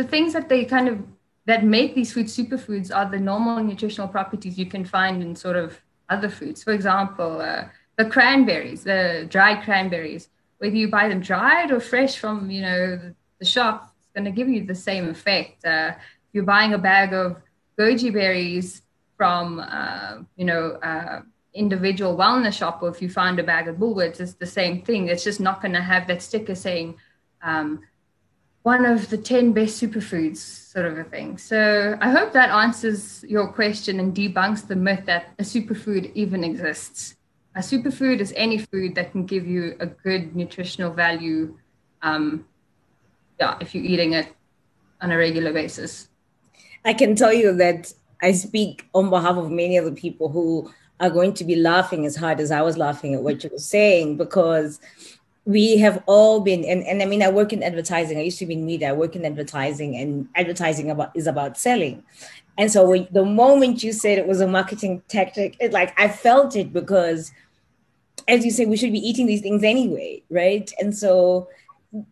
the 0.00 0.08
things 0.08 0.32
that 0.32 0.48
they 0.48 0.64
kind 0.64 0.88
of 0.88 0.96
that 1.44 1.62
make 1.76 1.94
these 1.94 2.12
foods 2.14 2.36
superfoods 2.36 2.88
are 2.96 3.08
the 3.10 3.18
normal 3.18 3.62
nutritional 3.62 4.08
properties 4.08 4.58
you 4.58 4.68
can 4.74 4.84
find 4.84 5.22
in 5.22 5.36
sort 5.36 5.56
of 5.56 5.78
other 6.08 6.30
foods. 6.38 6.62
For 6.66 6.72
example 6.72 7.32
uh, 7.40 7.64
the 7.98 8.06
cranberries 8.14 8.82
the 8.84 9.26
dried 9.28 9.62
cranberries. 9.66 10.24
Whether 10.58 10.76
you 10.82 10.88
buy 10.88 11.08
them 11.08 11.20
dried 11.20 11.70
or 11.70 11.80
fresh 11.80 12.14
from 12.22 12.50
you 12.50 12.62
know 12.62 12.80
the, 13.02 13.14
the 13.40 13.48
shop 13.54 13.94
it's 13.98 14.08
going 14.14 14.24
to 14.30 14.36
give 14.38 14.48
you 14.48 14.64
the 14.64 14.80
same 14.88 15.06
effect. 15.16 15.64
Uh, 15.64 15.92
if 15.96 16.30
you're 16.32 16.52
buying 16.56 16.72
a 16.72 16.78
bag 16.90 17.12
of 17.12 17.36
goji 17.78 18.10
berries 18.18 18.68
from 19.18 19.60
uh, 19.60 20.12
you 20.36 20.46
know 20.50 20.64
uh, 20.90 21.20
individual 21.52 22.16
wellness 22.16 22.54
shop 22.60 22.82
or 22.82 22.88
if 22.88 23.02
you 23.02 23.10
find 23.10 23.38
a 23.38 23.42
bag 23.52 23.68
of 23.68 23.76
Woolworths, 23.76 24.20
it's 24.20 24.34
the 24.44 24.52
same 24.60 24.82
thing. 24.86 25.08
It's 25.08 25.24
just 25.24 25.40
not 25.40 25.60
going 25.62 25.74
to 25.80 25.86
have 25.92 26.06
that 26.06 26.22
sticker 26.22 26.54
saying 26.54 26.88
um, 27.42 27.80
one 28.62 28.84
of 28.84 29.08
the 29.08 29.16
10 29.16 29.52
best 29.52 29.82
superfoods 29.82 30.36
sort 30.36 30.86
of 30.86 30.98
a 30.98 31.04
thing. 31.04 31.38
So 31.38 31.96
I 32.00 32.10
hope 32.10 32.32
that 32.32 32.50
answers 32.50 33.24
your 33.24 33.48
question 33.48 33.98
and 34.00 34.14
debunks 34.14 34.66
the 34.66 34.76
myth 34.76 35.06
that 35.06 35.32
a 35.38 35.42
superfood 35.42 36.12
even 36.14 36.44
exists. 36.44 37.16
A 37.56 37.60
superfood 37.60 38.20
is 38.20 38.32
any 38.36 38.58
food 38.58 38.94
that 38.94 39.12
can 39.12 39.26
give 39.26 39.46
you 39.46 39.76
a 39.80 39.86
good 39.86 40.36
nutritional 40.36 40.92
value. 40.92 41.56
Um, 42.02 42.44
yeah, 43.40 43.56
if 43.60 43.74
you're 43.74 43.84
eating 43.84 44.12
it 44.12 44.28
on 45.00 45.10
a 45.10 45.16
regular 45.16 45.52
basis. 45.52 46.08
I 46.84 46.92
can 46.92 47.16
tell 47.16 47.32
you 47.32 47.54
that 47.56 47.92
I 48.22 48.32
speak 48.32 48.88
on 48.94 49.10
behalf 49.10 49.36
of 49.36 49.50
many 49.50 49.78
of 49.78 49.86
the 49.86 49.92
people 49.92 50.28
who 50.28 50.70
are 51.00 51.10
going 51.10 51.32
to 51.34 51.44
be 51.44 51.56
laughing 51.56 52.04
as 52.04 52.16
hard 52.16 52.40
as 52.40 52.50
I 52.50 52.60
was 52.60 52.76
laughing 52.76 53.14
at 53.14 53.22
what 53.22 53.42
you 53.42 53.50
were 53.50 53.58
saying 53.58 54.18
because 54.18 54.78
we 55.50 55.78
have 55.78 56.00
all 56.06 56.38
been 56.38 56.64
and, 56.64 56.84
and 56.84 57.02
I 57.02 57.06
mean 57.06 57.24
I 57.24 57.28
work 57.28 57.52
in 57.52 57.64
advertising. 57.64 58.18
I 58.18 58.22
used 58.22 58.38
to 58.38 58.46
be 58.46 58.54
in 58.54 58.64
media, 58.64 58.90
I 58.90 58.92
work 58.92 59.16
in 59.16 59.24
advertising 59.24 59.96
and 59.96 60.28
advertising 60.36 60.90
about 60.92 61.10
is 61.16 61.26
about 61.26 61.58
selling. 61.58 62.04
And 62.56 62.70
so 62.70 62.88
when, 62.88 63.08
the 63.10 63.24
moment 63.24 63.82
you 63.82 63.92
said 63.92 64.18
it 64.18 64.28
was 64.28 64.40
a 64.40 64.46
marketing 64.46 65.02
tactic, 65.08 65.56
it 65.58 65.72
like 65.72 65.98
I 65.98 66.06
felt 66.06 66.54
it 66.54 66.72
because 66.72 67.32
as 68.28 68.44
you 68.44 68.52
say, 68.52 68.64
we 68.64 68.76
should 68.76 68.92
be 68.92 69.00
eating 69.00 69.26
these 69.26 69.40
things 69.40 69.64
anyway, 69.64 70.22
right? 70.30 70.70
And 70.78 70.96
so 70.96 71.48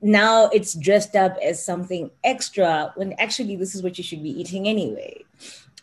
now 0.03 0.47
it's 0.49 0.75
dressed 0.75 1.15
up 1.15 1.37
as 1.41 1.65
something 1.65 2.11
extra 2.25 2.93
when 2.97 3.13
actually 3.21 3.55
this 3.55 3.77
is 3.77 3.85
what 3.85 3.99
you 3.99 4.03
should 4.03 4.25
be 4.25 4.41
eating 4.41 4.67
anyway. 4.67 5.25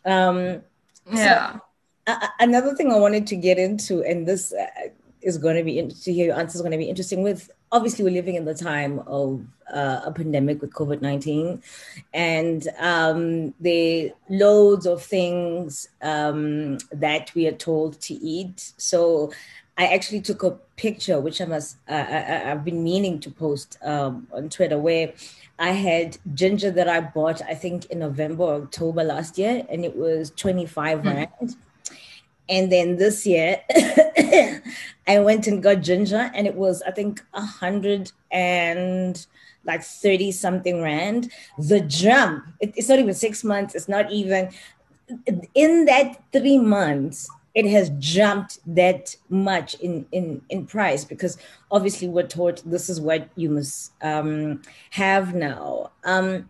Um, 0.04 0.62
yeah. 1.10 1.54
So, 1.54 1.62
uh, 2.08 2.28
another 2.41 2.76
thing 2.76 2.91
I 2.91 2.98
wanted 2.98 3.26
to 3.28 3.38
get 3.38 3.58
into, 3.58 4.04
and 4.04 4.28
this 4.28 4.52
uh, 4.52 4.89
is 5.26 5.38
going 5.40 5.58
to 5.58 5.64
be 5.64 5.82
to 5.88 6.14
hear 6.14 6.28
your 6.28 6.40
answer 6.40 6.56
is 6.56 6.62
going 6.62 6.72
to 6.72 6.78
be 6.78 6.90
interesting. 6.90 7.24
With 7.24 7.50
obviously, 7.72 8.06
we're 8.06 8.14
living 8.14 8.36
in 8.36 8.46
the 8.46 8.54
time 8.54 9.00
of 9.08 9.44
uh, 9.74 10.02
a 10.06 10.12
pandemic 10.12 10.62
with 10.62 10.72
COVID 10.72 11.02
nineteen, 11.02 11.62
and 12.14 12.68
um, 12.80 13.54
the 13.60 14.14
loads 14.30 14.86
of 14.86 15.04
things 15.04 15.90
um, 16.02 16.78
that 16.92 17.34
we 17.36 17.48
are 17.48 17.58
told 17.70 18.00
to 18.02 18.14
eat. 18.14 18.74
So, 18.78 19.34
I 19.78 19.88
actually 19.88 20.22
took 20.22 20.44
a 20.44 20.52
picture, 20.78 21.20
which 21.20 21.42
I 21.42 21.46
must 21.46 21.78
uh, 21.90 21.94
I, 21.94 22.52
have 22.52 22.64
been 22.64 22.84
meaning 22.84 23.20
to 23.22 23.32
post 23.32 23.78
um, 23.84 24.28
on 24.32 24.50
Twitter, 24.50 24.78
where 24.78 25.12
I 25.58 25.72
had 25.72 26.18
ginger 26.36 26.70
that 26.72 26.88
I 26.88 27.02
bought, 27.02 27.42
I 27.42 27.56
think 27.56 27.86
in 27.86 28.00
November, 28.00 28.44
October 28.44 29.04
last 29.04 29.40
year, 29.40 29.66
and 29.70 29.84
it 29.84 29.96
was 29.96 30.32
25 30.32 31.00
mm. 31.00 31.06
rand. 31.06 31.56
And 32.49 32.71
then 32.71 32.97
this 32.97 33.25
year, 33.25 33.62
I 35.08 35.19
went 35.19 35.47
and 35.47 35.62
got 35.62 35.81
ginger, 35.81 36.31
and 36.34 36.47
it 36.47 36.55
was, 36.55 36.81
I 36.84 36.91
think, 36.91 37.23
a 37.34 37.41
hundred 37.41 38.12
and 38.31 39.25
like 39.65 39.84
30 39.84 40.31
something 40.31 40.81
rand. 40.81 41.31
The 41.58 41.81
jump, 41.81 42.45
it, 42.60 42.73
it's 42.75 42.89
not 42.89 42.99
even 42.99 43.13
six 43.13 43.43
months, 43.43 43.75
it's 43.75 43.88
not 43.88 44.12
even 44.12 44.49
in 45.53 45.86
that 45.86 46.21
three 46.31 46.58
months, 46.58 47.29
it 47.53 47.65
has 47.67 47.89
jumped 47.99 48.60
that 48.75 49.15
much 49.29 49.75
in 49.75 50.05
in 50.12 50.41
in 50.49 50.65
price 50.65 51.05
because 51.05 51.38
obviously 51.71 52.08
we're 52.08 52.27
taught 52.27 52.62
this 52.65 52.89
is 52.89 52.99
what 52.99 53.29
you 53.36 53.49
must 53.49 53.93
um, 54.01 54.62
have 54.89 55.34
now. 55.34 55.91
Um, 56.03 56.49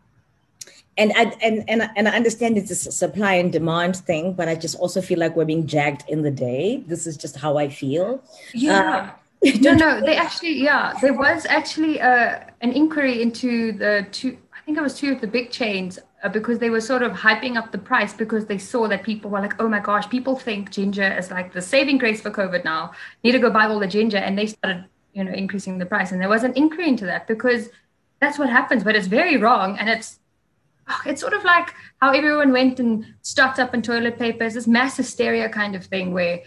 and 0.98 1.12
I 1.16 1.24
and, 1.42 1.64
and 1.68 1.90
and 1.96 2.08
I 2.08 2.16
understand 2.16 2.58
it's 2.58 2.72
a 2.72 2.76
supply 2.76 3.34
and 3.34 3.52
demand 3.52 3.98
thing, 3.98 4.34
but 4.34 4.48
I 4.48 4.56
just 4.56 4.78
also 4.78 5.02
feel 5.02 5.20
like 5.20 5.36
we're 5.36 5.46
being 5.46 5.68
jagged 5.68 6.04
in 6.08 6.22
the 6.22 6.32
day. 6.32 6.84
This 6.88 7.06
is 7.06 7.18
just 7.18 7.36
how 7.38 7.58
I 7.58 7.70
feel. 7.70 8.24
Yeah. 8.54 9.12
Uh, 9.12 9.50
no, 9.60 9.74
no, 9.74 10.02
they 10.02 10.16
actually, 10.16 10.64
yeah, 10.64 10.94
there 11.02 11.14
was 11.14 11.46
actually 11.46 12.02
uh, 12.02 12.40
an 12.62 12.72
inquiry 12.72 13.22
into 13.22 13.74
the 13.74 14.08
two. 14.12 14.38
I 14.54 14.62
think 14.66 14.78
it 14.78 14.82
was 14.82 14.98
two 14.98 15.12
of 15.12 15.22
the 15.22 15.28
big 15.28 15.52
chains 15.52 16.00
uh, 16.24 16.30
because 16.30 16.58
they 16.58 16.72
were 16.72 16.82
sort 16.82 17.04
of 17.04 17.12
hyping 17.12 17.56
up 17.56 17.72
the 17.72 17.78
price 17.78 18.14
because 18.14 18.48
they 18.48 18.58
saw 18.58 18.88
that 18.88 19.04
people 19.04 19.30
were 19.30 19.40
like, 19.40 19.62
oh 19.62 19.70
my 19.70 19.80
gosh, 19.80 20.10
people 20.10 20.36
think 20.36 20.72
ginger 20.72 21.16
is 21.16 21.30
like 21.30 21.54
the 21.54 21.62
saving 21.62 22.00
grace 22.00 22.22
for 22.22 22.32
COVID 22.32 22.64
now. 22.64 22.92
Need 23.24 23.34
to 23.34 23.40
go 23.40 23.52
buy 23.52 23.68
all 23.68 23.80
the 23.80 23.88
ginger. 23.88 24.18
And 24.18 24.36
they 24.36 24.48
started, 24.48 24.86
you 25.14 25.24
know, 25.24 25.32
increasing 25.32 25.78
the 25.78 25.86
price. 25.86 26.12
And 26.12 26.20
there 26.20 26.30
was 26.30 26.44
an 26.44 26.54
inquiry 26.56 26.88
into 26.88 27.06
that 27.06 27.28
because 27.28 27.70
that's 28.20 28.40
what 28.40 28.50
happens, 28.50 28.84
but 28.84 28.96
it's 28.96 29.06
very 29.06 29.38
wrong. 29.38 29.78
And 29.78 29.88
it's, 29.88 30.20
Oh, 30.88 31.02
it's 31.06 31.22
sort 31.22 31.34
of 31.34 31.44
like 31.44 31.74
how 32.00 32.12
everyone 32.12 32.52
went 32.52 32.80
and 32.80 33.06
stocked 33.22 33.60
up 33.60 33.74
on 33.74 33.82
toilet 33.82 34.20
papers, 34.20 34.54
this 34.54 34.68
mass 34.68 34.98
hysteria 34.98 35.50
kind 35.50 35.76
of 35.76 35.84
thing 35.86 36.14
where, 36.14 36.42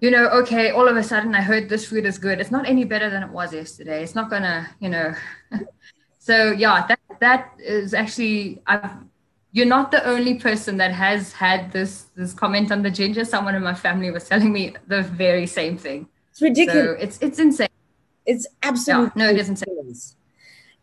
you 0.00 0.10
know, 0.10 0.26
okay, 0.28 0.70
all 0.70 0.88
of 0.88 0.96
a 0.96 1.02
sudden 1.02 1.34
I 1.34 1.40
heard 1.40 1.68
this 1.68 1.86
food 1.86 2.04
is 2.04 2.18
good. 2.18 2.40
It's 2.40 2.50
not 2.50 2.68
any 2.68 2.84
better 2.84 3.08
than 3.10 3.22
it 3.22 3.30
was 3.30 3.54
yesterday. 3.54 4.02
It's 4.02 4.14
not 4.14 4.28
gonna, 4.28 4.68
you 4.80 4.88
know, 4.88 5.14
so 6.18 6.50
yeah, 6.50 6.86
that 6.88 6.98
that 7.20 7.52
is 7.58 7.94
actually 7.94 8.60
I've, 8.66 8.90
you're 9.52 9.66
not 9.66 9.92
the 9.92 10.04
only 10.04 10.34
person 10.34 10.76
that 10.78 10.90
has 10.90 11.32
had 11.32 11.70
this 11.70 12.06
this 12.16 12.32
comment 12.32 12.72
on 12.72 12.82
the 12.82 12.90
ginger. 12.90 13.24
Someone 13.24 13.54
in 13.54 13.62
my 13.62 13.74
family 13.74 14.10
was 14.10 14.28
telling 14.28 14.52
me 14.52 14.74
the 14.88 15.02
very 15.02 15.46
same 15.46 15.78
thing. 15.78 16.08
It's 16.30 16.42
ridiculous. 16.42 16.84
So 16.84 17.04
it's 17.04 17.18
it's 17.20 17.38
insane. 17.38 17.68
It's 18.26 18.48
absolutely 18.64 19.22
yeah, 19.22 19.26
no, 19.26 19.30
it 19.30 19.38
is 19.38 19.48
insane. 19.48 19.94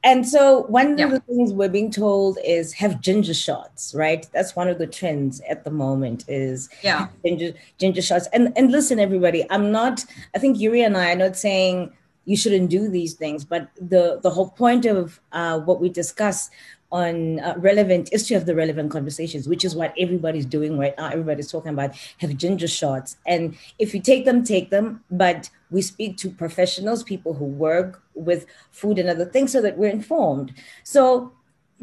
And 0.04 0.28
so 0.28 0.64
one 0.64 0.98
Yeah. 0.98 1.06
of 1.06 1.12
the 1.12 1.20
things 1.20 1.54
we're 1.54 1.70
being 1.70 1.92
told 1.92 2.40
is 2.44 2.74
have 2.74 3.02
ginger 3.02 3.34
shots, 3.36 3.94
right? 3.94 4.28
That's 4.34 4.56
one 4.56 4.68
of 4.68 4.78
the 4.80 4.88
trends 4.88 5.42
at 5.48 5.64
the 5.64 5.70
moment 5.72 6.26
is 6.28 6.70
Yeah. 6.84 7.08
ginger 7.24 7.54
ginger 7.78 8.02
shots. 8.02 8.28
And 8.34 8.52
and 8.56 8.72
listen, 8.72 9.00
everybody, 9.00 9.46
I'm 9.50 9.72
not. 9.72 10.04
I 10.36 10.40
think 10.40 10.60
Yuri 10.60 10.82
and 10.82 10.98
I 10.98 11.12
are 11.12 11.16
not 11.16 11.36
saying 11.38 11.92
you 12.26 12.36
shouldn't 12.38 12.70
do 12.70 12.88
these 12.88 13.14
things, 13.14 13.46
but 13.46 13.68
the 13.80 14.20
the 14.22 14.30
whole 14.32 14.50
point 14.50 14.86
of 14.86 15.20
uh, 15.32 15.60
what 15.60 15.80
we 15.82 15.90
discuss 15.90 16.50
on 16.92 17.40
uh, 17.40 17.56
relevant 17.58 18.10
is 18.12 18.28
to 18.28 18.34
have 18.34 18.46
the 18.46 18.56
relevant 18.56 18.92
conversations, 18.92 19.48
which 19.48 19.64
is 19.64 19.76
what 19.76 19.94
everybody's 19.98 20.46
doing 20.46 20.78
right 20.78 20.94
now. 20.98 21.08
Everybody's 21.08 21.52
talking 21.52 21.74
about 21.74 21.96
have 22.20 22.36
ginger 22.38 22.68
shots, 22.68 23.18
and 23.26 23.58
if 23.80 23.94
you 23.94 24.02
take 24.02 24.26
them, 24.26 24.44
take 24.44 24.70
them. 24.70 25.04
But 25.10 25.50
we 25.70 25.82
speak 25.82 26.18
to 26.18 26.30
professionals, 26.30 27.04
people 27.04 27.34
who 27.34 27.46
work 27.46 28.04
with 28.14 28.46
food 28.72 29.00
and 29.00 29.10
other 29.10 29.26
things, 29.26 29.52
so 29.52 29.62
that 29.62 29.78
we're 29.78 29.90
informed. 29.90 30.54
So 30.84 31.32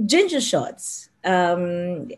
ginger 0.05 0.41
shots. 0.41 1.09
Um, 1.25 2.11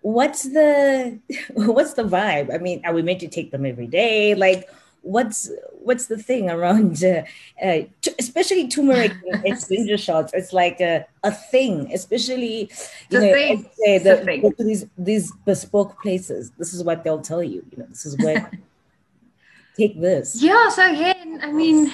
what's 0.00 0.44
the 0.44 1.18
what's 1.54 1.94
the 1.94 2.04
vibe? 2.04 2.54
I 2.54 2.58
mean, 2.58 2.82
are 2.84 2.94
we 2.94 3.02
meant 3.02 3.20
to 3.20 3.28
take 3.28 3.50
them 3.50 3.66
every 3.66 3.86
day? 3.86 4.34
Like, 4.34 4.68
what's 5.02 5.50
what's 5.72 6.06
the 6.06 6.18
thing 6.18 6.50
around, 6.50 7.02
uh, 7.04 7.22
uh, 7.62 7.82
t- 8.02 8.14
especially 8.18 8.68
turmeric 8.68 9.12
and 9.32 9.44
and 9.46 9.68
ginger 9.68 9.96
shots? 9.98 10.32
It's 10.34 10.52
like 10.52 10.80
a, 10.80 11.06
a 11.22 11.32
thing, 11.32 11.90
especially 11.92 12.60
you 12.62 12.68
It's 12.70 12.90
a 13.12 13.20
know, 13.20 13.32
thing. 13.32 13.62
Say 13.62 13.96
It's 13.96 14.04
a 14.04 14.08
that 14.08 14.24
thing. 14.24 14.54
these 14.58 14.86
these 14.96 15.32
bespoke 15.44 16.00
places. 16.02 16.50
This 16.58 16.74
is 16.74 16.82
what 16.84 17.04
they'll 17.04 17.22
tell 17.22 17.42
you. 17.42 17.64
You 17.70 17.78
know, 17.78 17.86
this 17.88 18.04
is 18.06 18.16
where 18.18 18.50
take 19.76 20.00
this. 20.00 20.42
Yeah, 20.42 20.68
so 20.68 20.90
again, 20.92 21.40
I 21.42 21.52
mean, 21.52 21.92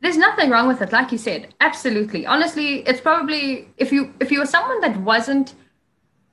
there's 0.00 0.16
nothing 0.16 0.50
wrong 0.50 0.68
with 0.68 0.80
it, 0.82 0.92
like 0.92 1.12
you 1.12 1.18
said. 1.18 1.54
Absolutely. 1.60 2.26
Honestly, 2.26 2.80
it's 2.88 3.00
probably 3.00 3.68
if 3.76 3.92
you 3.92 4.14
if 4.20 4.30
you 4.30 4.38
were 4.40 4.46
someone 4.46 4.80
that 4.80 4.96
wasn't 5.00 5.54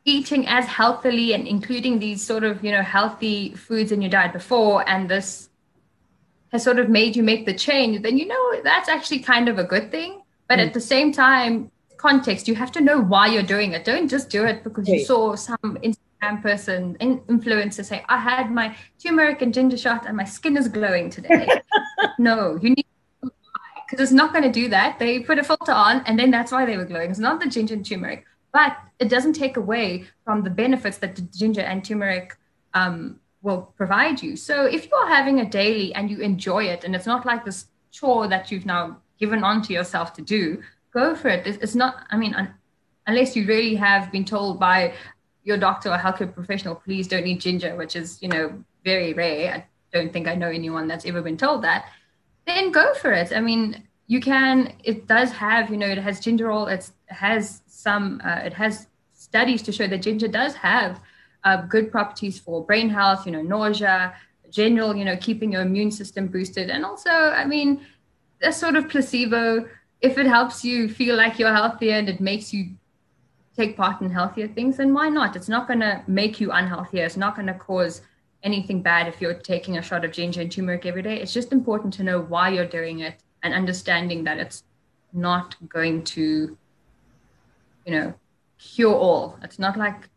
eating 0.05 0.45
as 0.47 0.65
healthily 0.65 1.33
and 1.33 1.47
including 1.47 1.97
these 1.97 2.21
sort 2.21 2.43
of, 2.43 2.61
you 2.63 2.71
know, 2.71 2.81
healthy 2.81 3.55
foods 3.55 3.91
in 3.91 4.01
your 4.01 4.11
diet 4.11 4.33
before 4.33 4.87
and 4.89 5.09
this 5.09 5.49
has 6.53 6.63
sort 6.63 6.79
of 6.79 6.87
made 6.87 7.15
you 7.15 7.23
make 7.23 7.45
the 7.45 7.53
change, 7.53 8.01
then 8.03 8.17
you 8.17 8.27
know 8.27 8.61
that's 8.63 8.87
actually 8.87 9.19
kind 9.19 9.49
of 9.49 9.57
a 9.57 9.63
good 9.63 9.91
thing. 9.91 10.21
But 10.47 10.59
at 10.59 10.73
the 10.73 10.79
same 10.79 11.11
time, 11.11 11.71
context, 11.97 12.47
you 12.47 12.55
have 12.55 12.71
to 12.73 12.81
know 12.81 12.99
why 13.01 13.27
you're 13.27 13.49
doing 13.55 13.73
it. 13.73 13.83
Don't 13.83 14.07
just 14.07 14.29
do 14.29 14.45
it 14.45 14.63
because 14.63 14.87
you 14.87 15.03
saw 15.03 15.35
some 15.35 15.77
Instagram 15.83 16.41
person, 16.41 16.95
in, 16.99 17.19
influencer 17.21 17.83
say, 17.83 18.03
I 18.07 18.17
had 18.17 18.51
my 18.51 18.75
turmeric 19.01 19.41
and 19.41 19.53
ginger 19.53 19.77
shot 19.77 20.05
and 20.05 20.15
my 20.15 20.25
skin 20.25 20.55
is 20.55 20.67
glowing 20.67 21.09
today. 21.09 21.47
no, 22.19 22.57
you 22.61 22.69
need 22.69 22.85
because 23.21 24.09
it's 24.09 24.11
not 24.11 24.31
going 24.31 24.43
to 24.43 24.51
do 24.51 24.69
that. 24.69 24.99
They 24.99 25.19
put 25.19 25.39
a 25.39 25.43
filter 25.43 25.71
on 25.71 26.01
and 26.05 26.17
then 26.19 26.29
that's 26.29 26.51
why 26.51 26.65
they 26.65 26.77
were 26.77 26.85
glowing. 26.85 27.09
It's 27.09 27.19
not 27.19 27.39
the 27.39 27.47
ginger 27.47 27.73
and 27.73 27.85
turmeric, 27.85 28.25
but 28.51 28.77
it 28.99 29.09
doesn't 29.09 29.33
take 29.33 29.57
away 29.57 30.05
from 30.23 30.43
the 30.43 30.49
benefits 30.49 30.97
that 30.99 31.15
the 31.15 31.21
ginger 31.21 31.61
and 31.61 31.83
turmeric 31.83 32.37
um, 32.73 33.19
will 33.43 33.73
provide 33.77 34.23
you. 34.23 34.35
So 34.35 34.65
if 34.65 34.89
you 34.89 34.95
are 34.97 35.09
having 35.09 35.39
a 35.39 35.49
daily 35.49 35.93
and 35.93 36.09
you 36.09 36.19
enjoy 36.19 36.63
it, 36.63 36.83
and 36.83 36.95
it's 36.95 37.05
not 37.05 37.25
like 37.25 37.45
this 37.45 37.67
chore 37.91 38.27
that 38.29 38.51
you've 38.51 38.65
now 38.65 38.97
given 39.19 39.43
on 39.43 39.61
to 39.63 39.73
yourself 39.73 40.13
to 40.13 40.21
do, 40.21 40.63
go 40.93 41.13
for 41.13 41.27
it. 41.27 41.45
It's, 41.45 41.75
not, 41.75 42.07
I 42.09 42.17
mean, 42.17 42.33
un- 42.33 42.53
unless 43.05 43.35
you 43.35 43.45
really 43.45 43.75
have 43.75 44.11
been 44.11 44.25
told 44.25 44.59
by 44.59 44.93
your 45.43 45.57
doctor 45.57 45.89
or 45.89 45.97
healthcare 45.97 46.33
professional, 46.33 46.75
please 46.75 47.07
don't 47.07 47.27
eat 47.27 47.41
ginger, 47.41 47.75
which 47.75 47.95
is, 47.95 48.21
you 48.21 48.29
know, 48.29 48.63
very 48.85 49.13
rare. 49.13 49.53
I 49.53 49.65
don't 49.91 50.11
think 50.11 50.27
I 50.27 50.35
know 50.35 50.49
anyone 50.49 50.87
that's 50.87 51.05
ever 51.05 51.21
been 51.21 51.37
told 51.37 51.63
that. 51.63 51.85
Then 52.47 52.71
go 52.71 52.93
for 52.93 53.11
it. 53.11 53.33
I 53.33 53.41
mean, 53.41 53.83
you 54.07 54.19
can. 54.19 54.73
It 54.83 55.07
does 55.07 55.31
have, 55.31 55.69
you 55.69 55.77
know, 55.77 55.87
it 55.87 55.97
has 55.97 56.19
gingerol. 56.19 56.71
It 56.71 56.89
has 57.07 57.61
some. 57.67 58.21
Uh, 58.23 58.41
it 58.43 58.53
has 58.53 58.87
studies 59.13 59.61
to 59.63 59.71
show 59.71 59.87
that 59.87 60.01
ginger 60.01 60.27
does 60.27 60.55
have 60.55 60.99
uh, 61.43 61.57
good 61.61 61.91
properties 61.91 62.39
for 62.39 62.63
brain 62.63 62.89
health. 62.89 63.25
You 63.25 63.31
know, 63.33 63.41
nausea, 63.41 64.13
general. 64.49 64.95
You 64.95 65.05
know, 65.05 65.17
keeping 65.17 65.51
your 65.51 65.61
immune 65.61 65.91
system 65.91 66.27
boosted, 66.27 66.69
and 66.69 66.85
also, 66.85 67.09
I 67.09 67.45
mean, 67.45 67.85
a 68.41 68.51
sort 68.51 68.75
of 68.75 68.89
placebo. 68.89 69.67
If 70.01 70.17
it 70.17 70.25
helps 70.25 70.65
you 70.65 70.89
feel 70.89 71.15
like 71.15 71.39
you're 71.39 71.53
healthier 71.53 71.93
and 71.93 72.09
it 72.09 72.19
makes 72.19 72.53
you 72.53 72.71
take 73.55 73.77
part 73.77 74.01
in 74.01 74.09
healthier 74.09 74.47
things, 74.47 74.77
then 74.77 74.93
why 74.93 75.09
not? 75.09 75.35
It's 75.35 75.47
not 75.47 75.67
going 75.67 75.79
to 75.79 76.03
make 76.07 76.41
you 76.41 76.49
unhealthier. 76.49 77.05
It's 77.05 77.15
not 77.17 77.35
going 77.35 77.47
to 77.47 77.53
cause 77.53 78.01
anything 78.41 78.81
bad 78.81 79.07
if 79.07 79.21
you're 79.21 79.33
taking 79.33 79.77
a 79.77 79.81
shot 79.81 80.03
of 80.03 80.11
ginger 80.11 80.41
and 80.41 80.51
turmeric 80.51 80.85
every 80.85 81.01
day. 81.01 81.21
It's 81.21 81.33
just 81.33 81.53
important 81.53 81.93
to 81.95 82.03
know 82.03 82.19
why 82.19 82.49
you're 82.49 82.65
doing 82.65 82.99
it 82.99 83.15
and 83.43 83.53
understanding 83.53 84.23
that 84.25 84.39
it's 84.39 84.63
not 85.13 85.55
going 85.69 86.03
to, 86.03 86.57
you 87.85 87.91
know, 87.91 88.13
cure 88.57 88.95
all. 88.95 89.37
It's 89.43 89.59
not 89.59 89.77
like 89.77 90.09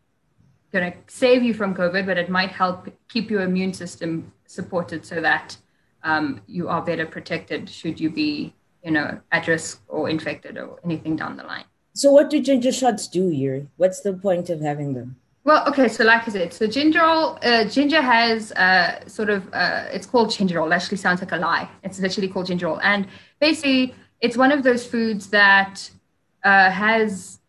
going 0.79 0.91
to 0.91 0.97
save 1.07 1.43
you 1.43 1.53
from 1.53 1.73
COVID, 1.73 2.05
but 2.05 2.17
it 2.17 2.29
might 2.29 2.51
help 2.51 2.87
keep 3.09 3.29
your 3.29 3.41
immune 3.41 3.73
system 3.73 4.31
supported 4.45 5.05
so 5.05 5.21
that 5.21 5.57
um, 6.03 6.41
you 6.47 6.69
are 6.69 6.81
better 6.81 7.05
protected 7.05 7.69
should 7.69 7.99
you 7.99 8.09
be, 8.09 8.53
you 8.83 8.91
know, 8.91 9.19
at 9.31 9.47
risk 9.47 9.81
or 9.87 10.09
infected 10.09 10.57
or 10.57 10.79
anything 10.83 11.15
down 11.15 11.37
the 11.37 11.43
line. 11.43 11.65
So, 11.93 12.11
what 12.11 12.29
do 12.29 12.39
ginger 12.39 12.71
shots 12.71 13.07
do, 13.07 13.29
Yuri? 13.29 13.67
What's 13.77 14.01
the 14.01 14.13
point 14.13 14.49
of 14.49 14.61
having 14.61 14.93
them? 14.93 15.15
Well, 15.43 15.67
okay, 15.69 15.87
so 15.87 16.03
like 16.03 16.27
I 16.27 16.31
said, 16.31 16.53
so 16.53 16.67
gingerol, 16.67 17.39
uh, 17.43 17.63
ginger 17.69 18.01
has 18.01 18.51
uh, 18.51 19.07
sort 19.07 19.29
of, 19.29 19.47
uh, 19.53 19.85
it's 19.91 20.05
called 20.05 20.29
gingerol. 20.29 20.73
Actually, 20.73 20.97
sounds 20.97 21.21
like 21.21 21.31
a 21.31 21.37
lie. 21.37 21.69
It's 21.83 21.99
literally 21.99 22.27
called 22.27 22.47
gingerol, 22.47 22.79
and 22.83 23.07
basically, 23.39 23.95
it's 24.19 24.37
one 24.37 24.51
of 24.51 24.63
those 24.63 24.85
foods 24.85 25.29
that 25.29 25.89
uh, 26.43 26.69
has, 26.69 27.39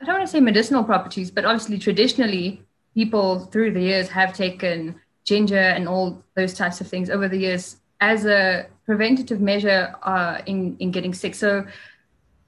I 0.00 0.04
don't 0.04 0.16
want 0.16 0.26
to 0.26 0.32
say 0.32 0.40
medicinal 0.40 0.84
properties, 0.84 1.30
but 1.30 1.44
obviously, 1.44 1.78
traditionally, 1.78 2.62
people 2.94 3.40
through 3.46 3.72
the 3.72 3.80
years 3.80 4.08
have 4.08 4.32
taken 4.34 5.00
ginger 5.24 5.56
and 5.56 5.88
all 5.88 6.22
those 6.34 6.54
types 6.54 6.80
of 6.80 6.88
things 6.88 7.10
over 7.10 7.28
the 7.28 7.38
years 7.38 7.76
as 8.00 8.24
a 8.24 8.66
preventative 8.86 9.40
measure 9.40 9.94
uh, 10.02 10.40
in 10.46 10.76
in 10.78 10.90
getting 10.90 11.14
sick. 11.14 11.34
So 11.34 11.66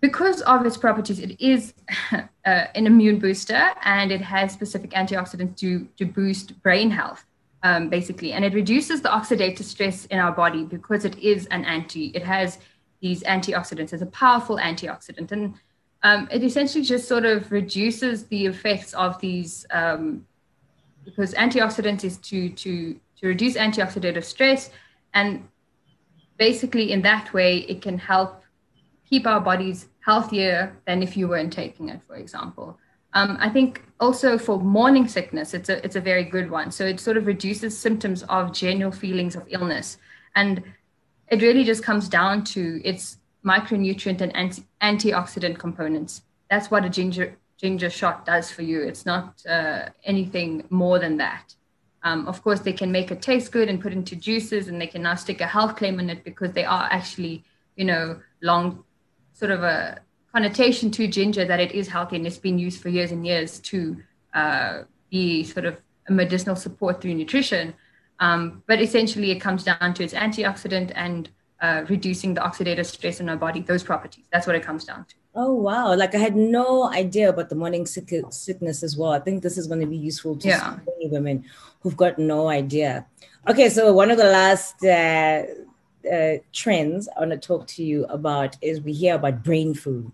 because 0.03 0.43
of 0.43 0.67
its 0.67 0.77
properties, 0.77 1.21
it 1.21 1.41
is 1.41 1.73
uh, 2.13 2.21
an 2.45 2.87
immune 2.87 3.19
booster 3.21 3.71
and 3.85 4.13
it 4.13 4.21
has 4.21 4.53
specific 4.53 4.91
antioxidants 4.91 5.57
to, 5.59 5.89
to 5.97 6.05
boost 6.05 6.61
brain 6.63 6.91
health, 6.91 7.25
um, 7.63 7.89
basically. 7.89 8.33
And 8.33 8.45
it 8.45 8.53
reduces 8.53 9.01
the 9.01 9.09
oxidative 9.09 9.63
stress 9.63 10.05
in 10.07 10.19
our 10.19 10.33
body 10.33 10.65
because 10.65 11.05
it 11.05 11.17
is 11.19 11.47
an 11.47 11.65
anti, 11.65 12.07
it 12.15 12.25
has 12.25 12.59
these 13.01 13.23
antioxidants, 13.23 13.93
it's 13.93 14.03
a 14.03 14.07
powerful 14.07 14.59
antioxidant. 14.59 15.31
And 15.31 15.55
um, 16.03 16.29
it 16.33 16.43
essentially 16.43 16.85
just 16.85 17.07
sort 17.07 17.25
of 17.25 17.51
reduces 17.53 18.27
the 18.27 18.47
effects 18.47 18.93
of 18.95 19.21
these, 19.21 19.65
um, 19.71 20.27
because 21.05 21.35
antioxidants 21.35 22.05
is 22.05 22.17
to, 22.19 22.49
to, 22.51 22.95
to 23.21 23.27
reduce 23.27 23.57
antioxidative 23.57 24.25
stress. 24.25 24.71
And 25.15 25.49
basically, 26.39 26.93
in 26.93 27.03
that 27.03 27.33
way, 27.33 27.59
it 27.59 27.83
can 27.83 27.99
help 27.99 28.43
keep 29.09 29.27
our 29.27 29.41
bodies 29.41 29.89
healthier 30.01 30.77
than 30.87 31.03
if 31.03 31.17
you 31.17 31.29
weren't 31.29 31.53
taking 31.53 31.89
it, 31.89 32.01
for 32.07 32.17
example. 32.17 32.79
Um, 33.15 33.37
I 33.41 33.51
think 33.51 33.83
also 34.01 34.39
for 34.39 34.59
morning 34.59 35.07
sickness, 35.07 35.53
it's 35.55 35.69
a 35.69 35.85
it's 35.85 35.97
a 35.97 36.01
very 36.01 36.25
good 36.25 36.51
one. 36.51 36.71
So 36.71 36.87
it 36.87 36.99
sort 36.99 37.17
of 37.17 37.27
reduces 37.27 37.77
symptoms 37.77 38.23
of 38.25 38.53
general 38.53 38.91
feelings 38.91 39.37
of 39.37 39.45
illness, 39.49 39.99
and 40.35 40.63
it 41.29 41.43
really 41.43 41.65
just 41.65 41.83
comes 41.83 42.09
down 42.09 42.45
to 42.45 42.81
its 42.85 43.19
micronutrient 43.45 44.21
and 44.21 44.35
anti- 44.35 44.65
antioxidant 44.83 45.59
components. 45.59 46.23
That's 46.51 46.71
what 46.71 46.85
a 46.85 46.89
ginger 46.89 47.37
ginger 47.63 47.91
shot 47.91 48.27
does 48.27 48.51
for 48.51 48.63
you. 48.63 48.83
It's 48.83 49.07
not 49.07 49.41
uh, 49.49 49.91
anything 50.05 50.65
more 50.71 50.99
than 50.99 51.17
that. 51.19 51.55
Um, 52.03 52.27
of 52.27 52.43
course, 52.43 52.61
they 52.61 52.73
can 52.73 52.91
make 52.91 53.13
it 53.13 53.23
taste 53.23 53.53
good 53.53 53.69
and 53.69 53.81
put 53.81 53.93
into 53.93 54.17
juices, 54.17 54.67
and 54.69 54.81
they 54.81 54.89
can 54.89 55.03
now 55.03 55.15
stick 55.15 55.41
a 55.41 55.47
health 55.47 55.77
claim 55.77 56.01
on 56.01 56.11
it 56.11 56.25
because 56.25 56.53
they 56.53 56.65
are 56.65 56.89
actually, 56.91 57.45
you 57.77 57.85
know, 57.85 58.21
long 58.43 58.83
sort 59.33 59.53
of 59.53 59.63
a 59.63 60.01
connotation 60.33 60.91
to 60.91 61.07
ginger 61.07 61.45
that 61.45 61.61
it 61.61 61.73
is 61.73 61.89
healthy 61.89 62.17
and 62.17 62.27
it's 62.27 62.39
been 62.39 62.59
used 62.59 62.81
for 62.81 62.89
years 62.89 63.13
and 63.13 63.27
years 63.27 63.61
to 63.61 63.97
uh, 64.35 64.83
be 65.11 65.45
sort 65.45 65.67
of 65.67 65.77
a 66.09 66.13
medicinal 66.13 66.57
support 66.57 67.01
through 67.01 67.15
nutrition. 67.15 67.75
Um, 68.19 68.63
but 68.67 68.81
essentially, 68.81 69.31
it 69.31 69.41
comes 69.41 69.63
down 69.63 69.95
to 69.95 70.03
its 70.03 70.15
antioxidant 70.15 70.91
and 70.95 71.31
uh, 71.63 71.85
reducing 71.89 72.35
the 72.35 72.41
oxidative 72.41 72.87
stress 72.87 73.21
in 73.21 73.29
our 73.29 73.37
body, 73.37 73.61
those 73.61 73.83
properties. 73.85 74.25
That's 74.33 74.47
what 74.47 74.57
it 74.57 74.63
comes 74.63 74.85
down 74.85 75.05
to. 75.07 75.15
Oh 75.35 75.55
wow! 75.55 75.95
Like 75.95 76.15
I 76.15 76.19
had 76.19 76.37
no 76.37 76.91
idea 76.93 77.31
about 77.31 77.49
the 77.49 77.55
morning 77.55 77.87
sick- 77.87 78.13
sickness 78.31 78.83
as 78.83 78.97
well. 78.99 79.13
I 79.13 79.21
think 79.21 79.43
this 79.43 79.57
is 79.57 79.67
going 79.67 79.81
to 79.81 79.87
be 79.87 79.97
useful 79.97 80.37
to 80.37 80.49
Yeah. 80.49 80.61
so 80.77 80.81
many 80.87 81.09
women 81.09 81.45
who've 81.81 81.97
got 81.97 82.19
no 82.19 82.49
idea. 82.49 83.07
Okay, 83.49 83.69
so 83.71 83.93
one 83.95 84.11
of 84.11 84.19
the 84.19 84.25
last 84.41 84.85
uh, 84.85 85.45
uh, 86.13 86.37
trends 86.53 87.09
I 87.17 87.21
want 87.21 87.31
to 87.33 87.39
talk 87.39 87.67
to 87.69 87.83
you 87.83 88.05
about 88.07 88.57
is 88.61 88.81
we 88.83 88.93
hear 88.93 89.15
about 89.15 89.43
brain 89.43 89.73
food, 89.75 90.13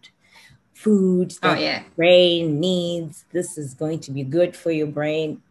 food 0.75 1.33
Oh, 1.43 1.49
that 1.55 1.61
yeah. 1.61 1.83
brain 1.97 2.61
needs. 2.61 3.25
This 3.33 3.59
is 3.59 3.75
going 3.75 3.99
to 4.01 4.11
be 4.13 4.23
good 4.23 4.55
for 4.55 4.71
your 4.71 4.87
brain. 4.87 5.43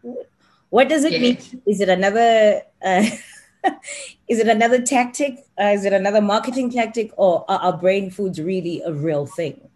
What 0.70 0.88
does 0.90 1.04
it 1.04 1.12
Yes. 1.14 1.22
mean? 1.52 1.62
Is 1.66 1.82
it 1.82 1.90
another? 1.90 2.62
Is 4.28 4.40
it 4.40 4.48
another 4.48 4.82
tactic? 4.82 5.46
Uh, 5.60 5.68
is 5.68 5.86
it 5.86 5.94
another 5.94 6.22
marketing 6.22 6.70
tactic, 6.70 7.12
or 7.16 7.46
are, 7.48 7.60
are 7.60 7.78
brain 7.78 8.12
foods 8.12 8.42
really 8.42 8.82
a 8.82 8.92
real 8.92 9.26
thing? 9.26 9.68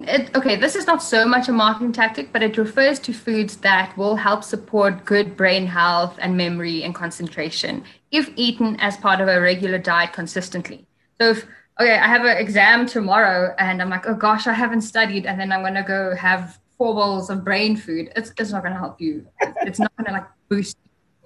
it, 0.00 0.34
okay, 0.36 0.56
this 0.56 0.76
is 0.76 0.86
not 0.86 1.02
so 1.02 1.26
much 1.26 1.48
a 1.48 1.52
marketing 1.52 1.92
tactic, 1.92 2.32
but 2.32 2.42
it 2.42 2.58
refers 2.58 2.98
to 3.00 3.12
foods 3.12 3.56
that 3.58 3.96
will 3.96 4.16
help 4.16 4.44
support 4.44 5.04
good 5.04 5.36
brain 5.36 5.66
health 5.66 6.16
and 6.20 6.36
memory 6.36 6.82
and 6.82 6.94
concentration 6.94 7.82
if 8.10 8.30
eaten 8.36 8.76
as 8.80 8.96
part 8.96 9.20
of 9.20 9.28
a 9.28 9.40
regular 9.40 9.78
diet 9.78 10.12
consistently. 10.12 10.86
So 11.20 11.30
if 11.30 11.46
okay, 11.80 11.98
I 11.98 12.06
have 12.06 12.24
an 12.24 12.36
exam 12.36 12.86
tomorrow 12.86 13.54
and 13.58 13.80
I'm 13.80 13.90
like, 13.90 14.06
oh 14.06 14.14
gosh, 14.14 14.46
I 14.46 14.52
haven't 14.52 14.82
studied, 14.82 15.26
and 15.26 15.40
then 15.40 15.50
I'm 15.50 15.62
gonna 15.62 15.84
go 15.86 16.14
have 16.14 16.58
four 16.76 16.94
bowls 16.94 17.30
of 17.30 17.44
brain 17.44 17.76
food. 17.76 18.12
It's 18.16 18.32
it's 18.38 18.52
not 18.52 18.62
gonna 18.62 18.78
help 18.78 19.00
you. 19.00 19.26
It's 19.62 19.78
not 19.78 19.92
gonna 19.96 20.12
like 20.12 20.26
boost 20.48 20.76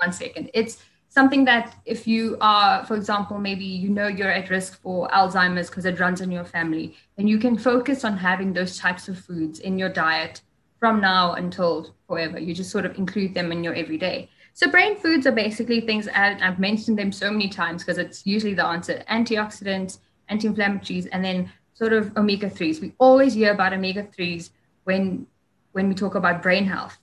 one 0.03 0.13
second. 0.13 0.51
It's 0.55 0.79
something 1.09 1.45
that 1.45 1.77
if 1.85 2.07
you 2.07 2.37
are, 2.41 2.85
for 2.87 2.97
example, 2.97 3.39
maybe 3.39 3.65
you 3.65 3.89
know 3.89 4.07
you're 4.07 4.31
at 4.31 4.51
risk 4.51 4.81
for 4.81 5.09
Alzheimer's 5.09 5.69
because 5.69 5.85
it 5.85 6.01
runs 6.01 6.21
in 6.21 6.31
your 6.31 6.45
family, 6.45 6.97
then 7.17 7.27
you 7.27 7.39
can 7.39 7.59
focus 7.59 8.05
on 8.05 8.17
having 8.17 8.53
those 8.53 8.79
types 8.79 9.09
of 9.09 9.19
foods 9.19 9.59
in 9.61 9.79
your 9.79 9.89
diet 9.89 10.43
from 10.79 11.01
now 11.01 11.35
until 11.35 11.95
forever. 12.07 12.39
You 12.39 12.55
just 12.55 12.71
sort 12.71 12.87
of 12.87 12.97
include 12.97 13.35
them 13.35 13.53
in 13.53 13.63
your 13.63 13.75
everyday. 13.75 14.31
So 14.55 14.71
brain 14.71 14.97
foods 14.97 15.27
are 15.27 15.33
basically 15.33 15.81
things, 15.81 16.07
and 16.09 16.43
I've 16.43 16.59
mentioned 16.59 16.99
them 16.99 17.13
so 17.13 17.31
many 17.31 17.49
times 17.49 17.83
because 17.83 17.99
it's 17.99 18.27
usually 18.27 18.55
the 18.55 18.67
answer: 18.67 19.03
antioxidants, 19.11 19.99
anti-inflammatories, 20.29 21.09
and 21.13 21.25
then 21.25 21.53
sort 21.75 21.93
of 21.93 22.17
omega 22.17 22.49
threes. 22.49 22.81
We 22.81 22.95
always 22.99 23.35
hear 23.35 23.53
about 23.53 23.73
omega 23.73 24.05
threes 24.05 24.51
when 24.85 25.27
when 25.73 25.89
we 25.89 25.95
talk 25.95 26.15
about 26.15 26.43
brain 26.43 26.65
health 26.65 26.99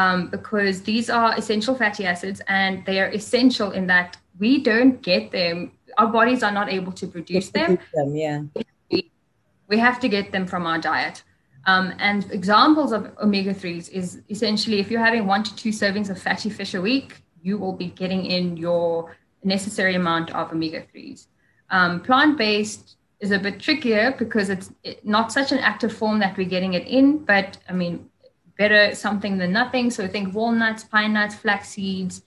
um, 0.00 0.28
because 0.28 0.82
these 0.82 1.10
are 1.10 1.36
essential 1.36 1.74
fatty 1.74 2.04
acids 2.06 2.40
and 2.48 2.84
they 2.86 3.00
are 3.00 3.10
essential 3.20 3.70
in 3.72 3.86
that 3.86 4.16
we 4.38 4.62
don't 4.62 5.02
get 5.02 5.30
them. 5.30 5.72
Our 5.98 6.06
bodies 6.06 6.42
are 6.42 6.52
not 6.52 6.72
able 6.72 6.92
to 6.92 7.06
produce 7.06 7.50
them, 7.50 7.78
them 7.94 8.16
yeah. 8.16 8.42
We 9.68 9.78
have 9.78 10.00
to 10.00 10.08
get 10.08 10.32
them 10.32 10.46
from 10.46 10.66
our 10.66 10.78
diet. 10.78 11.22
Um, 11.66 11.92
and 11.98 12.28
examples 12.32 12.90
of 12.92 13.12
omega-3s 13.18 13.90
is 13.90 14.22
essentially 14.30 14.80
if 14.80 14.90
you're 14.90 15.04
having 15.04 15.26
one 15.26 15.42
to 15.44 15.54
two 15.54 15.72
servings 15.82 16.08
of 16.08 16.20
fatty 16.20 16.48
fish 16.48 16.72
a 16.74 16.80
week 16.80 17.22
you 17.42 17.58
will 17.58 17.74
be 17.74 17.88
getting 18.02 18.24
in 18.24 18.56
your 18.56 19.14
necessary 19.44 19.94
amount 19.94 20.34
of 20.34 20.50
omega-3s 20.52 21.26
um, 21.68 22.00
plant-based 22.00 22.96
is 23.20 23.30
a 23.30 23.38
bit 23.38 23.60
trickier 23.60 24.14
because 24.18 24.48
it's 24.48 24.70
not 25.04 25.30
such 25.30 25.52
an 25.52 25.58
active 25.58 25.92
form 25.92 26.18
that 26.20 26.34
we're 26.38 26.48
getting 26.48 26.72
it 26.72 26.86
in 26.88 27.18
but 27.18 27.58
i 27.68 27.74
mean 27.74 28.09
better 28.60 28.94
something 28.94 29.38
than 29.38 29.52
nothing. 29.52 29.90
So 29.90 30.06
think 30.06 30.34
walnuts, 30.34 30.84
pine 30.84 31.14
nuts, 31.14 31.34
flax 31.34 31.70
seeds. 31.70 32.22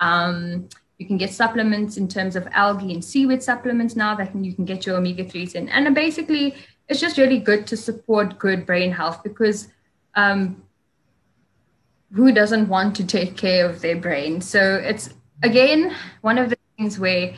Um, 0.00 0.70
you 0.96 1.06
can 1.06 1.18
get 1.18 1.30
supplements 1.30 1.98
in 1.98 2.08
terms 2.08 2.36
of 2.36 2.48
algae 2.52 2.94
and 2.94 3.04
seaweed 3.04 3.42
supplements 3.42 3.94
now 3.94 4.14
that 4.14 4.34
you 4.34 4.54
can 4.54 4.64
get 4.64 4.86
your 4.86 4.96
omega 4.96 5.24
3s 5.26 5.54
in. 5.54 5.68
And 5.68 5.94
basically, 5.94 6.54
it's 6.88 7.00
just 7.00 7.18
really 7.18 7.38
good 7.38 7.66
to 7.66 7.76
support 7.76 8.38
good 8.38 8.64
brain 8.64 8.92
health 8.92 9.22
because 9.22 9.68
um, 10.14 10.62
who 12.14 12.32
doesn't 12.32 12.66
want 12.68 12.96
to 12.96 13.06
take 13.06 13.36
care 13.36 13.68
of 13.68 13.82
their 13.82 13.96
brain? 13.96 14.40
So 14.40 14.76
it's, 14.76 15.10
again, 15.42 15.94
one 16.22 16.38
of 16.38 16.48
the 16.48 16.56
things 16.78 16.98
where 16.98 17.34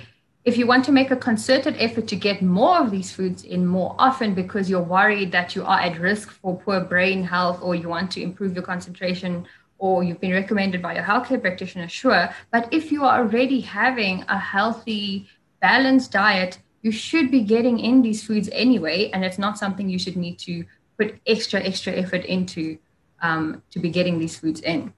if 0.47 0.57
you 0.57 0.65
want 0.65 0.85
to 0.85 0.93
make 0.93 1.11
a 1.11 1.17
concerted 1.17 1.75
effort 1.77 2.07
to 2.07 2.15
get 2.15 2.41
more 2.41 2.79
of 2.79 2.93
these 2.93 3.11
foods 3.11 3.43
in 3.43 3.67
more 3.67 3.97
often 3.99 4.33
because 4.33 4.71
you're 4.71 4.81
worried 4.81 5.33
that 5.33 5.57
you 5.57 5.65
are 5.65 5.81
at 5.81 5.99
risk 5.99 6.31
for 6.31 6.57
poor 6.57 6.81
brain 6.81 7.25
health 7.25 7.59
or 7.61 7.75
you 7.75 7.89
want 7.89 8.13
to 8.13 8.23
improve 8.23 8.55
your 8.55 8.63
concentration 8.63 9.45
or 9.79 10.05
you've 10.05 10.21
been 10.21 10.33
recommended 10.33 10.81
by 10.81 10.95
your 10.95 11.03
healthcare 11.03 11.41
practitioner, 11.41 11.89
sure. 11.89 12.31
But 12.53 12.73
if 12.73 12.93
you 12.93 13.05
are 13.05 13.19
already 13.19 13.61
having 13.61 14.25
a 14.29 14.39
healthy, 14.39 15.29
balanced 15.61 16.13
diet, 16.13 16.61
you 16.81 16.93
should 16.93 17.33
be 17.33 17.43
getting 17.43 17.81
in 17.81 18.01
these 18.01 18.25
foods 18.25 18.49
anyway. 18.53 19.11
And 19.13 19.25
it's 19.25 19.39
not 19.39 19.59
something 19.59 19.89
you 19.89 19.99
should 19.99 20.17
need 20.17 20.39
to 20.41 20.65
put 20.97 21.19
extra, 21.27 21.61
extra 21.61 21.93
effort 21.93 22.25
into 22.25 22.79
um, 23.21 23.63
to 23.73 23.81
be 23.81 23.91
getting 23.91 24.21
these 24.21 24.39
foods 24.39 24.61
in. 24.61 24.95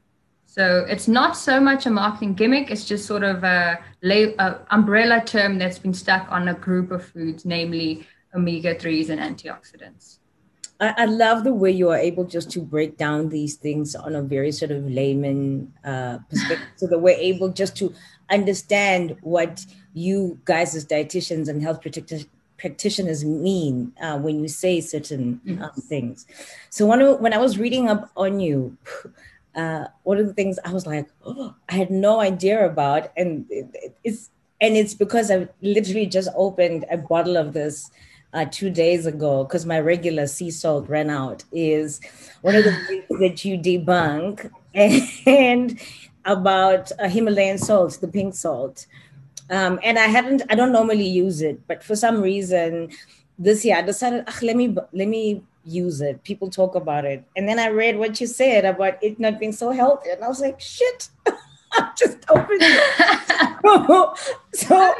So 0.58 0.84
it's 0.88 1.06
not 1.06 1.36
so 1.36 1.60
much 1.60 1.86
a 1.86 1.90
marketing 1.90 2.34
gimmick, 2.34 2.72
it's 2.72 2.84
just 2.84 3.06
sort 3.06 3.22
of 3.22 3.44
a, 3.44 3.78
a 4.02 4.54
umbrella 4.72 5.22
term 5.24 5.56
that's 5.56 5.78
been 5.78 5.94
stuck 5.94 6.26
on 6.32 6.48
a 6.48 6.54
group 6.54 6.90
of 6.90 7.04
foods, 7.04 7.44
namely 7.44 8.04
omega 8.34 8.74
3s 8.74 9.08
and 9.08 9.20
antioxidants. 9.20 10.18
I, 10.80 10.94
I, 10.96 11.04
love 11.04 11.44
the 11.44 11.54
way 11.54 11.70
you 11.70 11.90
are 11.90 11.96
able 11.96 12.24
just 12.24 12.50
to 12.52 12.60
break 12.60 12.96
down 12.96 13.28
these 13.28 13.54
things 13.54 13.94
on 13.94 14.16
a 14.16 14.22
very 14.22 14.50
sort 14.50 14.72
of 14.72 14.84
layman 14.90 15.72
uh, 15.84 16.18
perspective. 16.28 16.66
so 16.74 16.88
that 16.88 16.98
we're 16.98 17.16
able 17.16 17.50
just 17.50 17.76
to 17.76 17.94
understand 18.28 19.16
what 19.20 19.64
you 19.94 20.40
guys 20.44 20.74
as 20.74 20.84
dietitians 20.84 21.48
and 21.48 21.62
health 21.62 21.80
practitioners 22.56 23.24
mean 23.24 23.92
uh, 24.02 24.18
when 24.18 24.40
you 24.40 24.48
say 24.48 24.80
certain 24.80 25.40
uh, 25.62 25.68
things. 25.82 26.26
So 26.68 26.84
when, 26.84 27.00
when 27.22 27.32
I 27.32 27.38
was 27.38 27.58
reading 27.58 27.88
up 27.88 28.10
on 28.16 28.40
you, 28.40 28.76
uh, 29.58 29.88
one 30.04 30.18
of 30.18 30.26
the 30.28 30.34
things 30.34 30.58
I 30.64 30.72
was 30.72 30.86
like, 30.86 31.08
oh, 31.26 31.52
I 31.68 31.74
had 31.74 31.90
no 31.90 32.20
idea 32.20 32.64
about, 32.64 33.10
and 33.16 33.44
it, 33.50 33.96
it's 34.04 34.30
and 34.60 34.76
it's 34.76 34.94
because 34.94 35.30
I 35.32 35.48
literally 35.62 36.06
just 36.06 36.28
opened 36.36 36.84
a 36.90 36.96
bottle 36.96 37.36
of 37.36 37.52
this 37.52 37.90
uh, 38.32 38.46
two 38.50 38.70
days 38.70 39.06
ago 39.06 39.44
because 39.44 39.66
my 39.66 39.80
regular 39.80 40.28
sea 40.28 40.52
salt 40.52 40.88
ran 40.88 41.10
out. 41.10 41.42
Is 41.50 42.00
one 42.42 42.54
of 42.54 42.62
the 42.62 42.72
things 42.86 43.20
that 43.20 43.44
you 43.44 43.58
debunk, 43.58 44.48
and 45.26 45.80
about 46.24 46.92
uh, 47.00 47.08
Himalayan 47.08 47.58
salt, 47.58 47.98
the 48.00 48.08
pink 48.08 48.34
salt. 48.36 48.86
Um, 49.50 49.80
and 49.82 49.98
I 49.98 50.06
hadn't, 50.06 50.42
I 50.50 50.54
don't 50.54 50.72
normally 50.72 51.06
use 51.06 51.40
it, 51.40 51.66
but 51.66 51.82
for 51.82 51.96
some 51.96 52.20
reason, 52.20 52.90
this 53.38 53.64
year 53.64 53.76
I 53.78 53.82
decided, 53.82 54.28
let 54.42 54.56
me 54.56 54.76
let 54.92 55.08
me 55.08 55.42
use 55.68 56.00
it. 56.00 56.22
People 56.24 56.50
talk 56.50 56.74
about 56.74 57.04
it. 57.04 57.24
And 57.36 57.48
then 57.48 57.58
I 57.58 57.68
read 57.68 57.98
what 57.98 58.20
you 58.20 58.26
said 58.26 58.64
about 58.64 59.02
it 59.02 59.20
not 59.20 59.38
being 59.38 59.52
so 59.52 59.70
healthy. 59.70 60.10
And 60.10 60.24
I 60.24 60.28
was 60.28 60.40
like, 60.40 60.60
shit, 60.60 61.08
I 61.72 61.90
just 61.96 62.18
opened 62.28 62.60
it. 62.62 64.16
so 64.54 64.94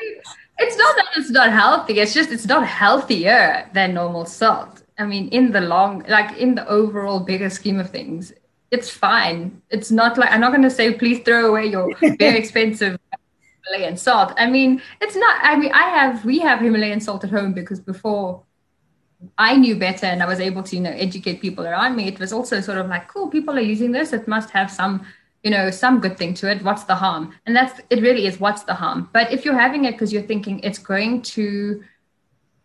it's 0.58 0.76
not 0.76 0.96
that 0.96 1.06
it's 1.16 1.30
not 1.30 1.52
healthy, 1.52 2.00
it's 2.00 2.14
just 2.14 2.30
it's 2.30 2.46
not 2.46 2.66
healthier 2.66 3.68
than 3.72 3.94
normal 3.94 4.26
salt. 4.26 4.82
I 4.98 5.06
mean, 5.06 5.28
in 5.28 5.52
the 5.52 5.60
long, 5.60 6.04
like 6.08 6.36
in 6.36 6.54
the 6.54 6.66
overall 6.68 7.20
bigger 7.20 7.50
scheme 7.50 7.78
of 7.78 7.90
things, 7.90 8.32
it's 8.70 8.90
fine. 8.90 9.62
It's 9.70 9.90
not 9.90 10.18
like 10.18 10.30
I'm 10.30 10.40
not 10.40 10.50
going 10.50 10.62
to 10.62 10.70
say 10.70 10.94
please 10.94 11.20
throw 11.24 11.46
away 11.46 11.66
your 11.66 11.94
very 12.18 12.38
expensive 12.42 12.98
Himalayan 13.66 13.96
salt. 13.96 14.34
I 14.36 14.50
mean, 14.50 14.82
it's 15.00 15.16
not. 15.16 15.38
I 15.42 15.56
mean, 15.56 15.72
I 15.72 15.88
have 15.90 16.24
we 16.24 16.38
have 16.40 16.60
Himalayan 16.60 17.00
salt 17.00 17.24
at 17.24 17.30
home 17.30 17.52
because 17.52 17.80
before 17.80 18.42
I 19.36 19.56
knew 19.56 19.76
better 19.76 20.06
and 20.06 20.22
I 20.22 20.26
was 20.26 20.40
able 20.40 20.62
to, 20.62 20.76
you 20.76 20.82
know, 20.82 20.90
educate 20.90 21.40
people 21.40 21.66
around 21.66 21.96
me. 21.96 22.06
It 22.06 22.18
was 22.18 22.32
also 22.32 22.60
sort 22.60 22.78
of 22.78 22.86
like, 22.88 23.08
cool, 23.08 23.28
people 23.28 23.56
are 23.56 23.60
using 23.60 23.92
this. 23.92 24.12
It 24.12 24.28
must 24.28 24.50
have 24.50 24.70
some, 24.70 25.04
you 25.42 25.50
know, 25.50 25.70
some 25.70 26.00
good 26.00 26.16
thing 26.16 26.34
to 26.34 26.50
it. 26.50 26.62
What's 26.62 26.84
the 26.84 26.94
harm? 26.94 27.34
And 27.46 27.54
that's 27.54 27.80
it 27.90 28.00
really 28.00 28.26
is 28.26 28.38
what's 28.38 28.62
the 28.62 28.74
harm. 28.74 29.10
But 29.12 29.32
if 29.32 29.44
you're 29.44 29.58
having 29.58 29.84
it 29.86 29.92
because 29.92 30.12
you're 30.12 30.22
thinking 30.22 30.60
it's 30.60 30.78
going 30.78 31.22
to 31.22 31.82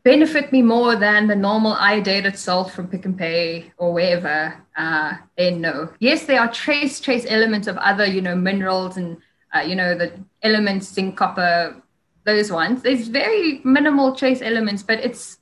benefit 0.03 0.51
me 0.51 0.61
more 0.61 0.95
than 0.95 1.27
the 1.27 1.35
normal 1.35 1.75
iodated 1.75 2.35
salt 2.37 2.71
from 2.71 2.87
Pick 2.87 3.05
n 3.05 3.15
Pay 3.15 3.71
or 3.77 3.93
wherever, 3.93 4.53
uh, 4.77 5.13
then 5.37 5.61
no. 5.61 5.91
Yes, 5.99 6.25
there 6.25 6.39
are 6.39 6.51
trace 6.51 6.99
trace 6.99 7.25
elements 7.27 7.67
of 7.67 7.77
other, 7.77 8.05
you 8.05 8.21
know, 8.21 8.35
minerals 8.35 8.97
and 8.97 9.17
uh, 9.55 9.59
you 9.59 9.75
know, 9.75 9.95
the 9.97 10.11
elements, 10.41 10.91
zinc, 10.91 11.15
copper, 11.15 11.81
those 12.25 12.51
ones. 12.51 12.81
There's 12.81 13.07
very 13.07 13.61
minimal 13.63 14.15
trace 14.15 14.41
elements, 14.41 14.83
but 14.83 14.99
it's 14.99 15.37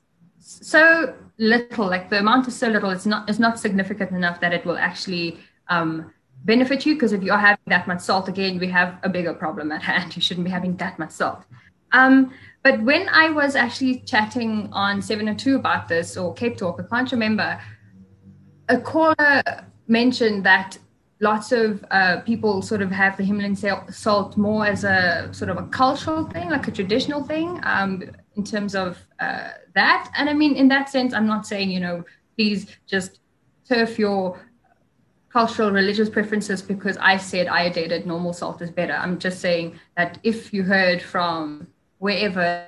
so 0.60 1.14
little, 1.38 1.86
like 1.86 2.10
the 2.10 2.18
amount 2.18 2.48
is 2.48 2.56
so 2.56 2.68
little, 2.68 2.90
it's 2.90 3.06
not 3.06 3.28
it's 3.28 3.38
not 3.38 3.58
significant 3.58 4.10
enough 4.10 4.40
that 4.40 4.52
it 4.52 4.64
will 4.64 4.78
actually 4.78 5.38
um, 5.68 6.12
benefit 6.44 6.84
you. 6.86 6.94
Because 6.94 7.12
if 7.12 7.22
you 7.22 7.32
are 7.32 7.38
having 7.38 7.64
that 7.66 7.86
much 7.86 8.00
salt, 8.00 8.28
again, 8.28 8.58
we 8.58 8.68
have 8.68 8.98
a 9.02 9.08
bigger 9.08 9.34
problem 9.34 9.72
at 9.72 9.82
hand. 9.82 10.14
You 10.16 10.22
shouldn't 10.22 10.44
be 10.44 10.50
having 10.50 10.76
that 10.76 10.98
much 10.98 11.10
salt. 11.10 11.44
Um, 11.92 12.32
but 12.62 12.80
when 12.82 13.08
I 13.08 13.30
was 13.30 13.56
actually 13.56 14.00
chatting 14.00 14.68
on 14.72 15.02
702 15.02 15.56
about 15.56 15.88
this 15.88 16.16
or 16.16 16.32
Cape 16.32 16.56
Talk, 16.56 16.80
I 16.80 16.84
can't 16.84 17.10
remember, 17.12 17.60
a 18.68 18.78
caller 18.78 19.42
mentioned 19.88 20.44
that 20.44 20.78
lots 21.20 21.52
of 21.52 21.84
uh, 21.90 22.20
people 22.20 22.62
sort 22.62 22.82
of 22.82 22.90
have 22.90 23.16
the 23.16 23.24
Himalayan 23.24 23.56
salt 23.90 24.36
more 24.36 24.66
as 24.66 24.84
a 24.84 25.28
sort 25.32 25.50
of 25.50 25.56
a 25.56 25.66
cultural 25.68 26.24
thing, 26.26 26.50
like 26.50 26.66
a 26.68 26.70
traditional 26.70 27.22
thing. 27.24 27.60
Um, 27.62 28.10
in 28.36 28.44
terms 28.44 28.74
of 28.74 28.98
uh, 29.20 29.50
that. 29.74 30.10
And 30.16 30.28
I 30.28 30.34
mean, 30.34 30.54
in 30.56 30.68
that 30.68 30.88
sense, 30.88 31.12
I'm 31.12 31.26
not 31.26 31.46
saying, 31.46 31.70
you 31.70 31.80
know, 31.80 32.04
please 32.36 32.66
just 32.86 33.20
turf 33.68 33.98
your 33.98 34.40
cultural 35.32 35.70
religious 35.70 36.10
preferences 36.10 36.60
because 36.60 36.96
I 36.98 37.16
said 37.16 37.46
iodated 37.46 38.04
normal 38.04 38.32
salt 38.32 38.60
is 38.60 38.70
better. 38.70 38.92
I'm 38.92 39.18
just 39.18 39.40
saying 39.40 39.78
that 39.96 40.18
if 40.22 40.52
you 40.52 40.62
heard 40.62 41.00
from 41.00 41.66
wherever 41.98 42.66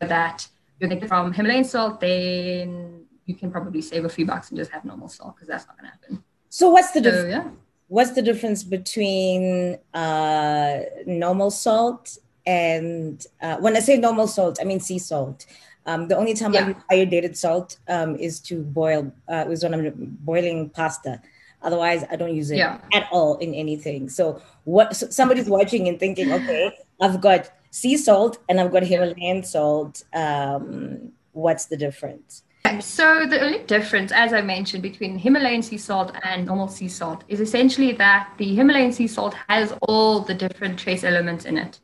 that 0.00 0.46
you're 0.78 0.90
getting 0.90 1.08
from 1.08 1.32
Himalayan 1.32 1.64
salt, 1.64 2.00
then 2.00 3.06
you 3.24 3.34
can 3.34 3.50
probably 3.50 3.80
save 3.80 4.04
a 4.04 4.08
few 4.08 4.26
bucks 4.26 4.50
and 4.50 4.58
just 4.58 4.70
have 4.70 4.84
normal 4.84 5.08
salt 5.08 5.34
because 5.34 5.48
that's 5.48 5.66
not 5.66 5.78
going 5.78 5.90
to 5.90 5.98
happen. 5.98 6.24
So 6.50 6.68
what's 6.70 6.92
the 6.92 7.00
difference? 7.00 7.24
So, 7.24 7.28
yeah. 7.28 7.50
What's 7.88 8.10
the 8.10 8.22
difference 8.22 8.64
between 8.64 9.78
uh, 9.94 10.80
normal 11.06 11.50
salt 11.50 12.18
and 12.46 13.26
uh, 13.42 13.56
when 13.58 13.76
I 13.76 13.80
say 13.80 13.96
normal 13.98 14.26
salt, 14.28 14.58
I 14.60 14.64
mean 14.64 14.80
sea 14.80 14.98
salt 14.98 15.46
Um, 15.86 16.08
the 16.08 16.16
only 16.16 16.34
time 16.34 16.52
I 16.56 16.62
use 16.68 16.76
iodinated 16.90 17.36
salt 17.36 17.78
um, 17.88 18.16
is 18.16 18.40
to 18.48 18.54
boil. 18.62 19.02
Uh, 19.28 19.44
is 19.52 19.62
when 19.62 19.72
I'm 19.74 20.16
boiling 20.24 20.70
pasta. 20.70 21.20
Otherwise, 21.62 22.04
I 22.10 22.16
don't 22.16 22.34
use 22.34 22.50
it 22.50 22.58
Yeah. 22.58 22.78
at 22.92 23.04
all 23.12 23.32
in 23.38 23.54
anything. 23.54 24.08
So 24.08 24.42
what? 24.64 24.96
So 24.96 25.04
somebody's 25.10 25.48
watching 25.48 25.88
and 25.88 25.98
thinking, 25.98 26.32
okay, 26.32 26.72
I've 27.00 27.20
got 27.20 27.50
sea 27.70 27.96
salt 27.96 28.38
and 28.48 28.60
I've 28.60 28.72
got 28.72 28.82
Himalayan 28.82 29.42
salt. 29.44 30.02
Um, 30.12 31.12
what's 31.32 31.66
the 31.66 31.76
difference? 31.76 32.42
So 32.80 33.26
the 33.30 33.40
only 33.40 33.62
difference, 33.76 34.10
as 34.10 34.32
I 34.32 34.42
mentioned, 34.42 34.82
between 34.82 35.18
Himalayan 35.18 35.62
sea 35.62 35.78
salt 35.78 36.10
and 36.24 36.46
normal 36.46 36.68
sea 36.68 36.88
salt 36.88 37.22
is 37.28 37.40
essentially 37.40 37.92
that 37.92 38.22
the 38.38 38.48
Himalayan 38.58 38.92
sea 38.92 39.06
salt 39.06 39.34
has 39.48 39.72
all 39.82 40.20
the 40.20 40.34
different 40.34 40.74
trace 40.82 41.04
elements 41.04 41.44
in 41.44 41.56
it. 41.58 41.78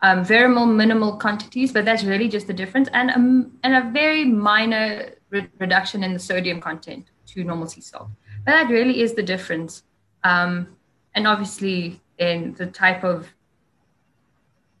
Um, 0.00 0.24
very 0.24 0.48
minimal 0.48 1.16
quantities, 1.18 1.72
but 1.72 1.84
that's 1.84 2.04
really 2.04 2.28
just 2.28 2.46
the 2.46 2.52
difference, 2.52 2.88
and 2.92 3.10
um, 3.10 3.58
and 3.64 3.74
a 3.74 3.90
very 3.90 4.24
minor 4.24 5.10
re- 5.30 5.48
reduction 5.58 6.04
in 6.04 6.12
the 6.12 6.20
sodium 6.20 6.60
content 6.60 7.10
to 7.26 7.42
normal 7.42 7.66
sea 7.66 7.80
salt. 7.80 8.08
But 8.44 8.52
that 8.52 8.68
really 8.70 9.00
is 9.00 9.14
the 9.14 9.24
difference. 9.24 9.82
Um, 10.22 10.68
and 11.14 11.26
obviously, 11.26 12.00
in 12.18 12.54
the 12.54 12.66
type 12.66 13.02
of 13.02 13.28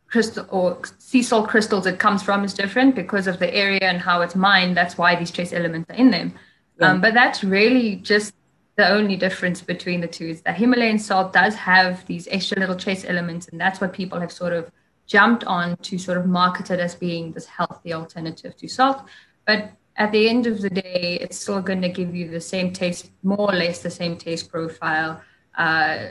crystal 0.06 0.46
or 0.50 0.78
sea 0.98 1.22
salt 1.22 1.48
crystals 1.48 1.86
it 1.86 1.98
comes 1.98 2.22
from 2.22 2.44
is 2.44 2.54
different 2.54 2.94
because 2.94 3.26
of 3.26 3.38
the 3.38 3.54
area 3.54 3.82
and 3.82 4.00
how 4.00 4.22
it's 4.22 4.34
mined. 4.34 4.76
That's 4.76 4.96
why 4.96 5.16
these 5.16 5.30
trace 5.30 5.52
elements 5.52 5.90
are 5.90 5.96
in 5.96 6.10
them. 6.10 6.34
Um, 6.80 7.00
but 7.00 7.12
that's 7.12 7.42
really 7.42 7.96
just 7.96 8.34
the 8.76 8.88
only 8.88 9.16
difference 9.16 9.60
between 9.60 10.00
the 10.00 10.06
two 10.06 10.28
is 10.28 10.42
that 10.42 10.56
Himalayan 10.56 10.98
salt 11.00 11.32
does 11.32 11.56
have 11.56 12.06
these 12.06 12.28
extra 12.30 12.60
little 12.60 12.76
trace 12.76 13.04
elements, 13.04 13.48
and 13.48 13.60
that's 13.60 13.80
what 13.80 13.92
people 13.92 14.20
have 14.20 14.30
sort 14.30 14.52
of 14.52 14.70
jumped 15.08 15.42
on 15.44 15.76
to 15.78 15.98
sort 15.98 16.18
of 16.18 16.26
market 16.26 16.70
it 16.70 16.78
as 16.78 16.94
being 16.94 17.32
this 17.32 17.46
healthy 17.46 17.92
alternative 17.92 18.56
to 18.58 18.68
salt. 18.68 19.02
But 19.46 19.72
at 19.96 20.12
the 20.12 20.28
end 20.28 20.46
of 20.46 20.60
the 20.60 20.70
day, 20.70 21.18
it's 21.20 21.38
still 21.38 21.60
going 21.60 21.82
to 21.82 21.88
give 21.88 22.14
you 22.14 22.30
the 22.30 22.40
same 22.40 22.72
taste, 22.72 23.10
more 23.24 23.50
or 23.50 23.56
less 23.56 23.82
the 23.82 23.90
same 23.90 24.16
taste 24.16 24.48
profile. 24.50 25.20
Uh, 25.56 26.10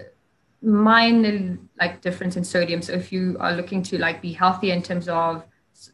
minor 0.61 1.57
like 1.79 2.01
difference 2.01 2.35
in 2.35 2.43
sodium. 2.43 2.81
So 2.81 2.93
if 2.93 3.11
you 3.11 3.37
are 3.39 3.53
looking 3.53 3.83
to 3.83 3.97
like 3.97 4.21
be 4.21 4.33
healthy 4.33 4.71
in 4.71 4.81
terms 4.81 5.07
of 5.07 5.45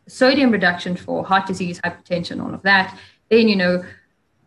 sodium 0.08 0.50
reduction 0.50 0.96
for 0.96 1.24
heart 1.24 1.46
disease, 1.46 1.82
hypertension, 1.82 2.42
all 2.44 2.54
of 2.54 2.64
that, 2.64 2.98
then 3.30 3.50
you 3.50 3.58
know 3.58 3.84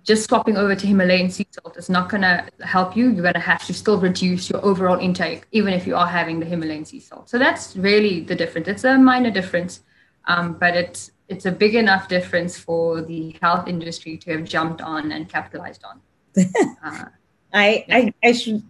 just 0.07 0.29
swapping 0.29 0.57
over 0.57 0.77
to 0.77 0.87
Himalayan 0.87 1.29
sea 1.31 1.47
salt 1.51 1.77
is 1.77 1.91
not 1.91 2.09
going 2.09 2.23
to 2.23 2.47
help 2.63 2.97
you. 2.97 3.11
You're 3.11 3.23
going 3.23 3.35
to 3.35 3.41
have 3.41 3.67
to 3.67 3.75
still 3.75 3.99
reduce 3.99 4.49
your 4.49 4.65
overall 4.65 4.99
intake, 4.99 5.47
even 5.51 5.75
if 5.75 5.85
you 5.85 5.97
are 5.97 6.07
having 6.07 6.39
the 6.39 6.47
Himalayan 6.47 6.85
sea 6.85 7.01
salt. 7.01 7.29
So 7.29 7.39
that's 7.39 7.77
really 7.77 8.21
the 8.21 8.37
difference. 8.37 8.69
It's 8.69 8.85
a 8.85 8.97
minor 8.97 9.33
difference, 9.33 9.83
um, 10.27 10.55
but 10.55 10.77
it's 10.77 11.11
it's 11.29 11.45
a 11.45 11.51
big 11.51 11.75
enough 11.75 12.09
difference 12.09 12.57
for 12.57 13.03
the 13.03 13.37
health 13.43 13.67
industry 13.67 14.17
to 14.19 14.39
have 14.39 14.45
jumped 14.45 14.81
on 14.81 15.11
and 15.11 15.29
capitalized 15.29 15.83
on. 15.85 16.01
Uh, 16.85 17.07
I, 17.53 17.85
I 17.91 18.15
I 18.23 18.33
should 18.33 18.63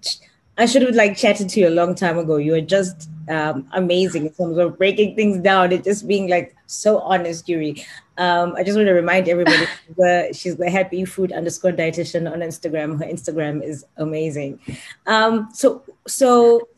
I 0.56 0.64
should 0.64 0.82
have 0.82 0.94
like 0.94 1.16
chatted 1.16 1.50
to 1.50 1.60
you 1.60 1.68
a 1.68 1.76
long 1.80 1.94
time 1.94 2.16
ago. 2.18 2.36
You 2.36 2.52
were 2.52 2.62
just 2.62 3.10
um, 3.28 3.68
amazing 3.72 4.26
in 4.26 4.32
terms 4.32 4.56
of 4.56 4.78
breaking 4.78 5.16
things 5.16 5.38
down 5.38 5.72
and 5.72 5.84
just 5.84 6.08
being 6.08 6.30
like 6.30 6.54
so 6.66 7.00
honest, 7.00 7.46
Yuri. 7.48 7.84
Um, 8.18 8.54
I 8.56 8.62
just 8.62 8.76
want 8.76 8.86
to 8.86 8.92
remind 8.92 9.28
everybody 9.28 9.66
the, 9.96 10.30
she's 10.34 10.56
the 10.56 10.70
happy 10.70 11.04
food 11.04 11.32
underscore 11.32 11.72
dietitian 11.72 12.30
on 12.30 12.40
Instagram. 12.40 12.98
Her 12.98 13.10
Instagram 13.10 13.62
is 13.62 13.84
amazing. 13.96 14.60
Um, 15.06 15.48
so 15.52 15.82
so 16.06 16.68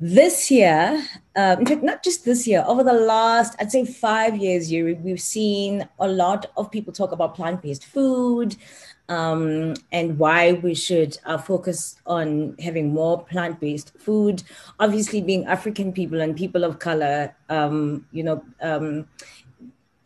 this 0.00 0.50
year, 0.50 1.04
uh, 1.34 1.56
in 1.58 1.66
fact, 1.66 1.82
not 1.82 2.04
just 2.04 2.24
this 2.24 2.46
year, 2.46 2.64
over 2.66 2.84
the 2.84 2.92
last, 2.92 3.56
I'd 3.58 3.72
say 3.72 3.84
five 3.84 4.36
years, 4.36 4.70
Yuri, 4.70 4.94
we've 4.94 5.20
seen 5.20 5.88
a 5.98 6.06
lot 6.06 6.46
of 6.56 6.70
people 6.70 6.92
talk 6.92 7.10
about 7.10 7.34
plant 7.34 7.62
based 7.62 7.84
food 7.84 8.56
um, 9.08 9.74
and 9.90 10.18
why 10.18 10.52
we 10.52 10.74
should 10.74 11.18
uh, 11.24 11.38
focus 11.38 11.96
on 12.06 12.56
having 12.60 12.92
more 12.92 13.24
plant 13.24 13.58
based 13.58 13.92
food. 13.98 14.42
Obviously, 14.78 15.20
being 15.20 15.46
African 15.46 15.92
people 15.92 16.20
and 16.20 16.36
people 16.36 16.62
of 16.62 16.78
color, 16.78 17.34
um, 17.48 18.06
you 18.12 18.22
know, 18.22 18.44
um, 18.60 19.08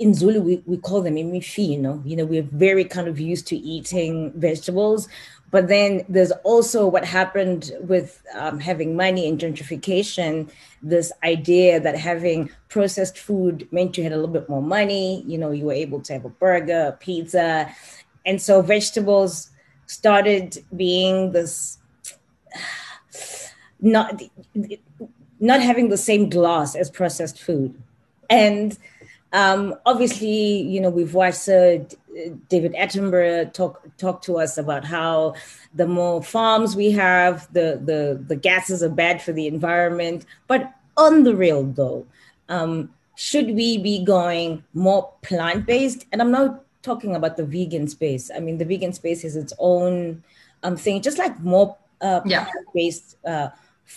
in 0.03 0.15
Zulu, 0.15 0.41
we, 0.41 0.63
we 0.67 0.77
call 0.77 1.01
them 1.01 1.15
imifi, 1.15 1.69
you 1.69 1.79
know, 1.79 2.03
you 2.05 2.17
know, 2.17 2.25
we're 2.25 2.43
very 2.43 2.85
kind 2.85 3.07
of 3.07 3.21
used 3.21 3.47
to 3.47 3.57
eating 3.57 4.33
vegetables. 4.35 5.09
But 5.53 5.69
then 5.69 6.05
there's 6.09 6.33
also 6.43 6.89
what 6.89 7.05
happened 7.05 7.71
with 7.83 8.21
um, 8.35 8.59
having 8.59 8.97
money 8.97 9.29
and 9.29 9.39
gentrification, 9.39 10.51
this 10.83 11.13
idea 11.23 11.79
that 11.79 11.97
having 11.97 12.51
processed 12.69 13.17
food 13.17 13.69
meant 13.71 13.97
you 13.97 14.03
had 14.03 14.13
a 14.13 14.17
little 14.17 14.33
bit 14.33 14.49
more 14.49 14.63
money, 14.63 15.23
you 15.25 15.39
know, 15.39 15.53
you 15.53 15.67
were 15.67 15.73
able 15.73 16.01
to 16.01 16.15
have 16.15 16.25
a 16.25 16.31
burger, 16.31 16.87
a 16.89 16.93
pizza. 16.93 17.73
And 18.27 18.43
so 18.43 18.61
vegetables 18.61 19.51
started 19.87 20.65
being 20.75 21.31
this 21.31 21.79
not 23.81 24.21
not 25.39 25.61
having 25.61 25.91
the 25.91 25.97
same 25.97 26.29
gloss 26.29 26.75
as 26.75 26.91
processed 26.91 27.41
food. 27.41 27.81
And 28.31 28.79
um, 29.33 29.75
obviously, 29.87 30.61
you 30.63 30.81
know, 30.81 30.91
we've 30.91 31.15
watched 31.15 31.49
uh, 31.49 31.79
David 32.49 32.75
Attenborough 32.75 33.53
talk 33.53 33.83
talk 33.97 34.23
to 34.23 34.39
us 34.39 34.59
about 34.59 34.85
how 34.85 35.35
the 35.75 35.87
more 35.87 36.23
farms 36.23 36.77
we 36.77 36.91
have, 36.93 37.51
the 37.53 37.81
the 37.83 38.23
the 38.27 38.37
gases 38.37 38.83
are 38.83 38.91
bad 38.91 39.23
for 39.23 39.33
the 39.33 39.47
environment. 39.47 40.27
But 40.47 40.73
on 40.97 41.25
the 41.25 41.35
real, 41.35 41.65
though, 41.65 42.07
um, 42.49 42.91
should 43.17 43.47
we 43.55 43.79
be 43.79 44.05
going 44.05 44.63
more 44.75 45.11
plant 45.23 45.65
based? 45.67 46.05
And 46.13 46.21
I'm 46.21 46.31
not 46.31 46.65
talking 46.83 47.17
about 47.17 47.37
the 47.37 47.45
vegan 47.45 47.89
space. 47.89 48.31
I 48.35 48.41
mean, 48.41 48.59
the 48.59 48.65
vegan 48.67 48.93
space 48.93 49.25
is 49.25 49.37
its 49.37 49.53
own 49.59 50.23
um, 50.63 50.77
thing, 50.77 51.01
just 51.01 51.19
like 51.19 51.39
more 51.41 51.77
uh, 52.03 52.21
Yeah. 52.27 52.45
plant 52.45 52.67
based. 52.75 53.17
Uh, 53.25 53.49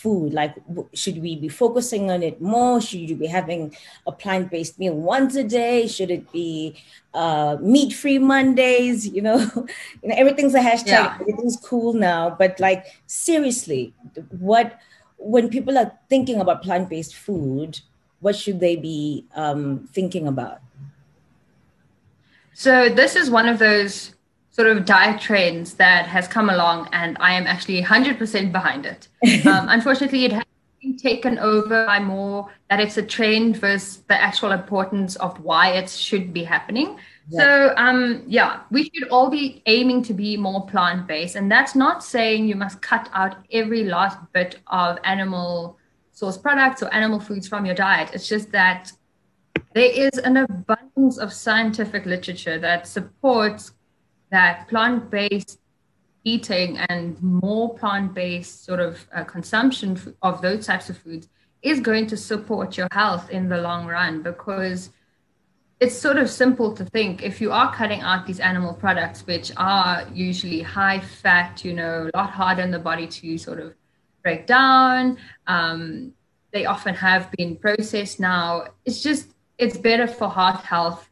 food? 0.02 0.34
Like 0.34 0.56
w- 0.68 0.90
should 0.94 1.22
we 1.22 1.36
be 1.36 1.50
focusing 1.50 2.12
on 2.12 2.24
it 2.24 2.42
more? 2.42 2.82
Should 2.82 3.10
you 3.10 3.16
be 3.16 3.28
having 3.28 3.76
a 4.06 4.12
plant-based 4.12 4.78
meal 4.80 4.96
once 4.96 5.36
a 5.36 5.44
day? 5.44 5.88
Should 5.88 6.12
it 6.12 6.32
be 6.32 6.76
uh 7.14 7.58
meat-free 7.62 8.20
mondays? 8.20 9.08
You 9.08 9.22
know 9.22 9.38
you 10.02 10.08
know 10.10 10.16
everything's 10.16 10.56
a 10.56 10.60
hashtag. 10.60 10.88
Yeah. 10.88 11.18
everything's 11.22 11.58
cool 11.58 11.94
now. 11.94 12.36
But 12.44 12.60
like 12.60 12.86
seriously 13.08 13.94
what 14.40 14.80
when 15.18 15.50
people 15.50 15.78
are 15.78 15.92
thinking 16.10 16.40
about 16.42 16.62
plant-based 16.62 17.16
food 17.16 17.80
what 18.20 18.36
should 18.36 18.60
they 18.60 18.76
be 18.76 19.26
um 19.36 19.88
thinking 19.94 20.28
about? 20.28 20.60
So 22.54 22.90
this 22.90 23.16
is 23.16 23.30
one 23.30 23.48
of 23.48 23.60
those 23.60 24.15
sort 24.56 24.70
of 24.70 24.86
diet 24.86 25.20
trends 25.20 25.74
that 25.74 26.08
has 26.08 26.30
come 26.30 26.50
along, 26.50 26.88
and 26.94 27.18
I 27.20 27.34
am 27.34 27.46
actually 27.46 27.82
100% 27.82 28.52
behind 28.52 28.86
it. 28.86 29.10
Um, 29.46 29.68
unfortunately, 29.70 30.24
it 30.24 30.32
has 30.32 30.46
been 30.82 30.96
taken 30.96 31.38
over 31.40 31.86
by 31.86 32.00
more 32.00 32.50
that 32.70 32.80
it's 32.80 32.98
a 32.98 33.04
trend 33.04 33.58
versus 33.58 34.04
the 34.08 34.20
actual 34.20 34.52
importance 34.54 35.18
of 35.18 35.38
why 35.42 35.72
it 35.72 35.90
should 35.90 36.34
be 36.34 36.44
happening. 36.44 36.98
So 37.32 37.74
um, 37.76 38.24
yeah, 38.28 38.62
we 38.72 38.90
should 38.94 39.10
all 39.10 39.30
be 39.30 39.62
aiming 39.66 40.04
to 40.04 40.14
be 40.14 40.38
more 40.38 40.66
plant-based, 40.68 41.36
and 41.36 41.52
that's 41.52 41.76
not 41.76 42.04
saying 42.04 42.48
you 42.48 42.56
must 42.56 42.82
cut 42.82 43.10
out 43.14 43.36
every 43.52 43.84
last 43.84 44.20
bit 44.32 44.60
of 44.68 45.00
animal 45.04 45.78
source 46.12 46.38
products 46.38 46.82
or 46.82 46.94
animal 46.94 47.20
foods 47.20 47.48
from 47.48 47.66
your 47.66 47.76
diet. 47.76 48.12
It's 48.14 48.30
just 48.30 48.52
that 48.52 48.92
there 49.74 49.92
is 49.92 50.18
an 50.20 50.38
abundance 50.38 51.18
of 51.18 51.34
scientific 51.34 52.06
literature 52.06 52.58
that 52.60 52.88
supports 52.88 53.72
that 54.36 54.68
plant-based 54.68 55.60
eating 56.26 56.78
and 56.90 57.22
more 57.24 57.74
plant-based 57.78 58.66
sort 58.66 58.82
of 58.82 59.08
uh, 59.16 59.24
consumption 59.24 59.90
of 60.22 60.42
those 60.42 60.66
types 60.66 60.90
of 60.90 60.98
foods 60.98 61.30
is 61.62 61.80
going 61.80 62.06
to 62.08 62.18
support 62.18 62.78
your 62.78 62.90
health 62.92 63.30
in 63.30 63.48
the 63.48 63.58
long 63.58 63.86
run 63.88 64.22
because 64.22 64.90
it's 65.80 65.96
sort 65.96 66.18
of 66.18 66.30
simple 66.30 66.74
to 66.74 66.84
think. 66.86 67.24
If 67.24 67.40
you 67.42 67.52
are 67.52 67.74
cutting 67.74 68.02
out 68.02 68.26
these 68.26 68.40
animal 68.40 68.74
products 68.74 69.26
which 69.26 69.52
are 69.58 70.08
usually 70.14 70.62
high 70.62 71.00
fat 71.00 71.64
you 71.64 71.74
know 71.74 72.10
a 72.14 72.18
lot 72.18 72.30
harder 72.30 72.62
in 72.62 72.72
the 72.72 72.80
body 72.80 73.08
to 73.08 73.38
sort 73.38 73.60
of 73.60 73.74
break 74.24 74.48
down 74.48 75.18
um, 75.48 76.14
they 76.52 76.66
often 76.66 76.96
have 76.96 77.32
been 77.38 77.56
processed 77.56 78.20
now 78.20 78.66
it's 78.86 79.02
just 79.02 79.24
it's 79.58 79.78
better 79.78 80.08
for 80.08 80.28
heart 80.28 80.62
health 80.74 81.10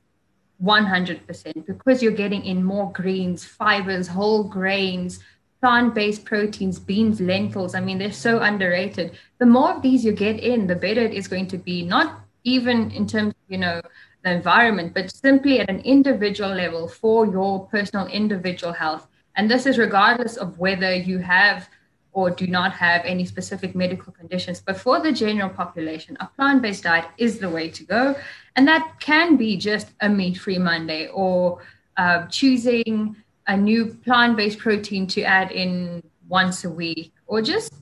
100% 0.64 1.66
because 1.66 2.02
you're 2.02 2.12
getting 2.12 2.46
in 2.46 2.64
more 2.64 2.92
greens 2.94 3.44
fibers 3.44 4.08
whole 4.08 4.44
grains 4.44 5.20
plant-based 5.62 6.26
proteins 6.26 6.78
beans 6.80 7.22
lentils. 7.22 7.76
I 7.76 7.80
mean 7.80 7.98
they're 7.98 8.12
so 8.12 8.40
underrated. 8.40 9.18
The 9.40 9.46
more 9.46 9.72
of 9.72 9.82
these 9.82 10.04
you 10.04 10.12
get 10.12 10.40
in 10.40 10.68
the 10.68 10.76
better 10.76 11.02
it 11.02 11.14
is 11.14 11.28
going 11.28 11.48
to 11.48 11.58
be 11.58 11.84
not 11.84 12.22
even 12.44 12.92
in 12.92 13.08
terms 13.08 13.34
of 13.34 13.52
you 13.52 13.58
know 13.58 13.82
the 14.24 14.32
environment 14.32 14.94
but 14.94 15.14
simply 15.14 15.60
at 15.60 15.70
an 15.70 15.80
individual 15.82 16.50
level 16.50 16.88
for 16.88 17.26
your 17.26 17.66
personal 17.68 18.08
individual 18.08 18.74
health. 18.74 19.08
And 19.36 19.50
this 19.50 19.66
is 19.66 19.78
regardless 19.78 20.38
of 20.38 20.60
whether 20.60 20.94
you 20.94 21.20
have 21.20 21.70
or 22.14 22.30
do 22.30 22.48
not 22.48 22.72
have 22.74 23.02
any 23.06 23.26
specific 23.26 23.76
medical 23.76 24.14
conditions. 24.14 24.62
But 24.62 24.78
for 24.78 25.00
the 25.00 25.12
general 25.12 25.50
population, 25.50 26.16
a 26.20 26.28
plant 26.28 26.62
based 26.62 26.84
diet 26.84 27.06
is 27.18 27.40
the 27.40 27.50
way 27.50 27.70
to 27.70 27.84
go. 27.84 28.16
And 28.56 28.68
that 28.68 29.00
can 29.00 29.36
be 29.36 29.58
just 29.58 29.88
a 30.00 30.10
meat 30.10 30.38
free 30.38 30.60
Monday 30.60 31.08
or 31.08 31.62
uh, 31.98 32.28
choosing 32.28 33.16
a 33.48 33.58
new 33.58 33.86
plant 34.06 34.38
based 34.38 34.60
protein 34.60 35.08
to 35.08 35.24
add 35.24 35.52
in 35.52 36.04
once 36.30 36.64
a 36.64 36.70
week 36.70 37.12
or 37.28 37.42
just, 37.42 37.74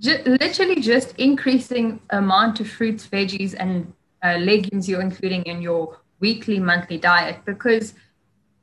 just 0.00 0.26
literally 0.26 0.80
just 0.80 1.14
increasing 1.18 2.00
amount 2.10 2.60
of 2.60 2.68
fruits, 2.68 3.06
veggies, 3.06 3.54
and 3.58 3.92
uh, 4.24 4.36
legumes 4.36 4.88
you're 4.88 5.02
including 5.02 5.42
in 5.42 5.60
your 5.60 5.98
weekly, 6.20 6.58
monthly 6.60 6.98
diet 6.98 7.44
because 7.44 7.94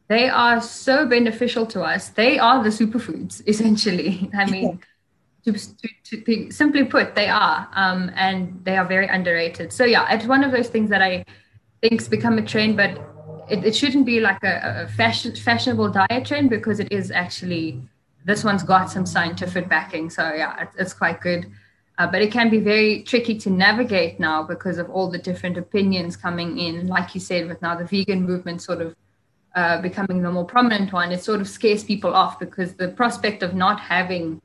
they 0.07 0.27
are 0.27 0.59
so 0.59 1.05
beneficial 1.05 1.65
to 1.67 1.81
us. 1.83 2.09
They 2.09 2.39
are 2.39 2.63
the 2.63 2.69
superfoods, 2.69 3.43
essentially. 3.47 4.29
I 4.33 4.49
mean, 4.49 4.79
to, 5.45 5.53
to, 5.53 6.21
to, 6.21 6.51
simply 6.51 6.83
put, 6.83 7.15
they 7.15 7.27
are, 7.27 7.67
um, 7.73 8.11
and 8.15 8.59
they 8.63 8.77
are 8.77 8.85
very 8.85 9.07
underrated. 9.07 9.71
So 9.71 9.85
yeah, 9.85 10.13
it's 10.13 10.25
one 10.25 10.43
of 10.43 10.51
those 10.51 10.69
things 10.69 10.89
that 10.89 11.01
I 11.01 11.25
think's 11.81 12.07
become 12.07 12.37
a 12.37 12.45
trend, 12.45 12.77
but 12.77 12.91
it, 13.49 13.65
it 13.65 13.75
shouldn't 13.75 14.05
be 14.05 14.19
like 14.19 14.43
a, 14.43 14.85
a 14.85 14.87
fashion, 14.87 15.35
fashionable 15.35 15.89
diet 15.89 16.25
trend 16.25 16.49
because 16.49 16.79
it 16.79 16.91
is 16.91 17.11
actually 17.11 17.81
this 18.25 18.43
one's 18.43 18.63
got 18.63 18.91
some 18.91 19.05
scientific 19.05 19.69
backing. 19.69 20.09
So 20.09 20.33
yeah, 20.33 20.61
it's, 20.61 20.75
it's 20.75 20.93
quite 20.93 21.21
good. 21.21 21.51
Uh, 21.97 22.07
but 22.07 22.21
it 22.21 22.31
can 22.31 22.49
be 22.49 22.59
very 22.59 23.03
tricky 23.03 23.37
to 23.37 23.49
navigate 23.49 24.19
now 24.19 24.41
because 24.43 24.77
of 24.77 24.89
all 24.89 25.09
the 25.09 25.17
different 25.17 25.57
opinions 25.57 26.15
coming 26.15 26.57
in. 26.57 26.87
Like 26.87 27.13
you 27.13 27.19
said, 27.19 27.47
with 27.47 27.61
now 27.61 27.75
the 27.75 27.85
vegan 27.85 28.25
movement 28.25 28.61
sort 28.61 28.81
of 28.81 28.95
uh, 29.55 29.81
becoming 29.81 30.21
the 30.21 30.31
more 30.31 30.45
prominent 30.45 30.93
one, 30.93 31.11
it 31.11 31.23
sort 31.23 31.41
of 31.41 31.49
scares 31.49 31.83
people 31.83 32.13
off 32.13 32.39
because 32.39 32.73
the 32.75 32.89
prospect 32.89 33.43
of 33.43 33.53
not 33.53 33.79
having 33.79 34.41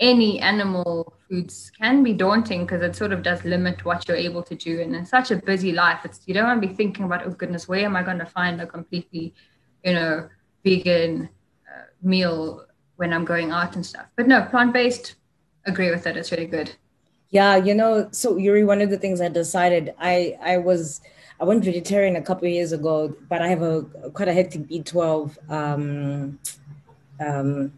any 0.00 0.40
animal 0.40 1.14
foods 1.28 1.70
can 1.78 2.02
be 2.02 2.14
daunting 2.14 2.62
because 2.62 2.82
it 2.82 2.96
sort 2.96 3.12
of 3.12 3.22
does 3.22 3.44
limit 3.44 3.84
what 3.84 4.08
you're 4.08 4.16
able 4.16 4.42
to 4.42 4.54
do. 4.54 4.80
And 4.80 4.96
in 4.96 5.04
such 5.04 5.30
a 5.30 5.36
busy 5.36 5.72
life, 5.72 6.00
it's 6.04 6.20
you 6.26 6.34
don't 6.34 6.46
want 6.46 6.60
to 6.60 6.66
be 6.66 6.74
thinking 6.74 7.04
about, 7.04 7.26
oh 7.26 7.30
goodness, 7.30 7.68
where 7.68 7.84
am 7.84 7.96
I 7.96 8.02
going 8.02 8.18
to 8.18 8.26
find 8.26 8.60
a 8.60 8.66
completely, 8.66 9.34
you 9.84 9.92
know, 9.92 10.28
vegan 10.64 11.28
uh, 11.70 11.84
meal 12.02 12.64
when 12.96 13.12
I'm 13.12 13.24
going 13.24 13.50
out 13.50 13.76
and 13.76 13.84
stuff. 13.84 14.06
But 14.16 14.26
no, 14.26 14.42
plant 14.42 14.72
based, 14.72 15.16
agree 15.66 15.90
with 15.90 16.06
it. 16.06 16.16
It's 16.16 16.32
really 16.32 16.46
good. 16.46 16.72
Yeah, 17.28 17.56
you 17.56 17.74
know, 17.74 18.08
so 18.10 18.38
Yuri, 18.38 18.64
one 18.64 18.80
of 18.80 18.90
the 18.90 18.98
things 18.98 19.20
I 19.20 19.28
decided, 19.28 19.94
I 19.98 20.36
I 20.42 20.56
was 20.58 21.00
I 21.40 21.44
went 21.44 21.64
vegetarian 21.64 22.16
a 22.16 22.22
couple 22.22 22.48
years 22.48 22.72
ago, 22.72 23.14
but 23.28 23.40
I 23.40 23.48
have 23.48 23.62
a 23.62 23.82
quite 24.12 24.28
a 24.28 24.34
hectic 24.34 24.62
B12 24.62 25.50
um, 25.50 26.38
um, 27.20 27.72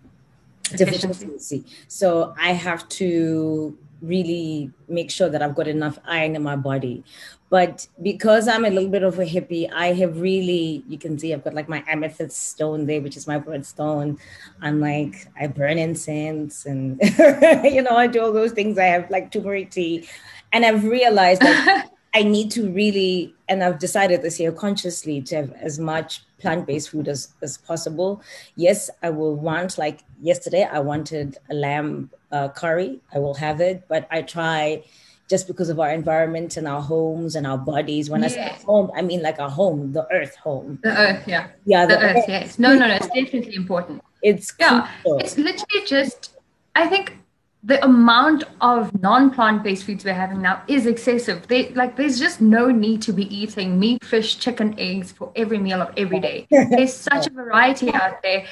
deficiency. 0.63 1.65
So 1.89 2.35
I 2.39 2.53
have 2.53 2.89
to 2.91 3.77
really 4.01 4.71
make 4.89 5.11
sure 5.11 5.29
that 5.29 5.43
I've 5.43 5.55
got 5.55 5.69
enough 5.69 5.99
iron 6.05 6.35
in 6.37 6.43
my 6.43 6.57
body. 6.57 7.05
But 7.51 7.87
because 8.01 8.49
I'm 8.49 8.65
a 8.65 8.71
little 8.71 8.89
bit 8.89 9.03
of 9.03 9.19
a 9.19 9.25
hippie, 9.25 9.71
I 9.73 9.93
have 9.93 10.21
really, 10.21 10.83
you 10.89 10.99
can 10.99 11.19
see 11.19 11.35
I've 11.35 11.45
got 11.45 11.55
like 11.55 11.69
my 11.69 11.85
amethyst 11.87 12.49
stone 12.49 12.87
there, 12.87 13.01
which 13.01 13.17
is 13.17 13.27
my 13.27 13.43
stone. 13.61 14.19
I'm 14.63 14.81
like, 14.81 15.29
I 15.39 15.49
burn 15.49 15.79
incense 15.79 16.65
and, 16.65 16.99
you 17.65 17.83
know, 17.83 17.97
I 17.97 18.07
do 18.07 18.23
all 18.23 18.33
those 18.33 18.53
things. 18.53 18.79
I 18.79 18.85
have 18.85 19.11
like 19.11 19.31
turmeric 19.31 19.71
tea. 19.71 20.09
And 20.53 20.65
I've 20.65 20.85
realized 20.85 21.43
that 21.43 21.91
I 22.15 22.23
need 22.23 22.51
to 22.53 22.71
really, 22.71 23.35
and 23.53 23.63
I've 23.63 23.79
decided 23.79 24.23
this 24.23 24.41
year 24.41 24.51
consciously 24.51 25.21
to 25.29 25.37
have 25.37 25.53
as 25.53 25.79
much 25.79 26.23
plant-based 26.39 26.89
food 26.91 27.07
as, 27.07 27.29
as 27.43 27.59
possible. 27.59 28.23
Yes, 28.57 28.89
I 29.03 29.11
will 29.11 29.37
want, 29.37 29.77
like 29.77 30.01
yesterday, 30.23 30.65
I 30.65 30.81
wanted 30.81 31.37
a 31.51 31.55
lamb 31.55 32.11
uh, 32.33 32.49
curry. 32.49 33.01
I 33.15 33.19
will 33.19 33.35
have 33.35 33.61
it, 33.61 33.85
but 33.89 34.09
I 34.11 34.23
try 34.23 34.83
just 35.29 35.47
because 35.47 35.69
of 35.69 35.79
our 35.79 35.91
environment 35.91 36.57
and 36.57 36.67
our 36.67 36.81
homes 36.81 37.37
and 37.37 37.47
our 37.47 37.59
bodies. 37.59 38.09
When 38.09 38.23
yeah. 38.23 38.27
I 38.27 38.31
say 38.31 38.49
home, 38.65 38.91
I 38.97 39.03
mean 39.03 39.23
like 39.23 39.39
our 39.39 39.51
home, 39.51 39.93
the 39.93 40.07
earth 40.11 40.35
home. 40.37 40.79
The 40.83 40.99
earth, 40.99 41.25
yeah. 41.27 41.49
Yeah, 41.65 41.87
the, 41.87 41.95
the 41.95 42.01
earth, 42.03 42.17
earth, 42.17 42.25
yes. 42.29 42.59
No, 42.59 42.75
no, 42.75 42.89
no, 42.89 42.95
it's 42.95 43.07
definitely 43.09 43.55
important. 43.55 44.03
It's 44.23 44.53
yeah, 44.59 44.89
it's 45.05 45.37
literally 45.37 45.87
just, 45.87 46.37
I 46.75 46.87
think 46.87 47.19
the 47.65 47.83
amount 47.85 48.43
of 48.61 49.01
non-plant-based 49.01 49.85
foods 49.85 50.05
we're 50.05 50.15
having 50.15 50.43
now 50.43 50.63
is 50.67 50.87
excessive. 50.87 51.47
They 51.47 51.69
like 51.71 51.97
there's 51.97 52.19
just 52.19 52.41
no 52.41 52.71
need 52.71 53.03
to 53.03 53.13
be 53.13 53.33
eating 53.35 53.79
meat, 53.79 54.05
fish, 54.05 54.39
chicken, 54.39 54.75
eggs 54.79 55.13
for 55.13 55.33
every 55.37 55.59
meal 55.59 55.81
of 55.81 55.93
every 55.97 56.19
day. 56.19 56.47
There's 56.51 56.93
such 56.93 57.29
a 57.29 57.31
variety 57.31 57.93
out 57.93 58.21
there. 58.23 58.45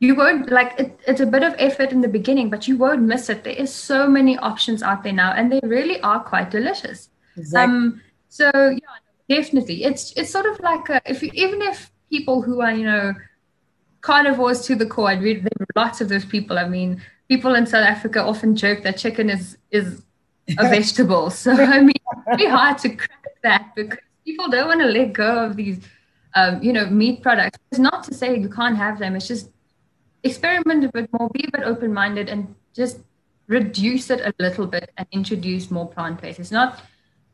You 0.00 0.14
won't 0.14 0.50
like 0.50 0.78
it, 0.78 1.00
it's 1.06 1.20
a 1.20 1.26
bit 1.26 1.42
of 1.42 1.54
effort 1.58 1.92
in 1.92 2.02
the 2.02 2.08
beginning, 2.08 2.50
but 2.50 2.68
you 2.68 2.76
won't 2.76 3.02
miss 3.02 3.30
it. 3.30 3.42
There 3.42 3.54
is 3.54 3.72
so 3.72 4.06
many 4.06 4.36
options 4.38 4.82
out 4.82 5.02
there 5.02 5.14
now, 5.14 5.32
and 5.32 5.50
they 5.50 5.60
really 5.62 6.00
are 6.02 6.20
quite 6.20 6.50
delicious. 6.50 7.08
Exactly. 7.36 7.74
Um, 7.74 8.02
so 8.28 8.50
yeah, 8.54 9.34
definitely, 9.34 9.84
it's 9.84 10.12
it's 10.12 10.30
sort 10.30 10.44
of 10.44 10.60
like 10.60 10.90
a, 10.90 11.00
if 11.06 11.22
you, 11.22 11.30
even 11.32 11.62
if 11.62 11.90
people 12.10 12.42
who 12.42 12.60
are 12.60 12.72
you 12.72 12.84
know 12.84 13.14
carnivores 14.02 14.60
to 14.66 14.76
the 14.76 14.86
core, 14.86 15.08
I 15.08 15.14
read 15.14 15.48
lots 15.74 16.02
of 16.02 16.10
those 16.10 16.26
people. 16.26 16.58
I 16.58 16.68
mean, 16.68 17.00
people 17.28 17.54
in 17.54 17.66
South 17.66 17.84
Africa 17.84 18.22
often 18.22 18.56
joke 18.56 18.82
that 18.82 18.96
chicken 18.96 19.30
is 19.30 19.58
is 19.70 20.02
a 20.58 20.68
vegetable. 20.76 21.30
So 21.30 21.52
I 21.52 21.80
mean, 21.80 21.90
it's 22.12 22.24
very 22.24 22.50
hard 22.50 22.78
to 22.78 22.88
crack 22.90 23.26
that 23.42 23.74
because 23.74 23.98
people 24.24 24.48
don't 24.48 24.68
want 24.68 24.80
to 24.80 24.86
let 24.86 25.12
go 25.12 25.44
of 25.44 25.56
these, 25.56 25.80
um, 26.34 26.62
you 26.62 26.72
know, 26.72 26.86
meat 26.86 27.22
products. 27.22 27.58
It's 27.70 27.78
not 27.78 28.04
to 28.04 28.14
say 28.14 28.38
you 28.38 28.48
can't 28.48 28.76
have 28.76 28.98
them. 28.98 29.14
It's 29.14 29.28
just 29.28 29.50
experiment 30.22 30.84
a 30.84 30.88
bit 30.88 31.08
more, 31.12 31.28
be 31.30 31.44
a 31.46 31.56
bit 31.56 31.66
open 31.66 31.92
minded, 31.92 32.28
and 32.28 32.54
just 32.74 32.98
reduce 33.46 34.10
it 34.10 34.20
a 34.20 34.34
little 34.38 34.66
bit 34.66 34.90
and 34.96 35.06
introduce 35.12 35.70
more 35.70 35.88
plant 35.88 36.20
based. 36.20 36.40
It's 36.40 36.50
not. 36.50 36.82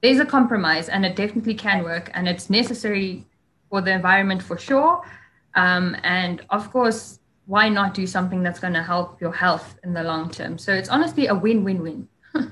There's 0.03 0.21
a 0.21 0.27
compromise, 0.27 0.89
and 0.89 1.07
it 1.07 1.17
definitely 1.17 1.55
can 1.55 1.83
work, 1.83 2.11
and 2.15 2.29
it's 2.29 2.51
necessary 2.51 3.25
for 3.71 3.81
the 3.81 3.93
environment 3.93 4.43
for 4.43 4.59
sure. 4.59 5.03
Um, 5.55 5.97
and 6.03 6.45
of 6.51 6.71
course, 6.71 7.21
why 7.47 7.69
not 7.69 7.95
do 7.95 8.07
something 8.07 8.43
that's 8.43 8.59
going 8.59 8.73
to 8.73 8.83
help 8.83 9.21
your 9.21 9.33
health 9.33 9.77
in 9.85 9.95
the 9.95 10.03
long 10.03 10.31
term? 10.31 10.59
So 10.59 10.73
it's 10.73 10.89
honestly 10.89 11.27
a 11.27 11.35
win 11.35 11.65
win 11.65 11.83
win. 11.83 12.09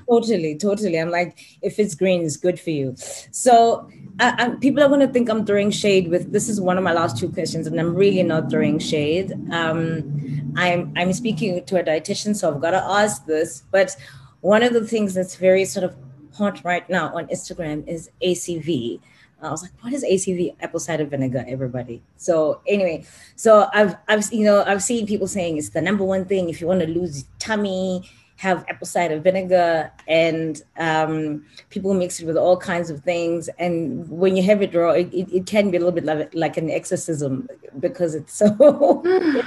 totally, 0.09 0.57
totally. 0.57 0.99
I'm 0.99 1.09
like, 1.09 1.39
if 1.61 1.79
it's 1.79 1.95
green, 1.95 2.23
it's 2.23 2.37
good 2.37 2.59
for 2.59 2.69
you. 2.69 2.95
So 3.31 3.89
I, 4.19 4.45
I, 4.45 4.49
people 4.61 4.83
are 4.83 4.87
going 4.87 5.01
to 5.01 5.07
think 5.07 5.29
I'm 5.29 5.45
throwing 5.45 5.71
shade 5.71 6.09
with 6.09 6.31
this 6.31 6.47
is 6.47 6.61
one 6.61 6.77
of 6.77 6.83
my 6.83 6.93
last 6.93 7.17
two 7.17 7.29
questions, 7.29 7.67
and 7.67 7.79
I'm 7.79 7.95
really 7.95 8.23
not 8.23 8.49
throwing 8.49 8.79
shade. 8.79 9.33
Um, 9.51 10.53
I'm 10.55 10.93
I'm 10.95 11.11
speaking 11.13 11.63
to 11.65 11.79
a 11.79 11.83
dietitian, 11.83 12.35
so 12.35 12.53
I've 12.53 12.61
got 12.61 12.71
to 12.71 12.83
ask 12.83 13.25
this. 13.25 13.63
But 13.71 13.95
one 14.41 14.63
of 14.63 14.73
the 14.73 14.87
things 14.87 15.13
that's 15.13 15.35
very 15.35 15.65
sort 15.65 15.83
of 15.83 15.95
hot 16.33 16.63
right 16.63 16.87
now 16.89 17.15
on 17.15 17.27
Instagram 17.27 17.87
is 17.87 18.09
ACV. 18.23 18.99
I 19.43 19.51
was 19.51 19.61
like, 19.61 19.71
what 19.81 19.93
is 19.93 20.03
ACV? 20.03 20.55
Apple 20.61 20.79
cider 20.79 21.05
vinegar, 21.05 21.45
everybody. 21.47 22.01
So 22.17 22.61
anyway, 22.67 23.05
so 23.35 23.69
I've 23.73 23.95
I've 24.07 24.31
you 24.31 24.45
know 24.45 24.63
I've 24.65 24.83
seen 24.83 25.05
people 25.05 25.27
saying 25.27 25.57
it's 25.57 25.69
the 25.69 25.81
number 25.81 26.03
one 26.03 26.25
thing 26.25 26.49
if 26.49 26.61
you 26.61 26.67
want 26.67 26.81
to 26.81 26.87
lose 26.87 27.25
tummy, 27.39 28.09
have 28.37 28.65
apple 28.69 28.87
cider 28.87 29.19
vinegar, 29.19 29.91
and 30.07 30.61
um, 30.77 31.45
people 31.69 31.93
mix 31.93 32.19
it 32.19 32.25
with 32.25 32.37
all 32.37 32.57
kinds 32.57 32.89
of 32.89 33.01
things. 33.01 33.49
And 33.59 34.09
when 34.09 34.35
you 34.35 34.43
have 34.43 34.61
it 34.61 34.73
raw, 34.73 34.91
it, 34.91 35.13
it, 35.13 35.33
it 35.33 35.45
can 35.45 35.71
be 35.71 35.77
a 35.77 35.79
little 35.79 35.93
bit 35.93 36.05
like, 36.05 36.33
like 36.33 36.57
an 36.57 36.69
exorcism 36.69 37.47
because 37.79 38.15
it's 38.15 38.33
so. 38.33 39.01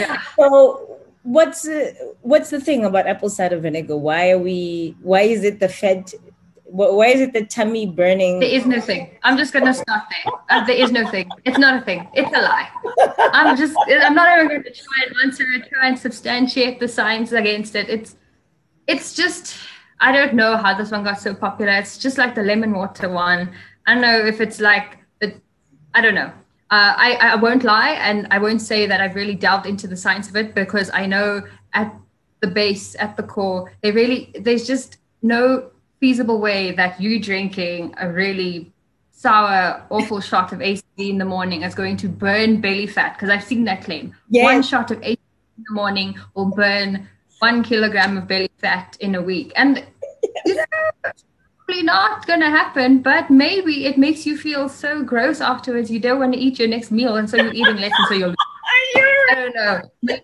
yeah. 0.00 0.20
So 0.38 0.98
what's 1.22 1.66
what's 2.20 2.50
the 2.50 2.60
thing 2.60 2.84
about 2.84 3.06
apple 3.06 3.30
cider 3.30 3.58
vinegar? 3.58 3.96
Why 3.96 4.30
are 4.30 4.38
we? 4.38 4.94
Why 5.02 5.22
is 5.22 5.44
it 5.44 5.60
the 5.60 5.68
fed 5.68 6.12
why 6.76 7.06
is 7.06 7.20
it 7.20 7.32
the 7.32 7.44
tummy 7.46 7.86
burning? 7.86 8.40
There 8.40 8.48
is 8.48 8.66
no 8.66 8.80
thing. 8.80 9.16
I'm 9.22 9.36
just 9.36 9.52
gonna 9.52 9.74
start 9.74 10.04
there. 10.10 10.32
Uh, 10.50 10.64
there 10.64 10.76
is 10.76 10.92
no 10.92 11.08
thing. 11.08 11.30
It's 11.44 11.58
not 11.58 11.80
a 11.80 11.84
thing. 11.84 12.06
It's 12.14 12.30
a 12.36 12.40
lie. 12.40 12.68
I'm 13.32 13.56
just. 13.56 13.74
I'm 13.88 14.14
not 14.14 14.36
even 14.36 14.48
going 14.48 14.62
to 14.62 14.70
try 14.70 15.06
and 15.06 15.16
answer 15.24 15.44
it. 15.52 15.68
Try 15.72 15.88
and 15.88 15.98
substantiate 15.98 16.78
the 16.80 16.88
science 16.88 17.32
against 17.32 17.74
it. 17.74 17.88
It's. 17.88 18.16
It's 18.86 19.14
just. 19.14 19.56
I 20.00 20.12
don't 20.12 20.34
know 20.34 20.56
how 20.56 20.76
this 20.76 20.90
one 20.90 21.04
got 21.04 21.20
so 21.20 21.34
popular. 21.34 21.72
It's 21.72 21.96
just 21.96 22.18
like 22.18 22.34
the 22.34 22.42
lemon 22.42 22.72
water 22.72 23.08
one. 23.08 23.52
I 23.86 23.94
don't 23.94 24.02
know 24.02 24.26
if 24.26 24.40
it's 24.40 24.60
like 24.60 24.98
the. 25.20 25.40
I 25.94 26.00
don't 26.00 26.14
know. 26.14 26.32
Uh, 26.68 26.94
I, 26.96 27.14
I 27.20 27.34
won't 27.36 27.62
lie 27.62 27.90
and 27.90 28.26
I 28.32 28.38
won't 28.38 28.60
say 28.60 28.86
that 28.86 29.00
I've 29.00 29.14
really 29.14 29.36
delved 29.36 29.66
into 29.66 29.86
the 29.86 29.96
science 29.96 30.28
of 30.28 30.34
it 30.34 30.52
because 30.52 30.90
I 30.92 31.06
know 31.06 31.42
at 31.74 31.94
the 32.40 32.48
base, 32.48 32.96
at 32.98 33.16
the 33.16 33.22
core, 33.22 33.72
they 33.82 33.92
really 33.92 34.34
there's 34.40 34.66
just 34.66 34.98
no 35.22 35.70
feasible 36.00 36.40
way 36.40 36.72
that 36.72 37.00
you 37.00 37.20
drinking 37.20 37.94
a 37.98 38.10
really 38.10 38.72
sour, 39.10 39.84
awful 39.90 40.20
shot 40.30 40.52
of 40.52 40.60
ACV 40.60 40.82
in 40.98 41.18
the 41.18 41.24
morning 41.24 41.62
is 41.62 41.74
going 41.74 41.96
to 41.98 42.08
burn 42.08 42.60
belly 42.60 42.86
fat? 42.86 43.14
Because 43.14 43.30
I've 43.30 43.44
seen 43.44 43.64
that 43.64 43.82
claim. 43.82 44.14
Yeah. 44.28 44.44
One 44.44 44.62
shot 44.62 44.90
of 44.90 45.00
ACV 45.00 45.18
in 45.58 45.64
the 45.68 45.74
morning 45.74 46.18
will 46.34 46.50
burn 46.50 47.08
one 47.38 47.62
kilogram 47.62 48.16
of 48.16 48.26
belly 48.26 48.50
fat 48.58 48.96
in 49.00 49.14
a 49.14 49.22
week. 49.22 49.52
And 49.56 49.84
it's 50.44 50.66
probably 51.66 51.82
not 51.82 52.26
going 52.26 52.40
to 52.40 52.50
happen, 52.50 53.02
but 53.02 53.30
maybe 53.30 53.86
it 53.86 53.98
makes 53.98 54.26
you 54.26 54.36
feel 54.36 54.68
so 54.68 55.02
gross 55.02 55.40
afterwards. 55.40 55.90
You 55.90 56.00
don't 56.00 56.18
want 56.18 56.32
to 56.34 56.38
eat 56.38 56.58
your 56.58 56.68
next 56.68 56.90
meal, 56.90 57.16
and 57.16 57.28
so 57.28 57.36
you're 57.36 57.52
eating 57.52 57.76
less, 57.76 57.92
and 57.98 58.08
so 58.08 58.14
you're. 58.14 58.34
I 59.30 59.34
don't 59.34 59.54
know. 59.54 60.16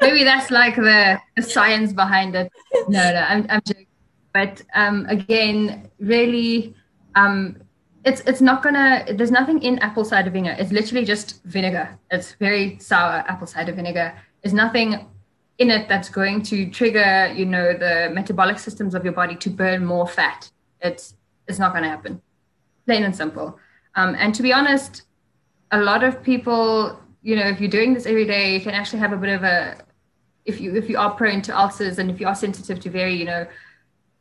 maybe 0.00 0.24
that's 0.24 0.50
like 0.50 0.76
the, 0.76 1.20
the 1.36 1.42
science 1.42 1.92
behind 1.92 2.34
it. 2.34 2.50
No, 2.88 3.12
no, 3.12 3.20
I'm, 3.20 3.46
I'm 3.48 3.60
joking. 3.66 3.86
But 4.32 4.62
um, 4.74 5.06
again, 5.08 5.90
really, 5.98 6.74
um, 7.14 7.56
it's 8.04 8.20
it's 8.22 8.40
not 8.40 8.62
gonna. 8.62 9.04
There's 9.12 9.30
nothing 9.30 9.62
in 9.62 9.78
apple 9.80 10.04
cider 10.04 10.30
vinegar. 10.30 10.56
It's 10.58 10.72
literally 10.72 11.04
just 11.04 11.42
vinegar. 11.44 11.98
It's 12.10 12.34
very 12.34 12.78
sour 12.78 13.24
apple 13.28 13.46
cider 13.46 13.72
vinegar. 13.72 14.14
There's 14.42 14.54
nothing 14.54 15.06
in 15.58 15.70
it 15.70 15.88
that's 15.88 16.08
going 16.08 16.42
to 16.42 16.70
trigger, 16.70 17.32
you 17.36 17.44
know, 17.44 17.74
the 17.74 18.10
metabolic 18.12 18.58
systems 18.58 18.94
of 18.94 19.04
your 19.04 19.12
body 19.12 19.36
to 19.36 19.50
burn 19.50 19.84
more 19.84 20.08
fat. 20.08 20.50
It's 20.80 21.14
it's 21.46 21.58
not 21.58 21.72
going 21.72 21.84
to 21.84 21.90
happen. 21.90 22.22
Plain 22.86 23.04
and 23.04 23.14
simple. 23.14 23.58
Um, 23.94 24.16
and 24.18 24.34
to 24.34 24.42
be 24.42 24.52
honest, 24.52 25.02
a 25.72 25.80
lot 25.80 26.02
of 26.02 26.22
people, 26.22 26.98
you 27.22 27.36
know, 27.36 27.46
if 27.46 27.60
you're 27.60 27.70
doing 27.70 27.92
this 27.92 28.06
every 28.06 28.24
day, 28.24 28.54
you 28.54 28.60
can 28.60 28.70
actually 28.70 29.00
have 29.00 29.12
a 29.12 29.16
bit 29.16 29.30
of 29.30 29.42
a 29.42 29.76
if 30.46 30.60
you 30.60 30.74
if 30.74 30.88
you 30.88 30.98
are 30.98 31.10
prone 31.10 31.42
to 31.42 31.58
ulcers 31.58 31.98
and 31.98 32.10
if 32.10 32.18
you 32.20 32.26
are 32.26 32.34
sensitive 32.34 32.80
to 32.80 32.90
very, 32.90 33.14
you 33.14 33.26
know, 33.26 33.46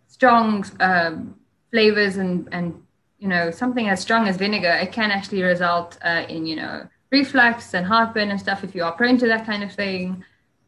strong 0.09 0.65
um, 0.81 1.35
flavors 1.71 2.17
and 2.17 2.49
and 2.51 2.83
you 3.19 3.29
know 3.29 3.51
something 3.51 3.87
as 3.87 4.01
strong 4.01 4.27
as 4.27 4.35
vinegar, 4.35 4.71
it 4.71 4.91
can 4.91 5.11
actually 5.11 5.43
result 5.43 5.97
uh, 6.03 6.25
in 6.27 6.45
you 6.45 6.57
know 6.57 6.87
reflux 7.11 7.73
and 7.73 7.85
heartburn 7.85 8.29
and 8.29 8.39
stuff 8.39 8.63
if 8.63 8.75
you 8.75 8.83
are 8.83 8.91
prone 8.91 9.17
to 9.17 9.27
that 9.27 9.45
kind 9.45 9.63
of 9.63 9.71
thing. 9.71 10.23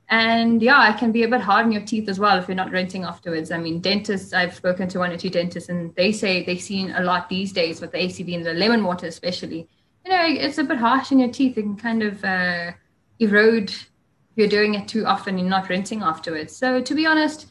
And 0.10 0.62
yeah, 0.62 0.94
it 0.94 0.98
can 0.98 1.14
be 1.14 1.24
a 1.24 1.28
bit 1.28 1.40
hard 1.40 1.66
on 1.66 1.72
your 1.72 1.84
teeth 1.84 2.10
as 2.10 2.20
well 2.20 2.38
if 2.38 2.48
you're 2.48 2.56
not 2.56 2.72
rinsing 2.72 3.04
afterwards. 3.04 3.50
I 3.50 3.58
mean, 3.58 3.80
dentists, 3.80 4.34
I've 4.34 4.54
spoken 4.54 4.90
to 4.90 5.00
one 5.00 5.12
or 5.12 5.18
two 5.18 5.30
dentists, 5.30 5.70
and 5.70 5.96
they 5.96 6.12
say 6.12 6.44
they've 6.44 6.62
seen 6.62 6.92
a 6.92 7.02
lot 7.02 7.30
these 7.30 7.54
days 7.54 7.80
with 7.80 7.94
the 7.94 8.00
ACV 8.00 8.36
and 8.36 8.46
the 8.46 8.54
lemon 8.54 8.84
water, 8.84 9.08
especially. 9.08 9.70
You 10.06 10.12
know, 10.12 10.26
it's 10.28 10.58
a 10.58 10.66
bit 10.66 10.78
harsh 10.78 11.14
on 11.14 11.20
your 11.20 11.32
teeth. 11.32 11.58
It 11.58 11.62
can 11.62 11.78
kind 11.78 12.04
of 12.04 12.26
uh, 12.26 12.72
erode 13.20 13.70
if 13.70 13.88
you're 14.36 14.50
doing 14.50 14.74
it 14.76 14.88
too 14.90 15.06
often 15.06 15.40
and 15.40 15.50
not 15.50 15.70
rinsing 15.70 16.02
afterwards. 16.02 16.54
So, 16.54 16.82
to 16.82 16.96
be 16.96 17.06
honest, 17.06 17.46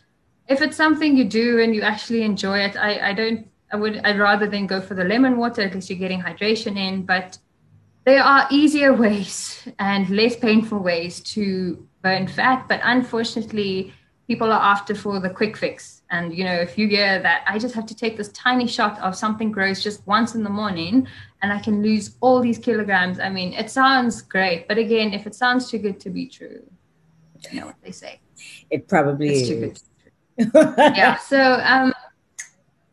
if 0.48 0.62
it's 0.62 0.76
something 0.76 1.16
you 1.16 1.24
do 1.24 1.60
and 1.60 1.74
you 1.74 1.82
actually 1.82 2.22
enjoy 2.22 2.60
it, 2.60 2.76
I, 2.76 3.10
I 3.10 3.12
don't, 3.14 3.46
I 3.72 3.76
would, 3.76 3.98
I'd 4.04 4.18
rather 4.18 4.46
than 4.46 4.66
go 4.66 4.80
for 4.80 4.94
the 4.94 5.04
lemon 5.04 5.36
water. 5.36 5.62
At 5.62 5.74
least 5.74 5.90
you're 5.90 5.98
getting 5.98 6.20
hydration 6.20 6.76
in. 6.76 7.02
But 7.02 7.38
there 8.04 8.22
are 8.22 8.46
easier 8.50 8.92
ways 9.04 9.68
and 9.78 10.08
less 10.10 10.36
painful 10.36 10.80
ways 10.80 11.20
to 11.34 11.86
burn 12.02 12.26
fat, 12.26 12.66
but 12.68 12.80
unfortunately, 12.82 13.92
people 14.26 14.52
are 14.52 14.62
after 14.62 14.94
for 14.94 15.18
the 15.20 15.28
quick 15.28 15.56
fix. 15.56 16.02
And 16.10 16.32
you 16.32 16.44
know, 16.44 16.54
if 16.54 16.78
you 16.78 16.86
hear 16.88 17.20
that 17.20 17.42
I 17.46 17.58
just 17.58 17.74
have 17.74 17.86
to 17.86 17.94
take 17.94 18.16
this 18.16 18.28
tiny 18.28 18.66
shot 18.66 18.98
of 19.00 19.16
something 19.16 19.50
gross 19.50 19.82
just 19.82 20.06
once 20.06 20.34
in 20.34 20.42
the 20.44 20.50
morning 20.50 21.06
and 21.42 21.52
I 21.52 21.58
can 21.58 21.82
lose 21.82 22.16
all 22.20 22.40
these 22.40 22.58
kilograms, 22.58 23.18
I 23.18 23.28
mean, 23.28 23.52
it 23.52 23.70
sounds 23.70 24.22
great, 24.22 24.68
but 24.68 24.78
again, 24.78 25.12
if 25.12 25.26
it 25.26 25.34
sounds 25.34 25.70
too 25.70 25.78
good 25.78 25.98
to 26.00 26.10
be 26.10 26.26
true, 26.26 26.62
you 27.50 27.60
know 27.60 27.66
what 27.66 27.76
they 27.82 27.90
say. 27.90 28.20
It 28.70 28.88
probably 28.88 29.30
It's 29.30 29.40
is. 29.42 29.48
too 29.48 29.60
good. 29.60 29.80
To 30.40 30.46
be 30.46 30.50
true. 30.50 30.74
yeah. 30.78 31.18
So 31.28 31.60
um, 31.64 31.92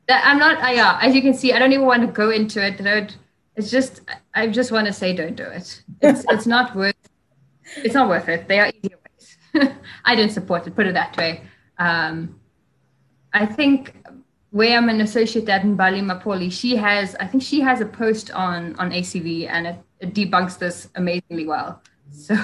that 0.07 0.23
I'm 0.25 0.39
not. 0.39 0.63
Uh, 0.63 0.71
yeah, 0.71 0.99
as 1.01 1.15
you 1.15 1.21
can 1.21 1.33
see, 1.33 1.53
I 1.53 1.59
don't 1.59 1.73
even 1.73 1.85
want 1.85 2.01
to 2.01 2.07
go 2.07 2.29
into 2.31 2.65
it. 2.65 2.81
Don't. 2.83 3.15
It's 3.55 3.69
just. 3.71 4.01
I 4.33 4.47
just 4.47 4.71
want 4.71 4.87
to 4.87 4.93
say, 4.93 5.15
don't 5.15 5.35
do 5.35 5.43
it. 5.43 5.83
It's 6.01 6.25
it's 6.29 6.47
not 6.47 6.75
worth. 6.75 6.95
It's 7.77 7.93
not 7.93 8.07
worth 8.07 8.29
it. 8.29 8.47
There 8.47 8.65
are 8.65 8.71
easier 8.81 8.97
ways. 9.03 9.71
I 10.05 10.15
don't 10.15 10.31
support 10.31 10.65
it. 10.67 10.75
Put 10.75 10.87
it 10.87 10.93
that 10.93 11.17
way. 11.17 11.41
Um, 11.77 12.39
I 13.33 13.45
think 13.45 13.95
where 14.51 14.77
I'm 14.77 14.89
an 14.89 15.01
associate 15.01 15.49
at 15.49 15.63
Mbali 15.63 16.01
Mapoli, 16.01 16.51
she 16.51 16.75
has. 16.77 17.15
I 17.19 17.27
think 17.27 17.43
she 17.43 17.59
has 17.61 17.81
a 17.81 17.85
post 17.85 18.31
on 18.31 18.75
on 18.77 18.91
ACV, 18.91 19.49
and 19.49 19.67
it, 19.67 19.75
it 19.99 20.13
debunks 20.13 20.57
this 20.57 20.89
amazingly 20.95 21.45
well. 21.47 21.81
So 22.09 22.35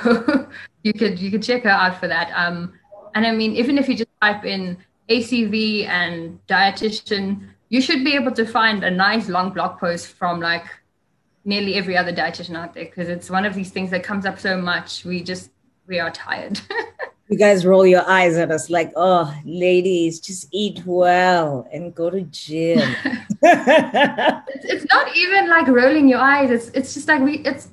you 0.83 0.91
could 0.91 1.17
you 1.17 1.31
could 1.31 1.41
check 1.41 1.63
her 1.63 1.69
out 1.69 1.97
for 1.97 2.07
that. 2.09 2.31
Um, 2.35 2.73
and 3.15 3.25
I 3.25 3.31
mean, 3.31 3.55
even 3.55 3.77
if 3.77 3.87
you 3.87 3.95
just 3.95 4.09
type 4.21 4.43
in 4.43 4.77
ACV 5.09 5.87
and 5.87 6.39
dietitian, 6.47 7.49
you 7.69 7.81
should 7.81 8.03
be 8.03 8.15
able 8.15 8.31
to 8.31 8.45
find 8.45 8.83
a 8.83 8.91
nice 8.91 9.29
long 9.29 9.51
blog 9.51 9.79
post 9.79 10.07
from 10.07 10.39
like 10.39 10.65
nearly 11.45 11.75
every 11.75 11.97
other 11.97 12.13
dietitian 12.13 12.55
out 12.55 12.73
there 12.73 12.85
because 12.85 13.09
it's 13.09 13.29
one 13.29 13.45
of 13.45 13.53
these 13.53 13.71
things 13.71 13.89
that 13.91 14.03
comes 14.03 14.25
up 14.25 14.39
so 14.39 14.57
much. 14.57 15.03
We 15.05 15.23
just 15.23 15.51
we 15.87 15.99
are 15.99 16.11
tired. 16.11 16.59
You 17.29 17.39
guys 17.39 17.65
roll 17.65 17.85
your 17.87 18.07
eyes 18.07 18.35
at 18.37 18.51
us 18.51 18.69
like, 18.69 18.91
oh, 18.95 19.33
ladies, 19.45 20.19
just 20.19 20.49
eat 20.51 20.83
well 20.85 21.67
and 21.73 21.95
go 21.95 22.09
to 22.09 22.21
gym. 22.23 22.79
it's, 23.41 24.65
it's 24.65 24.85
not 24.93 25.15
even 25.15 25.49
like 25.49 25.67
rolling 25.67 26.09
your 26.09 26.19
eyes. 26.19 26.51
It's 26.51 26.67
it's 26.75 26.93
just 26.93 27.07
like 27.07 27.21
we 27.21 27.39
it's 27.39 27.69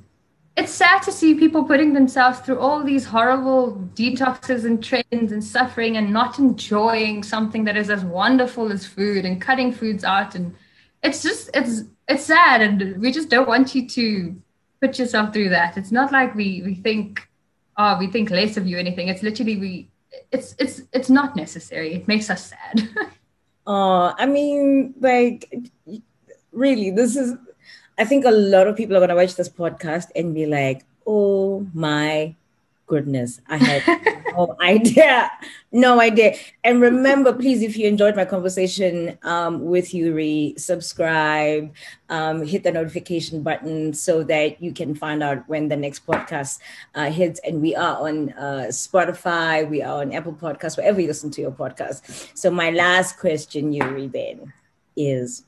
it's 0.61 0.73
sad 0.73 1.03
to 1.03 1.11
see 1.11 1.35
people 1.35 1.65
putting 1.65 1.95
themselves 1.95 2.41
through 2.41 2.59
all 2.59 2.85
these 2.85 3.07
horrible 3.07 3.91
detoxes 3.95 4.67
and 4.67 4.85
trends 4.85 5.33
and 5.33 5.43
suffering 5.43 5.97
and 5.97 6.13
not 6.13 6.39
enjoying 6.39 7.23
something 7.23 7.65
that 7.65 7.79
is 7.79 7.89
as 7.89 8.05
wonderful 8.05 8.71
as 8.71 8.85
food 8.87 9.25
and 9.25 9.41
cutting 9.41 9.73
foods 9.73 10.05
out. 10.05 10.35
And 10.35 10.55
it's 11.03 11.23
just 11.23 11.49
it's 11.55 11.85
it's 12.09 12.25
sad. 12.25 12.61
And 12.61 13.01
we 13.01 13.11
just 13.11 13.31
don't 13.31 13.49
want 13.49 13.75
you 13.75 13.89
to 13.89 14.37
put 14.83 14.99
yourself 14.99 15.33
through 15.33 15.49
that. 15.49 15.79
It's 15.79 15.93
not 15.93 16.13
like 16.13 16.35
we 16.35 16.63
we 16.63 16.75
think 16.75 17.27
oh 17.79 17.99
we 17.99 18.09
think 18.09 18.31
less 18.31 18.59
of 18.59 18.67
you 18.67 18.77
or 18.77 18.81
anything. 18.81 19.09
It's 19.09 19.23
literally 19.23 19.57
we 19.57 19.91
it's 20.31 20.55
it's 20.59 20.83
it's 20.93 21.09
not 21.09 21.37
necessary. 21.37 21.95
It 21.95 22.07
makes 22.07 22.29
us 22.29 22.53
sad. 22.53 22.89
Oh, 23.67 24.13
I 24.19 24.27
mean, 24.27 24.95
like, 24.99 25.53
really, 26.51 26.91
this 26.91 27.17
is. 27.17 27.35
I 28.01 28.05
think 28.07 28.25
a 28.25 28.31
lot 28.31 28.67
of 28.67 28.77
people 28.77 28.97
are 28.97 29.01
going 29.01 29.11
to 29.11 29.15
watch 29.15 29.35
this 29.37 29.51
podcast 29.51 30.07
and 30.17 30.35
be 30.35 30.47
like, 30.47 30.87
"Oh 31.07 31.67
my 31.75 32.35
goodness, 32.87 33.43
I 33.47 33.59
had 33.59 34.25
no 34.33 34.57
idea, 34.59 35.31
no 35.71 36.01
idea." 36.01 36.35
And 36.65 36.81
remember, 36.81 37.35
please, 37.35 37.61
if 37.61 37.77
you 37.77 37.87
enjoyed 37.87 38.17
my 38.17 38.25
conversation 38.25 39.19
um, 39.23 39.67
with 39.67 39.93
Yuri, 39.93 40.55
subscribe, 40.57 41.75
um, 42.09 42.43
hit 42.43 42.63
the 42.63 42.73
notification 42.73 43.43
button 43.43 43.93
so 43.93 44.23
that 44.25 44.63
you 44.63 44.73
can 44.73 44.95
find 44.95 45.23
out 45.23 45.47
when 45.47 45.69
the 45.69 45.77
next 45.77 46.07
podcast 46.07 46.59
uh, 46.95 47.11
hits. 47.11 47.39
And 47.45 47.61
we 47.61 47.77
are 47.77 48.01
on 48.01 48.31
uh, 48.31 48.69
Spotify, 48.71 49.69
we 49.69 49.83
are 49.83 50.01
on 50.01 50.15
Apple 50.15 50.33
Podcasts, 50.33 50.79
wherever 50.79 51.03
you 51.03 51.09
listen 51.09 51.31
to 51.33 51.43
your 51.43 51.53
podcast. 51.53 52.31
So 52.33 52.51
my 52.51 52.71
last 52.71 53.19
question, 53.19 53.75
Yuri, 53.75 54.09
then 54.09 54.55
is: 54.97 55.45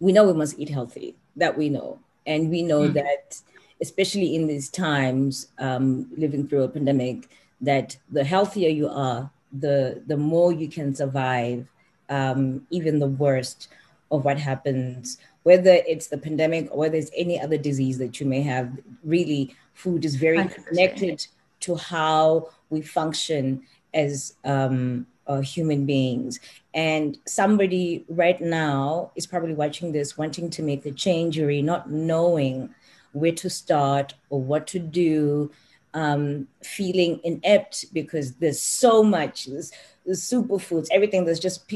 We 0.00 0.10
know 0.10 0.26
we 0.26 0.32
must 0.32 0.58
eat 0.58 0.70
healthy. 0.70 1.14
That 1.36 1.56
we 1.56 1.68
know, 1.68 1.98
and 2.26 2.50
we 2.50 2.62
know 2.62 2.88
that, 2.88 3.40
especially 3.80 4.34
in 4.34 4.46
these 4.46 4.68
times, 4.68 5.48
um, 5.58 6.08
living 6.16 6.48
through 6.48 6.62
a 6.62 6.68
pandemic, 6.68 7.28
that 7.60 7.96
the 8.10 8.24
healthier 8.24 8.68
you 8.68 8.88
are, 8.88 9.30
the 9.52 10.02
the 10.06 10.16
more 10.16 10.52
you 10.52 10.68
can 10.68 10.94
survive, 10.94 11.66
um, 12.08 12.66
even 12.70 12.98
the 12.98 13.06
worst 13.06 13.68
of 14.10 14.24
what 14.24 14.38
happens, 14.38 15.18
whether 15.42 15.74
it's 15.86 16.08
the 16.08 16.18
pandemic 16.18 16.68
or 16.70 16.78
whether 16.78 16.96
it's 16.96 17.10
any 17.16 17.40
other 17.40 17.56
disease 17.58 17.98
that 17.98 18.20
you 18.20 18.26
may 18.26 18.42
have. 18.42 18.70
Really, 19.04 19.54
food 19.74 20.04
is 20.04 20.16
very 20.16 20.38
100%. 20.38 20.66
connected 20.66 21.26
to 21.60 21.74
how 21.76 22.50
we 22.70 22.82
function 22.82 23.62
as 23.94 24.34
um, 24.44 25.06
uh, 25.26 25.40
human 25.40 25.86
beings. 25.86 26.40
And 26.74 27.18
somebody 27.26 28.04
right 28.08 28.40
now 28.40 29.12
is 29.16 29.26
probably 29.26 29.54
watching 29.54 29.92
this, 29.92 30.16
wanting 30.16 30.50
to 30.50 30.62
make 30.62 30.82
the 30.82 30.92
change, 30.92 31.38
or 31.38 31.50
not 31.62 31.90
knowing 31.90 32.74
where 33.12 33.32
to 33.32 33.48
start 33.48 34.14
or 34.30 34.40
what 34.40 34.66
to 34.68 34.78
do, 34.78 35.50
um, 35.94 36.46
feeling 36.62 37.20
inept 37.24 37.86
because 37.94 38.34
there's 38.34 38.60
so 38.60 39.02
much, 39.02 39.46
there's, 39.46 39.72
there's 40.04 40.22
superfoods, 40.22 40.88
everything. 40.90 41.24
There's 41.24 41.40
just 41.40 41.72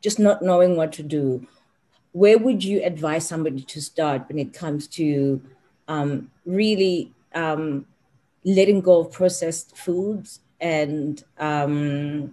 just 0.00 0.18
not 0.18 0.42
knowing 0.42 0.76
what 0.76 0.92
to 0.92 1.02
do. 1.02 1.46
Where 2.12 2.38
would 2.38 2.62
you 2.62 2.82
advise 2.84 3.26
somebody 3.26 3.62
to 3.62 3.80
start 3.82 4.28
when 4.28 4.38
it 4.38 4.52
comes 4.52 4.86
to 4.88 5.42
um, 5.88 6.30
really 6.44 7.12
um, 7.34 7.86
letting 8.44 8.80
go 8.80 9.00
of 9.00 9.12
processed 9.12 9.76
foods 9.76 10.40
and 10.60 11.22
um, 11.38 12.32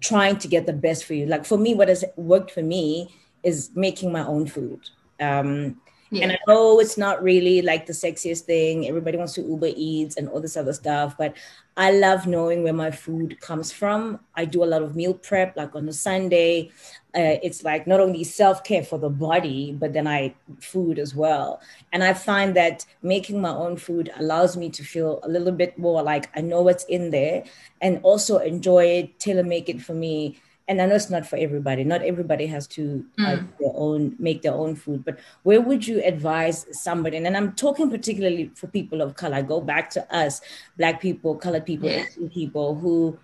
trying 0.00 0.38
to 0.38 0.48
get 0.48 0.66
the 0.66 0.72
best 0.72 1.04
for 1.04 1.14
you. 1.14 1.26
Like 1.26 1.44
for 1.44 1.58
me, 1.58 1.74
what 1.74 1.88
has 1.88 2.04
worked 2.16 2.50
for 2.50 2.62
me 2.62 3.14
is 3.42 3.70
making 3.74 4.12
my 4.12 4.26
own 4.26 4.46
food. 4.46 4.80
Um, 5.20 5.80
And 6.12 6.32
I 6.32 6.38
know 6.48 6.80
it's 6.80 6.98
not 6.98 7.22
really 7.22 7.62
like 7.62 7.86
the 7.86 7.92
sexiest 7.92 8.40
thing. 8.42 8.88
Everybody 8.88 9.16
wants 9.16 9.34
to 9.34 9.42
Uber 9.42 9.70
Eats 9.76 10.16
and 10.16 10.28
all 10.28 10.40
this 10.40 10.56
other 10.56 10.72
stuff, 10.72 11.14
but 11.16 11.36
I 11.76 11.92
love 11.92 12.26
knowing 12.26 12.64
where 12.64 12.72
my 12.72 12.90
food 12.90 13.40
comes 13.40 13.70
from. 13.70 14.18
I 14.34 14.44
do 14.44 14.64
a 14.64 14.66
lot 14.66 14.82
of 14.82 14.96
meal 14.96 15.14
prep, 15.14 15.56
like 15.56 15.76
on 15.76 15.88
a 15.88 15.92
Sunday. 15.92 16.72
Uh, 17.14 17.38
it's 17.42 17.62
like 17.62 17.86
not 17.86 18.00
only 18.00 18.24
self 18.24 18.64
care 18.64 18.82
for 18.82 18.98
the 18.98 19.08
body, 19.08 19.72
but 19.72 19.92
then 19.92 20.08
I 20.08 20.34
food 20.58 20.98
as 20.98 21.14
well. 21.14 21.60
And 21.92 22.02
I 22.02 22.12
find 22.14 22.56
that 22.56 22.84
making 23.02 23.40
my 23.40 23.50
own 23.50 23.76
food 23.76 24.10
allows 24.16 24.56
me 24.56 24.68
to 24.70 24.82
feel 24.82 25.20
a 25.22 25.28
little 25.28 25.52
bit 25.52 25.78
more 25.78 26.02
like 26.02 26.28
I 26.36 26.40
know 26.40 26.62
what's 26.62 26.84
in 26.84 27.10
there 27.10 27.44
and 27.80 28.00
also 28.02 28.38
enjoy 28.38 28.84
it, 28.86 29.20
tailor 29.20 29.44
make 29.44 29.68
it 29.68 29.80
for 29.80 29.94
me. 29.94 30.40
And 30.70 30.80
I 30.80 30.86
know 30.86 30.94
it's 30.94 31.10
not 31.10 31.26
for 31.26 31.36
everybody. 31.36 31.82
Not 31.84 32.02
everybody 32.02 32.46
has 32.46 32.66
to 32.78 33.04
uh, 33.18 33.22
Mm. 33.36 33.48
their 33.60 33.72
own 33.74 34.02
make 34.18 34.40
their 34.42 34.54
own 34.54 34.76
food. 34.76 35.04
But 35.04 35.18
where 35.42 35.60
would 35.60 35.82
you 35.86 36.00
advise 36.12 36.58
somebody? 36.70 37.16
And 37.18 37.36
I'm 37.36 37.52
talking 37.64 37.90
particularly 37.90 38.44
for 38.54 38.68
people 38.68 39.02
of 39.02 39.16
color. 39.16 39.36
I 39.36 39.42
go 39.42 39.60
back 39.60 39.90
to 39.96 40.02
us, 40.22 40.40
black 40.78 41.00
people, 41.06 41.34
colored 41.46 41.66
people, 41.66 41.88
Yeah. 41.90 42.04
Asian 42.06 42.30
people 42.30 42.76
who 42.76 43.18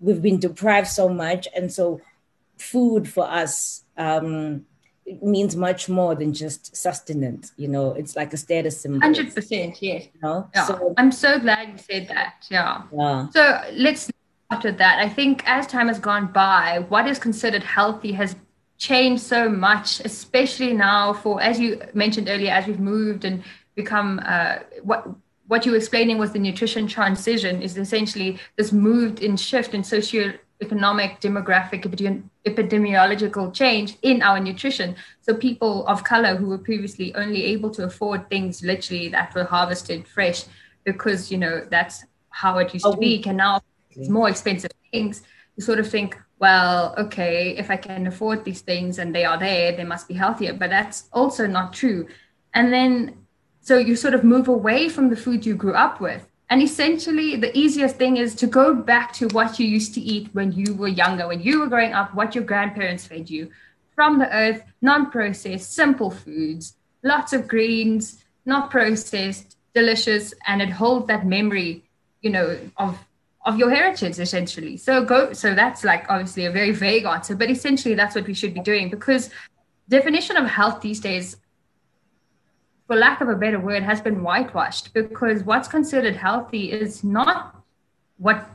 we've 0.00 0.20
been 0.28 0.40
deprived 0.40 0.88
so 0.88 1.08
much, 1.08 1.46
and 1.56 1.72
so 1.72 2.00
food 2.58 3.08
for 3.08 3.24
us 3.42 3.84
um, 3.96 4.66
it 5.06 5.22
means 5.22 5.56
much 5.56 5.88
more 5.88 6.14
than 6.14 6.32
just 6.32 6.74
sustenance. 6.76 7.52
You 7.56 7.68
know, 7.68 7.92
it's 8.00 8.14
like 8.16 8.32
a 8.32 8.36
status 8.36 8.80
symbol. 8.80 9.00
Hundred 9.00 9.34
percent, 9.34 9.80
yes. 9.82 10.04
You 10.14 10.20
know, 10.22 10.48
Yeah. 10.54 10.66
so 10.66 10.94
I'm 10.98 11.12
so 11.12 11.38
glad 11.38 11.64
you 11.72 11.78
said 11.78 12.08
that. 12.08 12.34
Yeah. 12.50 12.82
yeah, 12.92 13.28
So 13.36 13.42
let's 13.86 14.10
with 14.58 14.78
that. 14.78 14.98
I 14.98 15.08
think 15.08 15.42
as 15.46 15.66
time 15.66 15.88
has 15.88 15.98
gone 15.98 16.26
by, 16.32 16.84
what 16.88 17.06
is 17.06 17.18
considered 17.18 17.62
healthy 17.62 18.12
has 18.12 18.36
changed 18.78 19.22
so 19.22 19.48
much, 19.48 20.00
especially 20.00 20.72
now 20.72 21.12
for, 21.12 21.40
as 21.40 21.60
you 21.60 21.80
mentioned 21.94 22.28
earlier, 22.28 22.50
as 22.50 22.66
we've 22.66 22.80
moved 22.80 23.24
and 23.24 23.42
become 23.76 24.20
uh, 24.24 24.56
what 24.82 25.06
what 25.46 25.66
you 25.66 25.72
were 25.72 25.78
explaining 25.78 26.16
was 26.16 26.30
the 26.30 26.38
nutrition 26.38 26.86
transition 26.86 27.60
is 27.60 27.76
essentially 27.76 28.38
this 28.56 28.70
moved 28.70 29.20
in 29.20 29.36
shift 29.36 29.74
in 29.74 29.82
socioeconomic, 29.82 31.20
demographic, 31.20 31.82
epidemiological 32.46 33.52
change 33.52 33.96
in 34.02 34.22
our 34.22 34.38
nutrition. 34.38 34.94
So 35.22 35.34
people 35.34 35.84
of 35.88 36.04
color 36.04 36.36
who 36.36 36.46
were 36.46 36.58
previously 36.58 37.12
only 37.16 37.42
able 37.46 37.70
to 37.70 37.82
afford 37.84 38.28
things 38.30 38.62
literally 38.62 39.08
that 39.08 39.34
were 39.34 39.42
harvested 39.42 40.06
fresh 40.06 40.44
because 40.84 41.32
you 41.32 41.38
know 41.38 41.66
that's 41.68 42.04
how 42.28 42.58
it 42.58 42.72
used 42.72 42.86
Oh, 42.86 42.92
to 42.92 42.98
be 42.98 43.20
can 43.20 43.36
now 43.36 43.60
it's 44.00 44.08
more 44.08 44.28
expensive 44.28 44.70
things 44.90 45.22
you 45.56 45.62
sort 45.62 45.78
of 45.78 45.88
think 45.88 46.16
well 46.38 46.94
okay 46.96 47.56
if 47.56 47.70
i 47.70 47.76
can 47.76 48.06
afford 48.06 48.44
these 48.44 48.62
things 48.62 48.98
and 48.98 49.14
they 49.14 49.24
are 49.24 49.38
there 49.38 49.76
they 49.76 49.84
must 49.84 50.08
be 50.08 50.14
healthier 50.14 50.52
but 50.52 50.70
that's 50.70 51.08
also 51.12 51.46
not 51.46 51.72
true. 51.72 52.06
And 52.54 52.72
then 52.72 53.26
so 53.60 53.78
you 53.78 53.94
sort 53.94 54.14
of 54.14 54.24
move 54.24 54.48
away 54.48 54.88
from 54.88 55.10
the 55.10 55.16
food 55.16 55.44
you 55.44 55.54
grew 55.54 55.74
up 55.74 56.00
with. 56.00 56.26
And 56.48 56.62
essentially 56.62 57.36
the 57.36 57.56
easiest 57.56 57.96
thing 57.96 58.16
is 58.16 58.34
to 58.36 58.46
go 58.46 58.74
back 58.74 59.12
to 59.14 59.28
what 59.28 59.58
you 59.60 59.66
used 59.66 59.94
to 59.94 60.00
eat 60.00 60.30
when 60.32 60.50
you 60.52 60.74
were 60.74 60.88
younger 60.88 61.28
when 61.28 61.40
you 61.40 61.60
were 61.60 61.68
growing 61.68 61.92
up 61.92 62.14
what 62.14 62.34
your 62.34 62.44
grandparents 62.44 63.06
fed 63.06 63.30
you. 63.30 63.50
From 63.94 64.18
the 64.18 64.34
earth 64.34 64.62
non-processed 64.80 65.72
simple 65.72 66.10
foods 66.10 66.74
lots 67.02 67.32
of 67.32 67.46
greens 67.46 68.24
not 68.46 68.70
processed 68.70 69.56
delicious 69.74 70.34
and 70.46 70.60
it 70.60 70.70
holds 70.70 71.06
that 71.06 71.26
memory 71.26 71.84
you 72.22 72.30
know 72.30 72.58
of 72.76 72.98
of 73.50 73.58
your 73.58 73.70
heritage 73.70 74.18
essentially. 74.18 74.76
So 74.76 75.04
go 75.04 75.32
so 75.32 75.54
that's 75.54 75.84
like 75.84 76.04
obviously 76.08 76.46
a 76.46 76.50
very 76.50 76.72
vague 76.72 77.04
answer 77.04 77.34
but 77.34 77.50
essentially 77.50 77.94
that's 77.94 78.14
what 78.14 78.26
we 78.26 78.34
should 78.34 78.54
be 78.54 78.60
doing 78.60 78.88
because 78.90 79.30
definition 79.88 80.36
of 80.36 80.46
health 80.46 80.80
these 80.80 81.00
days 81.00 81.36
for 82.86 82.96
lack 82.96 83.20
of 83.20 83.28
a 83.28 83.36
better 83.36 83.60
word 83.60 83.82
has 83.82 84.00
been 84.00 84.22
whitewashed 84.22 84.92
because 84.94 85.44
what's 85.44 85.68
considered 85.68 86.16
healthy 86.16 86.72
is 86.72 87.04
not 87.04 87.56
what 88.18 88.48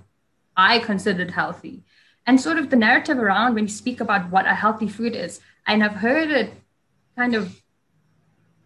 i 0.57 0.79
considered 0.79 1.31
healthy. 1.31 1.83
And 2.27 2.41
sort 2.41 2.57
of 2.57 2.71
the 2.71 2.75
narrative 2.75 3.19
around 3.19 3.53
when 3.53 3.65
you 3.65 3.69
speak 3.69 4.01
about 4.01 4.31
what 4.31 4.47
a 4.47 4.55
healthy 4.55 4.87
food 4.87 5.15
is 5.15 5.41
and 5.67 5.83
i've 5.83 5.99
heard 6.07 6.31
it 6.31 6.53
kind 7.17 7.35
of 7.35 7.61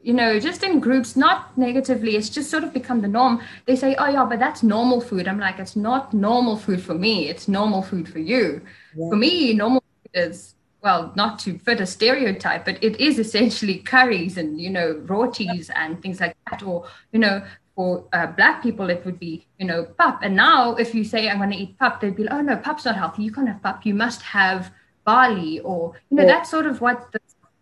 you 0.01 0.13
know, 0.13 0.39
just 0.39 0.63
in 0.63 0.79
groups, 0.79 1.15
not 1.15 1.57
negatively, 1.57 2.15
it's 2.15 2.29
just 2.29 2.49
sort 2.49 2.63
of 2.63 2.73
become 2.73 3.01
the 3.01 3.07
norm. 3.07 3.41
They 3.65 3.75
say, 3.75 3.95
oh, 3.95 4.07
yeah, 4.07 4.25
but 4.25 4.39
that's 4.39 4.63
normal 4.63 5.01
food. 5.01 5.27
I'm 5.27 5.39
like, 5.39 5.59
it's 5.59 5.75
not 5.75 6.13
normal 6.13 6.55
food 6.57 6.81
for 6.81 6.93
me. 6.93 7.27
It's 7.27 7.47
normal 7.47 7.81
food 7.81 8.07
for 8.07 8.19
you. 8.19 8.61
Yeah. 8.95 9.09
For 9.09 9.15
me, 9.17 9.53
normal 9.53 9.81
food 9.81 10.11
is, 10.25 10.55
well, 10.81 11.11
not 11.15 11.37
to 11.39 11.57
fit 11.59 11.81
a 11.81 11.85
stereotype, 11.85 12.63
but 12.63 12.81
it 12.81 12.99
is 13.01 13.19
essentially 13.19 13.79
curries 13.79 14.37
and, 14.37 14.59
you 14.61 14.69
know, 14.69 15.01
rotis 15.05 15.69
and 15.75 16.01
things 16.01 16.21
like 16.21 16.37
that. 16.49 16.63
Or, 16.63 16.87
you 17.11 17.19
know, 17.19 17.43
for 17.75 18.05
uh, 18.13 18.27
black 18.27 18.63
people, 18.63 18.89
it 18.89 19.03
would 19.05 19.19
be, 19.19 19.45
you 19.57 19.65
know, 19.67 19.83
pap. 19.83 20.23
And 20.23 20.35
now 20.35 20.75
if 20.75 20.95
you 20.95 21.03
say, 21.03 21.29
I'm 21.29 21.37
going 21.37 21.51
to 21.51 21.57
eat 21.57 21.77
pap, 21.77 21.99
they'd 21.99 22.15
be 22.15 22.23
like, 22.23 22.33
oh, 22.33 22.41
no, 22.41 22.55
pap's 22.55 22.85
not 22.85 22.95
healthy. 22.95 23.23
You 23.23 23.31
can't 23.33 23.47
have 23.49 23.61
pap. 23.61 23.85
You 23.85 23.95
must 23.95 24.21
have 24.21 24.71
barley 25.03 25.59
or, 25.59 25.93
you 26.09 26.15
know, 26.17 26.23
Yeah. 26.23 26.29
that's 26.29 26.49
sort 26.49 26.65
of 26.65 26.79
what 26.81 27.11
the 27.11 27.19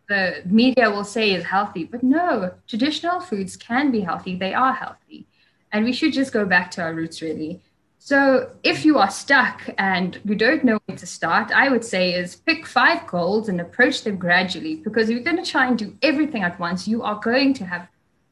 the 0.08 0.42
media 0.46 0.90
will 0.90 1.04
say 1.04 1.34
is 1.34 1.44
healthy, 1.44 1.84
but 1.84 2.04
no, 2.04 2.52
traditional 2.68 3.20
foods 3.20 3.56
can 3.56 3.92
be 3.92 4.02
healthy. 4.02 4.36
They 4.36 4.54
are 4.54 4.74
healthy. 4.74 5.28
And 5.72 5.84
we 5.84 5.94
should 5.94 6.14
just 6.14 6.32
go 6.32 6.46
back 6.46 6.72
to 6.72 6.82
our 6.82 6.94
roots, 6.94 7.22
really. 7.22 7.62
So 8.00 8.52
if 8.64 8.86
you 8.86 8.98
are 9.00 9.10
stuck 9.10 9.64
and 9.78 10.18
you 10.24 10.36
don't 10.36 10.64
know 10.64 10.80
where 10.86 10.98
to 10.98 11.06
start, 11.06 11.52
I 11.52 11.68
would 11.68 11.84
say 11.84 12.14
is 12.14 12.38
pick 12.38 12.66
five 12.66 13.06
goals 13.06 13.50
and 13.50 13.60
approach 13.60 14.04
them 14.04 14.16
gradually 14.16 14.76
because 14.76 15.10
if 15.10 15.16
you're 15.16 15.24
going 15.24 15.44
to 15.44 15.52
try 15.52 15.68
and 15.68 15.78
do 15.78 15.94
everything 16.02 16.44
at 16.44 16.58
once, 16.58 16.88
you 16.88 17.04
are 17.04 17.20
going 17.20 17.54
to 17.56 17.66
have 17.66 17.90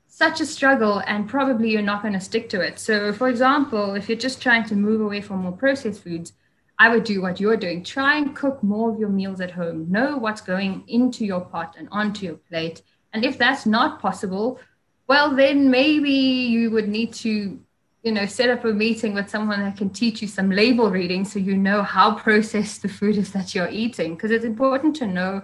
such 0.07 0.39
a 0.39 0.45
struggle 0.45 1.03
and 1.07 1.28
probably 1.28 1.71
you're 1.71 1.82
not 1.82 2.01
going 2.01 2.13
to 2.13 2.21
stick 2.21 2.47
to 2.49 2.61
it. 2.61 2.80
So, 2.80 3.11
for 3.11 3.28
example, 3.28 3.95
if 3.95 4.07
you're 4.07 4.17
just 4.17 4.41
trying 4.41 4.63
to 4.65 4.76
move 4.76 5.01
away 5.01 5.19
from 5.19 5.39
more 5.39 5.51
processed 5.51 6.03
foods, 6.03 6.32
I 6.78 6.89
would 6.89 7.03
do 7.03 7.21
what 7.21 7.39
you're 7.39 7.57
doing. 7.57 7.84
Try 7.84 8.17
and 8.17 8.36
cook 8.36 8.61
more 8.61 8.91
of 8.91 8.99
your 8.99 9.09
meals 9.09 9.39
at 9.39 9.51
home. 9.51 9.89
Know 9.89 10.17
what's 10.17 10.41
going 10.41 10.84
into 10.88 11.26
your 11.26 11.41
pot 11.41 11.76
and 11.78 11.88
onto 11.91 12.26
your 12.26 12.36
plate. 12.36 12.82
And 13.13 13.23
if 13.23 13.38
that's 13.38 13.65
not 13.65 14.01
possible, 14.01 14.59
well, 15.07 15.36
then 15.36 15.71
maybe 15.71 16.11
you 16.11 16.71
would 16.71 16.89
need 16.89 17.13
to, 17.13 17.59
you 18.03 18.11
know, 18.11 18.26
set 18.26 18.49
up 18.49 18.65
a 18.65 18.73
meeting 18.73 19.13
with 19.13 19.30
someone 19.30 19.61
that 19.61 19.78
can 19.78 19.89
teach 19.89 20.21
you 20.21 20.28
some 20.28 20.49
label 20.49 20.91
reading 20.91 21.23
so 21.23 21.39
you 21.39 21.55
know 21.55 21.82
how 21.82 22.13
processed 22.28 22.82
the 22.82 22.89
food 22.89 23.17
is 23.17 23.32
that 23.32 23.55
you're 23.55 23.69
eating. 23.69 24.15
Because 24.15 24.32
it's 24.32 24.45
important 24.45 24.97
to 24.97 25.07
know, 25.07 25.43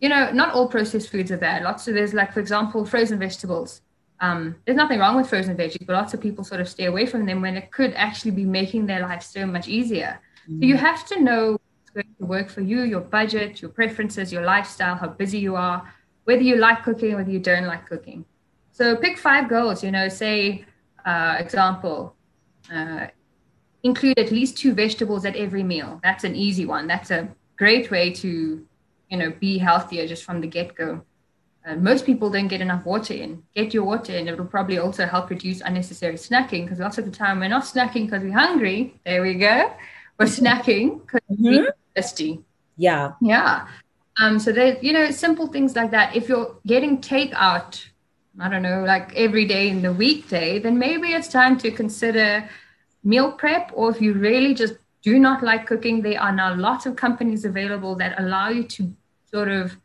you 0.00 0.08
know, 0.08 0.32
not 0.32 0.52
all 0.52 0.68
processed 0.68 1.10
foods 1.10 1.30
are 1.30 1.36
bad. 1.36 1.62
Lots 1.62 1.86
of 1.86 1.94
there's 1.94 2.12
like, 2.12 2.32
for 2.32 2.40
example, 2.40 2.84
frozen 2.84 3.20
vegetables. 3.20 3.82
Um, 4.18 4.56
there's 4.64 4.76
nothing 4.76 4.98
wrong 4.98 5.16
with 5.16 5.28
frozen 5.28 5.56
veggies, 5.56 5.86
but 5.86 5.92
lots 5.92 6.14
of 6.14 6.20
people 6.20 6.42
sort 6.42 6.60
of 6.60 6.68
stay 6.68 6.86
away 6.86 7.06
from 7.06 7.26
them 7.26 7.40
when 7.42 7.56
it 7.56 7.70
could 7.70 7.92
actually 7.94 8.30
be 8.30 8.46
making 8.46 8.86
their 8.86 9.02
life 9.02 9.22
so 9.22 9.46
much 9.46 9.68
easier. 9.68 10.20
So 10.46 10.54
you 10.60 10.76
have 10.76 11.06
to 11.08 11.20
know 11.20 11.52
what's 11.52 11.90
going 11.92 12.14
to 12.18 12.24
work 12.24 12.48
for 12.48 12.60
you, 12.60 12.82
your 12.82 13.00
budget, 13.00 13.60
your 13.60 13.70
preferences, 13.70 14.32
your 14.32 14.42
lifestyle, 14.42 14.94
how 14.94 15.08
busy 15.08 15.38
you 15.38 15.56
are, 15.56 15.92
whether 16.24 16.42
you 16.42 16.56
like 16.56 16.84
cooking, 16.84 17.14
whether 17.14 17.30
you 17.30 17.40
don't 17.40 17.66
like 17.66 17.86
cooking. 17.88 18.24
So 18.70 18.96
pick 18.96 19.18
five 19.18 19.48
goals, 19.48 19.82
you 19.82 19.90
know, 19.90 20.08
say, 20.08 20.64
uh, 21.04 21.36
example, 21.38 22.14
uh, 22.72 23.06
include 23.82 24.18
at 24.18 24.30
least 24.30 24.56
two 24.58 24.74
vegetables 24.74 25.24
at 25.24 25.34
every 25.36 25.62
meal. 25.62 26.00
That's 26.02 26.24
an 26.24 26.36
easy 26.36 26.66
one. 26.66 26.86
That's 26.86 27.10
a 27.10 27.28
great 27.56 27.90
way 27.90 28.12
to, 28.12 28.66
you 29.08 29.16
know, 29.16 29.32
be 29.40 29.58
healthier 29.58 30.06
just 30.06 30.24
from 30.24 30.40
the 30.40 30.46
get-go. 30.46 31.02
Uh, 31.66 31.74
most 31.76 32.06
people 32.06 32.30
don't 32.30 32.46
get 32.46 32.60
enough 32.60 32.84
water 32.86 33.14
in. 33.14 33.42
Get 33.54 33.74
your 33.74 33.84
water 33.84 34.12
in. 34.12 34.28
It'll 34.28 34.44
probably 34.44 34.78
also 34.78 35.06
help 35.06 35.30
reduce 35.30 35.60
unnecessary 35.60 36.14
snacking 36.14 36.64
because 36.64 36.78
lots 36.78 36.98
of 36.98 37.04
the 37.04 37.10
time 37.10 37.40
we're 37.40 37.48
not 37.48 37.64
snacking 37.64 38.04
because 38.04 38.22
we're 38.22 38.32
hungry. 38.32 39.00
There 39.04 39.22
we 39.22 39.34
go. 39.34 39.72
We're 40.18 40.26
snacking 40.26 41.00
because 41.00 41.20
we're 41.28 41.74
thirsty. 41.94 42.42
yeah, 42.76 43.12
Yeah. 43.20 43.68
Um, 44.18 44.38
so 44.38 44.50
there's, 44.50 44.82
you 44.82 44.92
know, 44.92 45.10
simple 45.10 45.46
things 45.46 45.76
like 45.76 45.90
that. 45.90 46.16
If 46.16 46.28
you're 46.28 46.56
getting 46.66 47.00
takeout, 47.02 47.84
I 48.40 48.48
don't 48.48 48.62
know, 48.62 48.82
like 48.84 49.14
every 49.14 49.44
day 49.44 49.68
in 49.68 49.82
the 49.82 49.92
weekday, 49.92 50.58
then 50.58 50.78
maybe 50.78 51.08
it's 51.12 51.28
time 51.28 51.58
to 51.58 51.70
consider 51.70 52.48
meal 53.04 53.32
prep. 53.32 53.70
Or 53.74 53.90
if 53.90 54.00
you 54.00 54.14
really 54.14 54.54
just 54.54 54.74
do 55.02 55.18
not 55.18 55.42
like 55.42 55.66
cooking, 55.66 56.02
there 56.02 56.20
are 56.20 56.32
now 56.32 56.54
lots 56.54 56.86
of 56.86 56.96
companies 56.96 57.44
available 57.44 57.94
that 57.96 58.18
allow 58.18 58.48
you 58.48 58.64
to 58.64 58.94
sort 59.30 59.48
of 59.48 59.76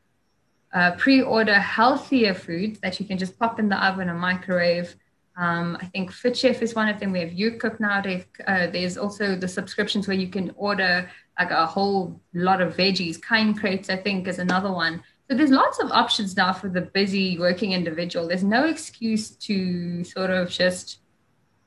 uh, 0.74 0.92
pre-order 0.92 1.56
healthier 1.56 2.34
foods 2.34 2.80
that 2.80 3.00
you 3.00 3.06
can 3.06 3.18
just 3.18 3.38
pop 3.38 3.60
in 3.60 3.68
the 3.68 3.86
oven 3.86 4.10
or 4.10 4.14
microwave. 4.14 4.96
Um, 5.38 5.78
I 5.80 5.86
think 5.86 6.12
FitChef 6.12 6.62
is 6.62 6.76
one 6.76 6.90
of 6.90 7.00
them. 7.00 7.12
We 7.12 7.22
have 7.22 7.30
UCOOK 7.30 7.80
now. 7.80 8.04
Uh, 8.48 8.68
there's 8.68 8.98
also 8.98 9.36
the 9.36 9.48
subscriptions 9.48 10.08
where 10.08 10.18
you 10.18 10.28
can 10.28 10.52
order 10.56 11.10
like 11.40 11.52
a 11.52 11.66
whole 11.66 12.22
lot 12.34 12.62
of 12.62 12.76
veggies. 12.76 13.22
Kind 13.22 13.60
Crates, 13.60 13.90
I 13.90 13.98
think, 13.98 14.28
is 14.28 14.40
another 14.40 14.72
one. 14.72 15.04
So 15.30 15.38
there's 15.38 15.50
lots 15.50 15.80
of 15.80 15.92
options 15.92 16.36
now 16.36 16.52
for 16.52 16.68
the 16.68 16.82
busy 16.82 17.40
working 17.40 17.72
individual. 17.72 18.28
There's 18.28 18.44
no 18.44 18.66
excuse 18.66 19.30
to 19.30 20.04
sort 20.04 20.30
of 20.30 20.50
just 20.50 21.00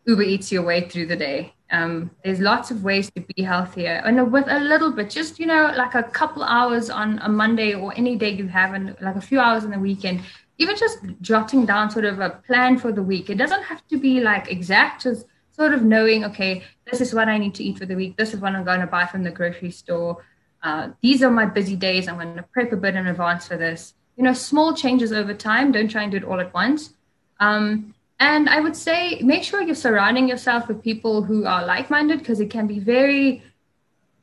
Uber 0.07 0.23
Eats 0.23 0.53
your 0.53 0.63
way 0.63 0.87
through 0.89 1.07
the 1.07 1.17
day. 1.17 1.55
Um, 1.71 2.11
there's 2.23 2.41
lots 2.41 2.71
of 2.71 2.85
ways 2.85 3.11
to 3.17 3.23
be 3.23 3.43
healthier, 3.43 4.03
and 4.05 4.31
with 4.31 4.47
a 4.49 4.61
little 4.61 4.93
bit, 4.93 5.09
just 5.11 5.41
you 5.41 5.47
know, 5.47 5.73
like 5.77 5.95
a 5.95 6.03
couple 6.03 6.45
hours 6.45 6.91
on 6.91 7.19
a 7.21 7.29
Monday 7.29 7.75
or 7.75 7.93
any 7.97 8.17
day 8.17 8.31
you 8.31 8.47
have, 8.49 8.75
and 8.75 8.95
like 9.01 9.17
a 9.17 9.21
few 9.21 9.41
hours 9.41 9.65
on 9.65 9.71
the 9.71 9.79
weekend, 9.79 10.21
even 10.59 10.77
just 10.77 10.99
jotting 11.21 11.67
down 11.67 11.91
sort 11.91 12.05
of 12.05 12.21
a 12.21 12.31
plan 12.31 12.79
for 12.79 12.93
the 12.93 13.03
week. 13.03 13.31
It 13.31 13.39
doesn't 13.39 13.63
have 13.63 13.87
to 13.89 13.99
be 13.99 14.21
like 14.21 14.51
exact, 14.51 15.03
just 15.03 15.27
sort 15.53 15.73
of 15.73 15.83
knowing, 15.83 16.25
okay, 16.25 16.63
this 16.91 17.01
is 17.01 17.15
what 17.15 17.29
I 17.29 17.39
need 17.39 17.55
to 17.57 17.65
eat 17.65 17.79
for 17.79 17.87
the 17.87 17.95
week. 17.95 18.17
This 18.17 18.35
is 18.35 18.41
what 18.41 18.55
I'm 18.55 18.65
going 18.65 18.81
to 18.81 18.87
buy 18.87 19.07
from 19.07 19.23
the 19.23 19.31
grocery 19.31 19.71
store. 19.71 20.25
Uh, 20.63 20.91
these 21.03 21.23
are 21.23 21.31
my 21.31 21.45
busy 21.45 21.77
days. 21.77 22.09
I'm 22.09 22.17
going 22.17 22.37
to 22.37 22.43
prep 22.43 22.73
a 22.73 22.77
bit 22.77 22.97
in 22.97 23.07
advance 23.07 23.47
for 23.49 23.57
this. 23.57 23.95
You 24.17 24.25
know, 24.25 24.33
small 24.33 24.75
changes 24.75 25.13
over 25.13 25.35
time. 25.35 25.73
Don't 25.73 25.91
try 25.91 26.03
and 26.03 26.11
do 26.11 26.19
it 26.19 26.25
all 26.25 26.41
at 26.41 26.55
once. 26.55 26.95
Um, 27.41 27.95
and 28.21 28.49
I 28.49 28.61
would 28.61 28.77
say 28.77 29.21
make 29.23 29.43
sure 29.43 29.61
you're 29.63 29.75
surrounding 29.75 30.29
yourself 30.29 30.69
with 30.69 30.83
people 30.83 31.23
who 31.23 31.47
are 31.47 31.65
like 31.67 31.91
minded 31.91 32.21
because 32.21 32.41
it 32.41 32.51
can 32.51 32.67
be 32.67 32.79
very 32.79 33.43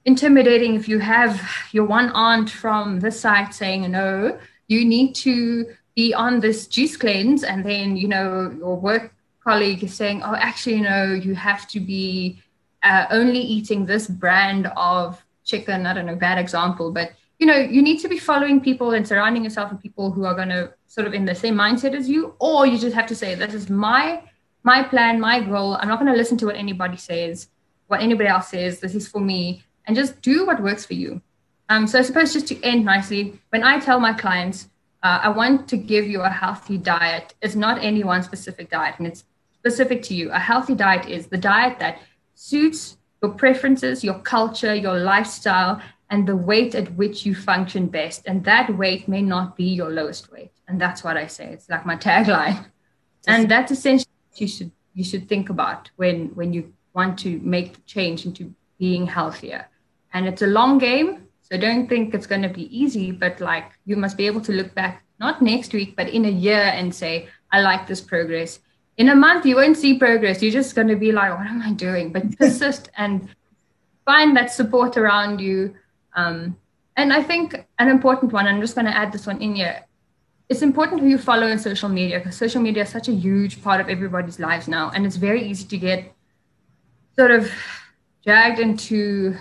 intimidating 0.06 0.76
if 0.76 0.88
you 0.88 1.00
have 1.00 1.40
your 1.72 1.86
one 1.86 2.10
aunt 2.12 2.50
from 2.50 3.00
this 3.02 3.20
site 3.20 3.54
saying 3.54 3.92
no 3.92 4.40
you 4.68 4.84
need 4.84 5.14
to 5.14 5.76
be 5.96 6.14
on 6.14 6.40
this 6.40 6.68
juice 6.68 6.96
cleanse 6.98 7.44
and 7.44 7.66
then 7.66 7.98
you 7.98 8.08
know 8.08 8.54
your 8.58 8.76
work 8.76 9.14
colleague 9.44 9.84
is 9.84 9.94
saying 9.94 10.22
oh 10.24 10.36
actually 10.36 10.76
you 10.76 10.84
know 10.84 11.14
you 11.14 11.36
have 11.36 11.68
to 11.68 11.80
be 11.80 12.42
uh, 12.84 13.06
only 13.12 13.40
eating 13.40 13.86
this 13.86 14.08
brand 14.08 14.72
of 14.76 15.24
chicken. 15.44 15.86
I 15.86 15.94
don't 15.94 16.06
know 16.06 16.16
bad 16.16 16.38
example 16.38 16.92
but 16.92 17.14
you 17.40 17.48
know 17.48 17.58
you 17.58 17.82
need 17.82 18.00
to 18.00 18.08
be 18.08 18.18
following 18.18 18.62
people 18.62 18.92
and 18.92 19.08
surrounding 19.08 19.44
yourself 19.44 19.72
with 19.72 19.82
people 19.82 20.12
who 20.12 20.26
are 20.26 20.36
going 20.36 20.50
to 20.50 20.74
sort 20.88 21.08
of 21.08 21.14
in 21.14 21.26
the 21.26 21.36
same 21.36 21.56
mindset 21.56 21.96
as 21.96 22.10
you 22.10 22.36
or 22.40 22.66
you 22.66 22.78
just 22.78 22.96
have 22.96 23.08
to 23.08 23.16
say 23.16 23.36
this 23.36 23.54
is 23.54 23.70
my 23.70 24.22
my 24.64 24.84
plan 24.84 25.20
my 25.20 25.42
goal. 25.42 25.76
I'm 25.76 25.88
not 25.88 26.00
going 26.00 26.12
to 26.12 26.18
listen 26.18 26.38
to 26.38 26.46
what 26.46 26.56
anybody 26.56 26.98
says 26.98 27.50
what 27.88 28.00
anybody 28.00 28.30
else 28.30 28.48
says. 28.48 28.80
This 28.80 28.96
is 28.96 29.08
for 29.08 29.20
me 29.20 29.64
and 29.86 29.98
just 29.98 30.22
do 30.22 30.46
what 30.46 30.64
works 30.64 30.86
for 30.86 30.94
you. 30.94 31.22
Um, 31.68 31.88
so 31.88 32.00
i 32.00 32.02
suppose 32.02 32.34
just 32.34 32.48
to 32.48 32.62
end 32.64 32.84
nicely 32.84 33.40
when 33.50 33.64
i 33.64 33.80
tell 33.80 33.98
my 33.98 34.12
clients 34.12 34.68
uh, 35.04 35.20
i 35.24 35.30
want 35.30 35.68
to 35.68 35.78
give 35.78 36.06
you 36.08 36.22
a 36.22 36.30
healthy 36.30 36.78
diet. 36.78 37.34
It's 37.42 37.56
not 37.56 37.84
any 37.84 38.04
one 38.04 38.24
specific 38.24 38.70
diet 38.70 38.96
and 38.98 39.08
it's 39.08 39.24
specific 39.54 40.02
to 40.04 40.14
you. 40.16 40.32
A 40.32 40.40
healthy 40.40 40.76
diet 40.76 41.08
is 41.08 41.28
the 41.28 41.38
diet 41.38 41.80
that 41.80 42.00
suits 42.36 42.98
your 43.22 43.32
preferences 43.34 44.04
your 44.04 44.20
culture 44.20 44.74
your 44.74 44.98
lifestyle 44.98 45.82
and 46.12 46.28
the 46.28 46.36
weight 46.36 46.76
at 46.76 46.94
which 46.96 47.26
you 47.26 47.34
function 47.34 47.88
best. 47.88 48.24
And 48.28 48.44
that 48.44 48.78
weight 48.78 49.08
may 49.08 49.22
not 49.22 49.56
be 49.56 49.64
your 49.64 49.90
lowest 49.90 50.30
weight. 50.32 50.52
And 50.68 50.80
that's 50.80 51.04
what 51.04 51.16
i 51.16 51.26
say. 51.26 51.46
It's 51.54 51.70
like 51.70 51.86
my 51.86 51.96
tagline. 51.96 52.66
And 53.28 53.50
that's 53.50 53.72
essentially 53.72 54.12
you 54.36 54.48
should 54.48 54.72
you 54.94 55.04
should 55.04 55.30
think 55.30 55.50
about 55.50 55.90
when 55.96 56.30
when 56.36 56.54
you 56.54 56.74
want 56.94 57.20
to 57.20 57.40
make 57.40 57.74
the 57.76 57.82
change 57.82 58.26
into 58.26 58.54
being 58.78 59.06
healthier. 59.08 59.68
And 60.14 60.28
it's 60.28 60.42
a 60.42 60.48
long 60.48 60.80
game 60.80 61.28
so 61.52 61.58
don't 61.58 61.88
think 61.88 62.14
it's 62.14 62.28
going 62.28 62.42
to 62.42 62.50
be 62.50 62.66
easy 62.76 63.12
but 63.12 63.42
like 63.42 63.72
you 63.86 63.96
must 63.96 64.18
be 64.18 64.26
able 64.26 64.42
to 64.42 64.54
look 64.54 64.74
back 64.74 65.04
not 65.20 65.42
next 65.42 65.74
week 65.74 65.96
but 65.96 66.08
in 66.08 66.26
a 66.26 66.30
year 66.30 66.72
and 66.80 66.94
say 66.96 67.28
i 67.52 67.62
like 67.62 67.88
this 67.88 68.02
progress. 68.02 68.60
In 68.98 69.10
a 69.10 69.16
month 69.16 69.46
you 69.46 69.56
won't 69.56 69.78
see 69.78 69.98
progress. 69.98 70.44
You're 70.44 70.52
just 70.52 70.76
going 70.76 70.88
to 70.88 70.96
be 70.96 71.12
like 71.12 71.38
what 71.38 71.48
am 71.48 71.62
i 71.62 71.74
doing? 71.74 72.12
But 72.12 72.38
persist 72.38 72.90
and 72.98 73.28
find 74.06 74.36
that 74.38 74.52
support 74.52 74.98
around 74.98 75.40
you. 75.40 75.76
Um, 76.16 76.58
and 76.98 77.14
i 77.14 77.22
think 77.22 77.56
an 77.80 77.90
important 77.90 78.32
one 78.32 78.48
i'm 78.48 78.62
just 78.62 78.76
going 78.76 78.86
to 78.86 78.96
add 78.96 79.12
this 79.12 79.26
one 79.26 79.42
in 79.42 79.56
here 79.56 79.86
it's 80.50 80.62
important 80.62 81.02
who 81.02 81.08
you 81.08 81.18
follow 81.18 81.50
on 81.50 81.58
social 81.58 81.90
media 81.90 82.20
because 82.20 82.36
social 82.36 82.62
media 82.62 82.84
is 82.84 82.90
such 82.90 83.08
a 83.08 83.14
huge 83.14 83.62
part 83.64 83.80
of 83.80 83.88
everybody's 83.90 84.40
lives 84.40 84.68
now 84.68 84.92
and 84.94 85.06
it's 85.06 85.16
very 85.16 85.44
easy 85.44 85.66
to 85.66 85.78
get 85.78 86.14
sort 87.16 87.32
of 87.32 87.50
dragged 88.26 88.60
into 88.60 89.36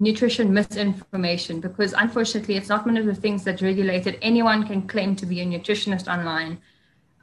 nutrition 0.00 0.52
misinformation 0.52 1.60
because 1.60 1.92
unfortunately 1.92 2.56
it's 2.56 2.70
not 2.70 2.86
one 2.86 2.96
of 2.96 3.04
the 3.04 3.14
things 3.14 3.44
that's 3.44 3.60
regulated 3.60 4.18
anyone 4.22 4.66
can 4.66 4.88
claim 4.88 5.14
to 5.14 5.26
be 5.26 5.40
a 5.40 5.44
nutritionist 5.46 6.08
online. 6.08 6.58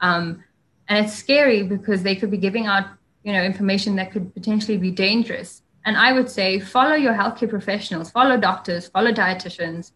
Um, 0.00 0.44
and 0.88 1.04
it's 1.04 1.14
scary 1.14 1.64
because 1.64 2.02
they 2.04 2.14
could 2.14 2.30
be 2.30 2.38
giving 2.38 2.66
out 2.66 2.86
you 3.24 3.32
know 3.32 3.42
information 3.42 3.96
that 3.96 4.12
could 4.12 4.32
potentially 4.32 4.78
be 4.78 4.90
dangerous. 4.90 5.62
And 5.84 5.96
i 5.96 6.12
would 6.12 6.30
say 6.30 6.60
follow 6.60 6.94
your 6.94 7.14
healthcare 7.14 7.50
professionals 7.50 8.10
follow 8.10 8.36
doctors 8.36 8.88
follow 8.88 9.10
dietitians 9.10 9.92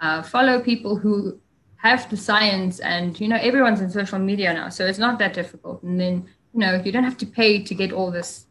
uh, 0.00 0.22
follow 0.22 0.60
people 0.60 0.96
who 0.96 1.38
have 1.76 2.08
the 2.10 2.16
science 2.16 2.80
and 2.80 3.18
you 3.20 3.28
know 3.28 3.36
everyone's 3.36 3.80
in 3.80 3.90
social 3.90 4.18
media 4.18 4.52
now 4.52 4.68
so 4.68 4.84
it's 4.86 4.98
not 4.98 5.18
that 5.20 5.32
difficult. 5.34 5.82
And 5.82 5.98
then 6.00 6.26
you 6.52 6.60
know 6.60 6.82
you 6.84 6.92
don't 6.92 7.04
have 7.04 7.18
to 7.18 7.26
pay 7.26 7.62
to 7.62 7.74
get 7.74 7.92
all 7.92 8.10
this 8.10 8.46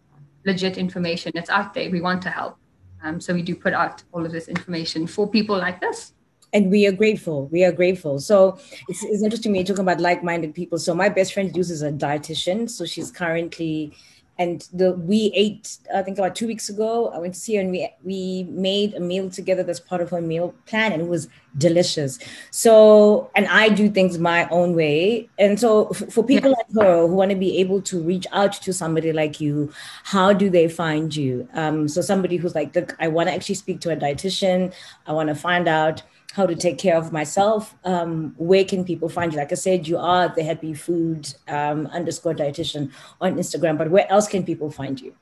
legit 0.46 0.78
information. 0.78 1.32
It's 1.36 1.50
out 1.50 1.74
there. 1.74 1.90
We 1.90 2.02
want 2.02 2.22
to 2.24 2.30
help 2.30 2.58
um, 3.06 3.22
so 3.22 3.34
we 3.34 3.42
do 3.42 3.56
put 3.56 3.74
out 3.74 4.04
all 4.12 4.26
of 4.26 4.32
this 4.32 4.48
information 4.48 5.08
for 5.08 5.30
people 5.30 5.58
like 5.58 5.80
this 5.80 6.14
and 6.54 6.72
we 6.72 6.88
are 6.88 6.92
grateful. 6.92 7.48
We 7.48 7.66
are 7.66 7.72
grateful. 7.72 8.20
So 8.20 8.58
it's, 8.88 9.04
it's 9.04 9.22
interesting 9.22 9.52
me 9.52 9.64
talking 9.64 9.82
about 9.82 10.00
like-minded 10.00 10.56
people. 10.56 10.78
So 10.80 10.96
my 10.96 11.10
best 11.10 11.34
friend 11.34 11.56
uses 11.56 11.82
a 11.82 11.92
dietitian. 11.92 12.70
So 12.70 12.86
she's 12.86 13.12
currently 13.12 13.94
and 14.38 14.68
the 14.74 14.92
we 14.94 15.32
ate 15.34 15.78
i 15.96 16.02
think 16.02 16.18
about 16.18 16.36
two 16.36 16.48
weeks 16.48 16.68
ago 16.68 17.10
i 17.10 17.18
went 17.18 17.34
to 17.34 17.40
see 17.40 17.56
her 17.56 17.62
and 17.62 17.72
we 17.72 17.90
we 18.04 18.46
made 18.50 18.94
a 18.94 19.00
meal 19.00 19.30
together 19.30 19.64
that's 19.64 19.80
part 19.80 20.02
of 20.02 20.10
her 20.10 20.20
meal 20.20 20.54
plan 20.66 20.92
and 20.92 21.02
it 21.02 21.08
was 21.08 21.30
delicious 21.58 22.20
so 22.52 23.30
and 23.36 23.48
i 23.48 23.70
do 23.70 23.90
things 23.90 24.18
my 24.18 24.48
own 24.50 24.76
way 24.76 25.28
and 25.40 25.60
so 25.60 25.88
f- 25.90 26.12
for 26.12 26.24
people 26.24 26.50
yeah. 26.52 26.58
like 26.58 26.86
her 26.86 27.08
who 27.08 27.16
want 27.16 27.32
to 27.32 27.38
be 27.38 27.58
able 27.60 27.82
to 27.82 28.02
reach 28.02 28.28
out 28.32 28.54
to 28.54 28.74
somebody 28.74 29.14
like 29.14 29.40
you 29.40 29.72
how 30.04 30.34
do 30.34 30.50
they 30.50 30.68
find 30.68 31.16
you 31.16 31.48
um, 31.54 31.88
so 31.88 32.02
somebody 32.02 32.36
who's 32.36 32.56
like 32.56 32.76
look 32.76 32.96
i 33.00 33.08
want 33.08 33.30
to 33.30 33.34
actually 33.34 33.56
speak 33.56 33.80
to 33.80 33.92
a 33.92 33.96
dietitian 33.96 34.74
i 35.08 35.14
want 35.14 35.30
to 35.30 35.36
find 35.36 35.68
out 35.68 36.02
how 36.36 36.46
to 36.46 36.54
take 36.54 36.78
care 36.78 36.98
of 36.98 37.14
myself, 37.14 37.74
um, 37.86 38.34
where 38.36 38.66
can 38.66 38.84
people 38.84 39.08
find 39.08 39.32
you? 39.32 39.40
Like 39.40 39.54
I 39.54 39.56
said, 39.56 39.88
you 39.88 39.98
are 39.98 40.28
the 40.28 40.44
happy 40.44 40.74
food 40.74 41.34
um, 41.48 41.88
underscore 41.88 42.34
dietitian 42.34 42.92
on 43.22 43.36
Instagram, 43.36 43.78
but 43.78 43.90
where 43.90 44.12
else 44.12 44.28
can 44.28 44.44
people 44.44 44.70
find 44.70 45.00
you? 45.00 45.16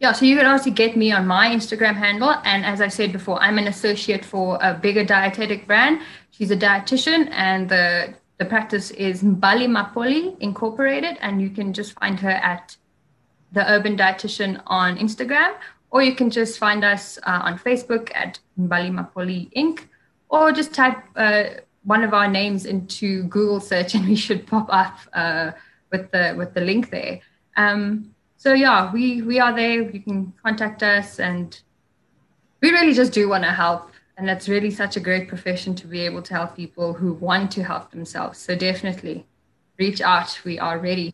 Yeah, 0.00 0.12
so 0.12 0.24
you 0.24 0.38
can 0.38 0.46
also 0.46 0.70
get 0.70 0.96
me 0.96 1.12
on 1.12 1.26
my 1.26 1.48
Instagram 1.50 1.94
handle. 1.94 2.34
And 2.44 2.64
as 2.64 2.80
I 2.80 2.88
said 2.88 3.12
before, 3.12 3.38
I'm 3.42 3.58
an 3.58 3.68
associate 3.68 4.24
for 4.24 4.58
a 4.62 4.72
bigger 4.72 5.04
dietetic 5.04 5.66
brand. 5.66 6.00
She's 6.30 6.50
a 6.50 6.56
dietitian, 6.56 7.28
and 7.30 7.68
the 7.68 8.14
the 8.38 8.46
practice 8.46 8.90
is 8.92 9.22
Mbali 9.22 9.68
Mapoli 9.68 10.38
Incorporated, 10.40 11.18
and 11.20 11.42
you 11.42 11.50
can 11.50 11.74
just 11.74 11.92
find 12.00 12.18
her 12.20 12.30
at 12.30 12.74
the 13.52 13.70
Urban 13.70 13.94
Dietitian 13.94 14.62
on 14.66 14.96
Instagram, 14.96 15.52
or 15.90 16.02
you 16.02 16.14
can 16.14 16.30
just 16.30 16.58
find 16.58 16.82
us 16.82 17.18
uh, 17.24 17.40
on 17.42 17.58
Facebook 17.58 18.10
at 18.14 18.38
Mbali 18.58 18.90
Mapoli 18.90 19.52
Inc. 19.54 19.86
Or 20.30 20.50
just 20.50 20.72
type 20.72 20.96
uh, 21.16 21.44
one 21.84 22.04
of 22.04 22.14
our 22.14 22.28
names 22.28 22.64
into 22.64 23.24
Google 23.24 23.60
search 23.60 23.94
and 23.94 24.08
we 24.08 24.16
should 24.16 24.46
pop 24.46 24.68
up 24.70 24.98
uh, 25.12 25.50
with 25.92 26.10
the 26.10 26.34
with 26.38 26.54
the 26.54 26.62
link 26.62 26.90
there. 26.90 27.20
Um, 27.56 28.09
so 28.40 28.54
yeah, 28.54 28.90
we 28.90 29.20
we 29.20 29.38
are 29.38 29.54
there. 29.54 29.82
You 29.82 30.00
can 30.00 30.32
contact 30.42 30.82
us, 30.82 31.20
and 31.20 31.60
we 32.62 32.70
really 32.70 32.94
just 32.94 33.12
do 33.12 33.28
want 33.28 33.44
to 33.44 33.50
help. 33.50 33.90
And 34.16 34.30
it's 34.30 34.48
really 34.48 34.70
such 34.70 34.96
a 34.96 35.00
great 35.00 35.28
profession 35.28 35.74
to 35.74 35.86
be 35.86 36.00
able 36.00 36.22
to 36.22 36.32
help 36.32 36.56
people 36.56 36.94
who 36.94 37.12
want 37.12 37.50
to 37.52 37.62
help 37.62 37.90
themselves. 37.90 38.38
So 38.38 38.54
definitely 38.54 39.26
reach 39.78 40.00
out. 40.00 40.40
We 40.42 40.58
are 40.58 40.78
ready. 40.78 41.12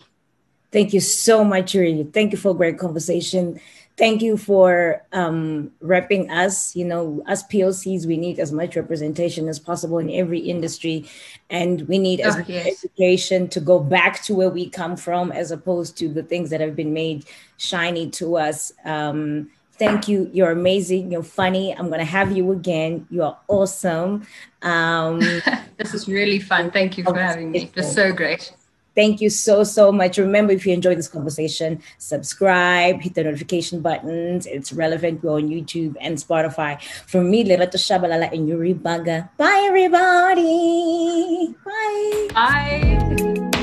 Thank 0.71 0.93
you 0.93 1.01
so 1.01 1.43
much, 1.43 1.75
Yuri. 1.75 2.05
Thank 2.13 2.31
you 2.31 2.39
for 2.39 2.53
a 2.53 2.55
great 2.55 2.79
conversation 2.79 3.61
thank 3.97 4.23
you 4.23 4.37
for 4.37 5.03
um, 5.13 5.71
repping 5.83 6.31
us. 6.31 6.77
You 6.77 6.85
know, 6.85 7.23
as 7.27 7.43
POCs, 7.45 8.07
we 8.07 8.17
need 8.17 8.39
as 8.39 8.53
much 8.53 8.77
representation 8.77 9.49
as 9.49 9.59
possible 9.59 9.99
in 9.99 10.11
every 10.11 10.41
industry, 10.41 11.09
and 11.51 11.83
we 11.89 11.99
need 11.99 12.21
as 12.21 12.35
oh, 12.35 12.39
much 12.39 12.49
yes. 12.49 12.85
education 12.85 13.49
to 13.49 13.61
go 13.61 13.79
back 13.79 14.23
to 14.25 14.35
where 14.35 14.51
we 14.51 14.69
come 14.69 14.97
from, 14.97 15.33
as 15.33 15.51
opposed 15.51 15.97
to 15.99 16.09
the 16.09 16.23
things 16.23 16.51
that 16.51 16.61
have 16.61 16.77
been 16.77 16.93
made 16.93 17.25
shiny 17.57 18.11
to 18.11 18.37
us. 18.37 18.73
Um, 18.85 19.51
thank 19.79 20.09
you. 20.09 20.31
You're 20.33 20.53
amazing. 20.53 21.13
You're 21.13 21.23
funny. 21.23 21.75
I'm 21.77 21.91
gonna 21.91 22.05
have 22.05 22.37
you 22.37 22.53
again. 22.53 23.07
You 23.11 23.23
are 23.23 23.39
awesome. 23.49 24.27
Um, 24.63 25.21
this 25.77 25.95
is 25.95 26.09
really 26.09 26.39
fun. 26.39 26.71
Thank 26.71 26.99
you 26.99 27.05
for 27.05 27.19
having 27.19 27.51
me. 27.51 27.65
It 27.65 27.77
was 27.77 27.93
so 27.93 28.13
great. 28.13 28.53
Thank 28.97 29.21
you 29.21 29.29
so, 29.31 29.63
so 29.63 29.93
much. 29.93 30.19
Remember, 30.19 30.53
if 30.53 30.67
you 30.67 30.73
enjoyed 30.73 30.99
this 30.99 31.07
conversation, 31.07 31.83
subscribe, 31.99 33.03
hit 33.03 33.15
the 33.15 33.25
notification 33.25 33.81
buttons. 33.81 34.47
It's 34.47 34.73
relevant. 34.73 35.23
We're 35.23 35.35
on 35.35 35.49
YouTube 35.49 35.95
and 36.01 36.17
Spotify. 36.17 36.83
For 37.07 37.23
me, 37.23 37.45
Lerato 37.45 37.77
Shabalala 37.77 38.33
and 38.33 38.49
Yuri 38.49 38.73
Baga. 38.73 39.31
Bye, 39.37 39.65
everybody. 39.69 41.55
Bye. 41.63 42.29
Bye. 42.35 43.56